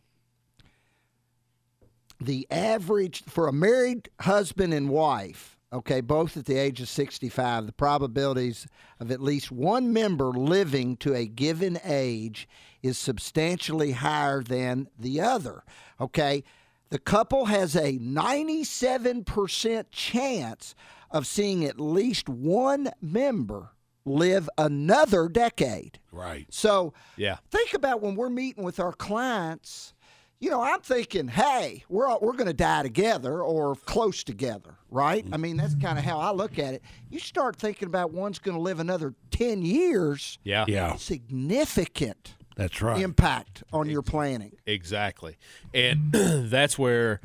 The 2.20 2.46
average 2.50 3.22
for 3.24 3.46
a 3.46 3.52
married 3.52 4.10
husband 4.20 4.74
and 4.74 4.90
wife, 4.90 5.56
okay, 5.72 6.00
both 6.00 6.36
at 6.36 6.46
the 6.46 6.56
age 6.56 6.80
of 6.80 6.88
65, 6.88 7.66
the 7.66 7.72
probabilities 7.72 8.66
of 8.98 9.10
at 9.10 9.20
least 9.22 9.52
one 9.52 9.92
member 9.92 10.26
living 10.30 10.96
to 10.98 11.14
a 11.14 11.26
given 11.26 11.78
age 11.84 12.48
is 12.82 12.98
substantially 12.98 13.92
higher 13.92 14.42
than 14.42 14.88
the 14.98 15.20
other. 15.20 15.62
Okay, 16.00 16.42
the 16.88 16.98
couple 16.98 17.44
has 17.46 17.76
a 17.76 17.98
97% 17.98 19.84
chance 19.90 20.74
of 21.10 21.26
seeing 21.26 21.64
at 21.64 21.80
least 21.80 22.28
one 22.28 22.90
member 23.00 23.70
live 24.04 24.48
another 24.56 25.28
decade. 25.28 25.98
Right. 26.10 26.46
So 26.50 26.92
Yeah. 27.16 27.36
think 27.50 27.74
about 27.74 28.00
when 28.00 28.14
we're 28.16 28.30
meeting 28.30 28.64
with 28.64 28.80
our 28.80 28.92
clients. 28.92 29.94
You 30.40 30.50
know, 30.50 30.62
I'm 30.62 30.80
thinking, 30.80 31.28
hey, 31.28 31.84
we're 31.88 32.08
all, 32.08 32.18
we're 32.22 32.32
going 32.32 32.46
to 32.46 32.54
die 32.54 32.82
together 32.82 33.42
or 33.42 33.74
close 33.76 34.24
together, 34.24 34.78
right? 34.90 35.24
Mm-hmm. 35.24 35.34
I 35.34 35.36
mean, 35.36 35.56
that's 35.56 35.74
kind 35.74 35.98
of 35.98 36.04
how 36.04 36.18
I 36.18 36.32
look 36.32 36.58
at 36.58 36.74
it. 36.74 36.82
You 37.08 37.18
start 37.18 37.56
thinking 37.56 37.86
about 37.86 38.12
one's 38.12 38.38
going 38.38 38.56
to 38.56 38.62
live 38.62 38.80
another 38.80 39.14
ten 39.30 39.62
years. 39.62 40.38
Yeah. 40.44 40.64
Yeah. 40.68 40.96
Significant 40.96 42.34
That's 42.56 42.80
right. 42.82 43.00
impact 43.00 43.62
on 43.72 43.88
your 43.88 44.02
planning. 44.02 44.52
Exactly. 44.66 45.36
And 45.72 46.12
that's 46.12 46.78
where, 46.78 47.20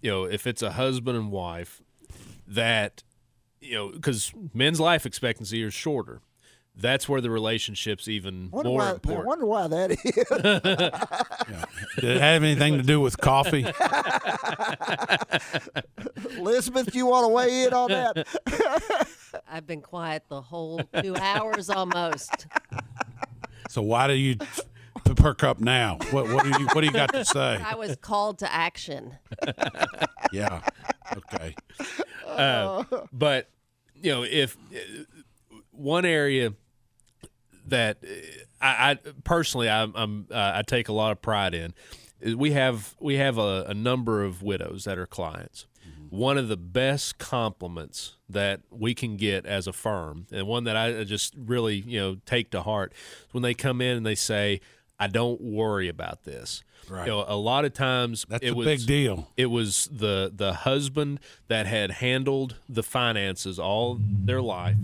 you 0.00 0.10
know, 0.10 0.24
if 0.24 0.46
it's 0.46 0.62
a 0.62 0.72
husband 0.72 1.16
and 1.16 1.30
wife 1.30 1.82
that, 2.46 3.02
you 3.60 3.74
know, 3.74 3.90
because 3.90 4.32
men's 4.54 4.80
life 4.80 5.04
expectancy 5.04 5.62
is 5.62 5.74
shorter, 5.74 6.20
that's 6.80 7.08
where 7.08 7.20
the 7.20 7.30
relationship's 7.30 8.08
even 8.08 8.50
Wonder 8.50 8.70
more 8.70 8.78
why, 8.78 8.88
I 8.88 8.92
important. 8.92 9.26
wonder 9.26 9.46
why 9.46 9.68
that 9.68 9.90
is. 9.90 10.02
Did 12.00 12.16
it 12.16 12.20
have 12.20 12.42
anything 12.42 12.78
to 12.78 12.82
do 12.84 13.00
with 13.00 13.18
coffee? 13.18 13.62
Elizabeth, 16.38 16.94
you 16.94 17.06
want 17.06 17.24
to 17.24 17.28
weigh 17.28 17.64
in 17.64 17.72
on 17.72 17.90
that? 17.90 19.08
I've 19.50 19.66
been 19.66 19.82
quiet 19.82 20.24
the 20.28 20.40
whole 20.40 20.80
two 21.02 21.16
hours 21.16 21.68
almost. 21.68 22.46
So 23.68 23.82
why 23.82 24.06
do 24.06 24.14
you 24.14 24.36
perk 25.16 25.42
up 25.42 25.58
now? 25.58 25.98
What 26.10 26.28
what 26.28 26.44
do 26.44 26.50
you 26.50 26.66
what 26.66 26.80
do 26.80 26.86
you 26.86 26.92
got 26.92 27.12
to 27.12 27.24
say? 27.24 27.60
I 27.64 27.74
was 27.74 27.96
called 27.96 28.38
to 28.38 28.52
action. 28.52 29.18
Yeah. 30.32 30.60
Okay. 31.16 31.54
Uh, 32.26 32.84
but 33.12 33.50
you 33.94 34.12
know, 34.12 34.22
if 34.22 34.56
uh, 34.72 34.78
one 35.72 36.04
area 36.04 36.52
that 37.68 37.98
uh, 38.02 38.08
I, 38.60 38.90
I 38.90 38.98
personally 39.24 39.68
I'm, 39.68 39.92
I'm 39.94 40.26
uh, 40.30 40.52
I 40.56 40.62
take 40.62 40.88
a 40.88 40.92
lot 40.92 41.12
of 41.12 41.22
pride 41.22 41.54
in 41.54 41.74
we 42.36 42.52
have 42.52 42.94
we 43.00 43.16
have 43.16 43.38
a, 43.38 43.64
a 43.68 43.74
number 43.74 44.24
of 44.24 44.42
widows 44.42 44.84
that 44.84 44.98
are 44.98 45.06
clients. 45.06 45.66
One 46.10 46.38
of 46.38 46.48
the 46.48 46.56
best 46.56 47.18
compliments 47.18 48.16
that 48.30 48.62
we 48.70 48.94
can 48.94 49.18
get 49.18 49.44
as 49.44 49.66
a 49.66 49.74
firm, 49.74 50.26
and 50.32 50.46
one 50.46 50.64
that 50.64 50.74
I 50.74 51.04
just 51.04 51.34
really 51.36 51.76
you 51.76 52.00
know 52.00 52.16
take 52.24 52.50
to 52.52 52.62
heart, 52.62 52.92
is 53.28 53.34
when 53.34 53.42
they 53.42 53.52
come 53.54 53.80
in 53.82 53.96
and 53.98 54.06
they 54.06 54.14
say, 54.14 54.60
"I 54.98 55.06
don't 55.06 55.40
worry 55.40 55.86
about 55.88 56.24
this." 56.24 56.62
Right. 56.88 57.04
You 57.06 57.12
know, 57.12 57.24
a 57.28 57.36
lot 57.36 57.66
of 57.66 57.74
times 57.74 58.24
That's 58.26 58.42
it 58.42 58.50
a 58.52 58.54
was 58.54 58.66
big 58.66 58.86
deal. 58.86 59.28
it 59.36 59.46
was 59.46 59.88
the 59.92 60.32
the 60.34 60.54
husband 60.54 61.20
that 61.48 61.66
had 61.66 61.90
handled 61.90 62.56
the 62.68 62.82
finances 62.82 63.58
all 63.58 63.98
their 64.00 64.40
life 64.40 64.76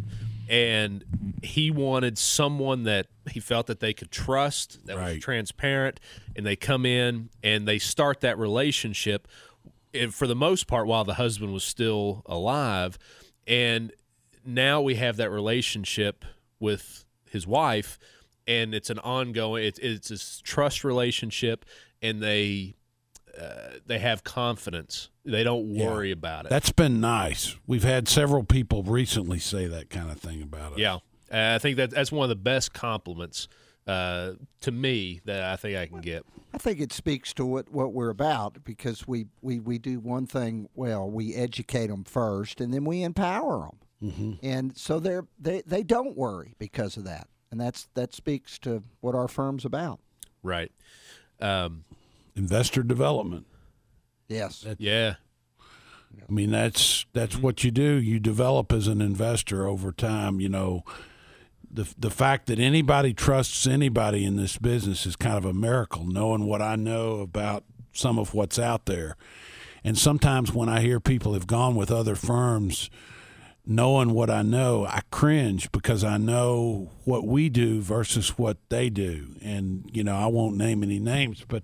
and 0.49 1.05
he 1.43 1.71
wanted 1.71 2.19
someone 2.19 2.85
that 2.85 3.07
he 3.31 3.41
felt 3.41 3.67
that 3.67 3.81
they 3.81 3.93
could 3.93 4.11
trust 4.11 4.87
that 4.87 4.97
was 4.97 5.19
transparent 5.19 6.01
and 6.37 6.45
they 6.45 6.57
come 6.57 6.85
in 6.85 7.31
and 7.43 7.67
they 7.67 7.79
start 7.79 8.21
that 8.21 8.39
relationship 8.39 9.29
and 9.95 10.13
for 10.13 10.27
the 10.27 10.35
most 10.35 10.67
part 10.67 10.87
while 10.87 11.05
the 11.05 11.15
husband 11.15 11.53
was 11.53 11.65
still 11.65 12.23
alive. 12.27 12.99
And 13.47 13.93
now 14.45 14.81
we 14.81 14.97
have 14.97 15.17
that 15.17 15.31
relationship 15.31 16.25
with 16.59 17.05
his 17.31 17.47
wife 17.47 17.99
and 18.47 18.75
it's 18.75 18.91
an 18.91 18.99
ongoing 19.01 19.65
it's 19.65 19.79
it's 19.79 20.11
a 20.11 20.43
trust 20.43 20.85
relationship 20.85 21.65
and 22.03 22.23
they 22.23 22.75
uh, 23.41 23.79
they 23.87 23.99
have 23.99 24.25
confidence 24.25 25.11
they 25.25 25.43
don't 25.43 25.69
worry 25.75 26.11
about 26.11 26.45
it 26.47 26.51
That's 26.51 26.73
been 26.73 27.01
nice. 27.01 27.57
We've 27.67 27.83
had 27.85 28.09
several 28.09 28.45
people 28.45 28.83
recently 28.83 29.39
say 29.39 29.67
that 29.67 29.89
kind 29.91 30.11
of 30.11 30.19
thing 30.21 30.43
about 30.43 30.73
us. 30.73 30.79
yeah 30.79 30.95
Uh, 31.33 31.55
i 31.55 31.59
think 31.59 31.77
that 31.79 31.91
that's 31.91 32.13
one 32.13 32.25
of 32.25 32.29
the 32.29 32.37
best 32.43 32.73
compliments 32.73 33.49
uh, 33.87 34.33
to 34.61 34.71
me 34.73 35.21
that 35.25 35.43
i 35.43 35.57
think 35.57 35.77
i 35.77 35.87
can 35.87 36.01
get 36.01 36.25
I 36.55 36.59
think 36.59 36.81
it 36.81 36.93
speaks 36.93 37.35
to 37.35 37.45
what, 37.45 37.69
what 37.73 37.93
we're 37.93 38.11
about 38.11 38.63
because 38.63 39.09
we, 39.09 39.27
we, 39.43 39.59
we 39.59 39.77
do 39.77 39.99
one 39.99 40.25
thing 40.25 40.69
well. 40.77 41.11
We 41.11 41.35
educate 41.35 41.89
them 41.89 42.05
first, 42.05 42.61
and 42.61 42.73
then 42.73 42.85
we 42.85 43.03
empower 43.03 43.59
them, 43.69 43.79
Mm-hmm. 44.13 44.33
and 44.47 44.77
so 44.79 45.01
they're 45.01 45.27
they 45.37 45.63
they 45.67 45.83
don't 45.83 46.17
worry 46.17 46.55
because 46.61 46.97
of 46.97 47.03
that, 47.07 47.27
and 47.51 47.61
that's 47.61 47.89
that 47.95 48.15
speaks 48.15 48.61
to 48.61 48.85
what 49.01 49.17
our 49.17 49.27
firm's 49.27 49.65
about. 49.65 49.99
right 50.45 50.71
um, 51.41 51.83
Investor 52.37 52.83
development. 52.83 53.47
Yes. 54.29 54.67
yeah 54.79 55.15
I 56.29 56.33
mean 56.33 56.51
that's 56.51 57.07
that's 57.13 57.37
what 57.37 57.65
you 57.65 57.71
do. 57.71 57.95
You 57.95 58.19
develop 58.19 58.73
as 58.73 58.89
an 58.89 59.01
investor 59.01 59.67
over 59.67 59.93
time. 59.93 60.41
You 60.41 60.49
know, 60.49 60.85
the 61.71 61.93
the 61.99 62.11
fact 62.11 62.47
that 62.47 62.59
anybody 62.59 63.13
trusts 63.13 63.67
anybody 63.67 64.25
in 64.25 64.37
this 64.37 64.59
business 64.59 65.07
is 65.07 65.17
kind 65.17 65.37
of 65.37 65.45
a 65.45 65.53
miracle. 65.53 66.07
Knowing 66.07 66.47
what 66.47 66.63
I 66.63 66.77
know 66.77 67.21
about 67.21 67.65
some 67.93 68.19
of 68.19 68.35
what's 68.35 68.59
out 68.59 68.87
there, 68.87 69.17
and 69.83 69.99
sometimes 69.99 70.53
when 70.53 70.69
I 70.69 70.81
hear 70.81 71.01
people 71.01 71.35
have 71.35 71.47
gone 71.47 71.75
with 71.75 71.91
other 71.91 72.15
firms, 72.15 72.91
knowing 73.67 74.13
what 74.13 74.29
I 74.31 74.43
know, 74.43 74.85
I 74.87 75.01
cringe 75.11 75.73
because 75.73 76.05
I 76.05 76.19
know 76.19 76.91
what 77.05 77.27
we 77.27 77.49
do 77.49 77.81
versus 77.81 78.37
what 78.39 78.59
they 78.69 78.91
do. 78.91 79.37
And, 79.43 79.89
you 79.93 80.05
know, 80.05 80.15
I 80.15 80.27
won't 80.27 80.57
name 80.57 80.83
any 80.83 80.99
names, 80.99 81.45
but 81.49 81.63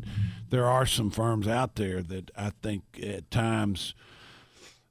there 0.49 0.67
are 0.67 0.87
some 0.87 1.11
firms 1.11 1.47
out 1.47 1.75
there 1.75 2.03
that 2.03 2.31
I 2.37 2.53
think 2.63 2.83
at 3.03 3.31
times 3.31 3.95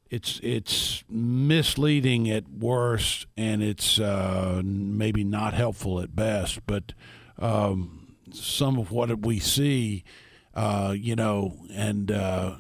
it's 0.09 0.39
it's 0.41 1.03
misleading 1.07 2.29
at 2.29 2.49
worst 2.49 3.27
and 3.37 3.61
it's 3.61 3.99
uh, 3.99 4.61
maybe 4.63 5.23
not 5.23 5.53
helpful 5.53 5.99
at 6.01 6.15
best. 6.15 6.65
But 6.65 6.93
um, 7.37 8.15
some 8.31 8.77
of 8.79 8.91
what 8.91 9.19
we 9.19 9.39
see, 9.39 10.03
uh, 10.55 10.95
you 10.97 11.15
know, 11.15 11.57
and 11.71 12.11
uh, 12.11 12.55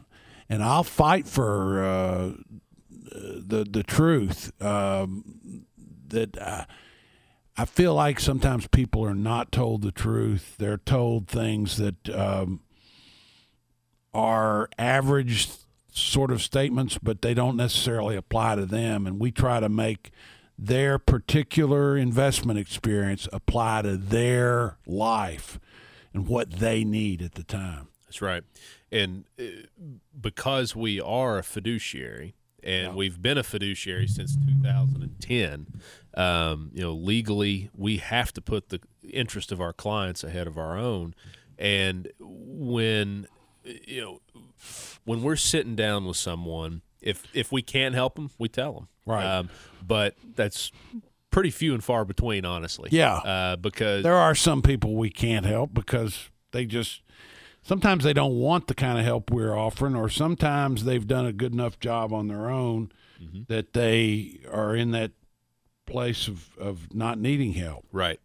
and 0.47 0.63
I'll 0.63 0.83
fight 0.83 1.27
for 1.27 1.83
uh, 1.83 2.31
the 3.11 3.65
the 3.69 3.83
truth 3.83 4.51
um, 4.61 5.65
that 6.07 6.37
uh, 6.37 6.65
I 7.57 7.65
feel 7.65 7.93
like 7.93 8.19
sometimes 8.19 8.67
people 8.67 9.03
are 9.03 9.13
not 9.13 9.51
told 9.51 9.81
the 9.81 9.91
truth. 9.91 10.55
They're 10.57 10.77
told 10.77 11.27
things 11.27 11.77
that 11.77 12.09
um, 12.09 12.61
are 14.13 14.69
average 14.77 15.49
sort 15.91 16.31
of 16.31 16.41
statements, 16.41 16.97
but 17.01 17.21
they 17.21 17.33
don't 17.33 17.57
necessarily 17.57 18.15
apply 18.15 18.55
to 18.55 18.65
them. 18.65 19.05
And 19.05 19.19
we 19.19 19.31
try 19.31 19.59
to 19.59 19.69
make 19.69 20.11
their 20.57 20.97
particular 20.99 21.97
investment 21.97 22.59
experience 22.59 23.27
apply 23.31 23.81
to 23.83 23.97
their 23.97 24.77
life 24.85 25.59
and 26.13 26.27
what 26.27 26.51
they 26.51 26.83
need 26.83 27.21
at 27.21 27.35
the 27.35 27.43
time. 27.43 27.87
That's 28.05 28.21
right. 28.21 28.43
And 28.91 29.25
uh, 29.39 29.43
because 30.19 30.75
we 30.75 30.99
are 30.99 31.37
a 31.37 31.43
fiduciary, 31.43 32.35
and 32.63 32.95
we've 32.95 33.21
been 33.21 33.37
a 33.37 33.43
fiduciary 33.43 34.07
since 34.07 34.35
2010. 34.35 35.67
Um, 36.15 36.71
you 36.73 36.81
know, 36.81 36.93
legally, 36.93 37.69
we 37.75 37.97
have 37.97 38.33
to 38.33 38.41
put 38.41 38.69
the 38.69 38.79
interest 39.03 39.51
of 39.51 39.61
our 39.61 39.73
clients 39.73 40.23
ahead 40.23 40.47
of 40.47 40.57
our 40.57 40.77
own. 40.77 41.13
And 41.57 42.11
when 42.19 43.27
you 43.63 44.01
know, 44.01 44.21
when 45.05 45.21
we're 45.21 45.35
sitting 45.35 45.75
down 45.75 46.05
with 46.05 46.17
someone, 46.17 46.81
if 47.01 47.23
if 47.33 47.51
we 47.51 47.61
can't 47.61 47.95
help 47.95 48.15
them, 48.15 48.31
we 48.37 48.49
tell 48.49 48.73
them. 48.73 48.87
Right. 49.05 49.25
Um, 49.25 49.49
but 49.85 50.15
that's 50.35 50.71
pretty 51.31 51.51
few 51.51 51.73
and 51.73 51.83
far 51.83 52.05
between, 52.05 52.45
honestly. 52.45 52.89
Yeah. 52.91 53.15
Uh, 53.15 53.55
because 53.55 54.03
There 54.03 54.15
are 54.15 54.35
some 54.35 54.61
people 54.61 54.95
we 54.95 55.09
can't 55.09 55.45
help 55.45 55.73
because 55.73 56.29
they 56.51 56.65
just 56.65 57.01
sometimes 57.63 58.03
they 58.03 58.13
don't 58.13 58.35
want 58.35 58.67
the 58.67 58.75
kind 58.75 58.97
of 58.97 59.05
help 59.05 59.31
we're 59.31 59.55
offering, 59.55 59.95
or 59.95 60.09
sometimes 60.09 60.85
they've 60.85 61.07
done 61.07 61.25
a 61.25 61.33
good 61.33 61.53
enough 61.53 61.79
job 61.79 62.13
on 62.13 62.27
their 62.27 62.49
own 62.49 62.91
that 63.47 63.73
they 63.73 64.39
are 64.51 64.75
in 64.75 64.91
that 64.91 65.11
place 65.85 66.27
of, 66.27 66.57
of 66.57 66.93
not 66.93 67.19
needing 67.19 67.53
help. 67.53 67.85
Right. 67.91 68.19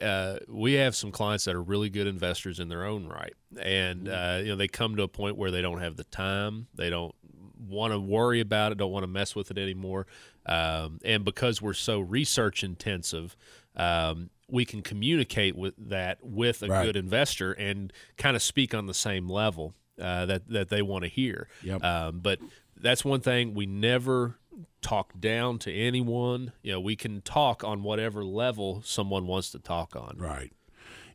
Uh, 0.00 0.38
we 0.48 0.74
have 0.74 0.94
some 0.94 1.10
clients 1.10 1.44
that 1.44 1.54
are 1.54 1.62
really 1.62 1.88
good 1.88 2.06
investors 2.06 2.60
in 2.60 2.68
their 2.68 2.84
own 2.84 3.08
right, 3.08 3.32
and 3.58 4.08
uh, 4.08 4.40
you 4.42 4.48
know 4.48 4.56
they 4.56 4.68
come 4.68 4.94
to 4.96 5.02
a 5.02 5.08
point 5.08 5.36
where 5.36 5.50
they 5.50 5.62
don't 5.62 5.80
have 5.80 5.96
the 5.96 6.04
time, 6.04 6.66
they 6.74 6.90
don't 6.90 7.14
want 7.58 7.94
to 7.94 7.98
worry 7.98 8.40
about 8.40 8.72
it, 8.72 8.78
don't 8.78 8.92
want 8.92 9.04
to 9.04 9.08
mess 9.08 9.34
with 9.34 9.50
it 9.50 9.56
anymore, 9.56 10.06
um, 10.44 11.00
and 11.02 11.24
because 11.24 11.62
we're 11.62 11.72
so 11.72 12.00
research 12.00 12.62
intensive, 12.62 13.36
um, 13.74 14.28
we 14.48 14.64
can 14.64 14.82
communicate 14.82 15.56
with 15.56 15.74
that 15.76 16.18
with 16.22 16.62
a 16.62 16.68
Right. 16.68 16.84
good 16.86 16.96
investor 16.96 17.52
and 17.52 17.92
kind 18.16 18.36
of 18.36 18.42
speak 18.42 18.74
on 18.74 18.86
the 18.86 18.94
same 18.94 19.28
level 19.28 19.74
uh, 20.00 20.26
that 20.26 20.48
that 20.48 20.68
they 20.68 20.82
want 20.82 21.02
to 21.04 21.08
hear. 21.08 21.48
Yep. 21.62 21.82
Um, 21.82 22.20
but 22.20 22.38
that's 22.76 23.04
one 23.04 23.20
thing 23.20 23.54
we 23.54 23.66
never 23.66 24.38
talk 24.82 25.18
down 25.18 25.58
to 25.60 25.72
anyone. 25.72 26.52
You 26.62 26.72
know, 26.72 26.80
we 26.80 26.96
can 26.96 27.22
talk 27.22 27.64
on 27.64 27.82
whatever 27.82 28.24
level 28.24 28.82
someone 28.84 29.26
wants 29.26 29.50
to 29.50 29.58
talk 29.58 29.96
on. 29.96 30.16
Right. 30.18 30.52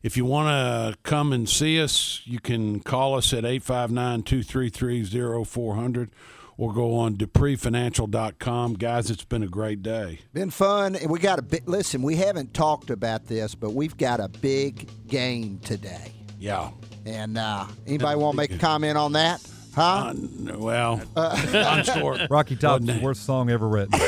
If 0.02 0.16
you 0.16 0.24
want 0.24 0.48
to 0.48 0.98
come 1.04 1.32
and 1.32 1.48
see 1.48 1.80
us, 1.80 2.22
you 2.24 2.40
can 2.40 2.80
call 2.80 3.14
us 3.14 3.32
at 3.32 3.44
859 3.44 4.24
233 4.24 5.44
0400 5.44 6.10
or 6.56 6.72
go 6.72 6.94
on 6.94 7.16
dupreefinancial.com. 7.16 8.74
Guys, 8.74 9.10
it's 9.10 9.24
been 9.24 9.42
a 9.42 9.48
great 9.48 9.82
day. 9.82 10.20
Been 10.32 10.50
fun. 10.50 10.96
And 10.96 11.10
we 11.10 11.18
got 11.18 11.38
a 11.38 11.42
bit. 11.42 11.66
Listen, 11.66 12.02
we 12.02 12.16
haven't 12.16 12.54
talked 12.54 12.90
about 12.90 13.26
this, 13.26 13.54
but 13.54 13.72
we've 13.72 13.96
got 13.96 14.20
a 14.20 14.28
big 14.28 14.88
game 15.06 15.58
today. 15.60 16.12
Yeah. 16.38 16.70
And 17.04 17.38
uh, 17.38 17.66
anybody 17.86 18.18
want 18.18 18.34
to 18.34 18.36
make 18.36 18.52
a 18.52 18.58
comment 18.58 18.96
on 18.96 19.12
that? 19.12 19.40
Huh? 19.74 20.12
well, 20.54 21.00
I'm 21.16 21.82
sure. 21.84 22.18
Rocky 22.28 22.56
Top's 22.56 22.82
Wasn't 22.82 23.00
the 23.00 23.04
worst 23.04 23.24
song 23.24 23.48
ever 23.48 23.66
written. 23.66 23.98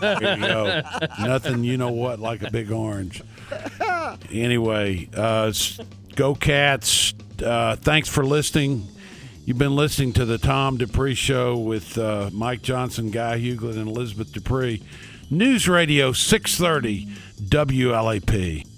There 0.00 0.36
you 0.36 0.46
go. 0.46 0.82
Nothing, 1.20 1.64
you 1.64 1.78
know 1.78 1.90
what, 1.90 2.20
like 2.20 2.42
a 2.42 2.50
big 2.50 2.70
orange. 2.70 3.22
Anyway, 4.30 5.08
uh, 5.16 5.52
go 6.16 6.34
Cats. 6.34 7.14
Uh, 7.42 7.76
thanks 7.76 8.08
for 8.08 8.24
listening. 8.26 8.86
You've 9.48 9.56
been 9.56 9.76
listening 9.76 10.12
to 10.12 10.26
the 10.26 10.36
Tom 10.36 10.76
Dupree 10.76 11.14
Show 11.14 11.56
with 11.56 11.96
uh, 11.96 12.28
Mike 12.34 12.60
Johnson, 12.60 13.10
Guy 13.10 13.38
Huglet, 13.38 13.78
and 13.78 13.88
Elizabeth 13.88 14.30
Dupree. 14.30 14.82
News 15.30 15.66
Radio 15.66 16.12
630 16.12 17.06
WLAP. 17.44 18.68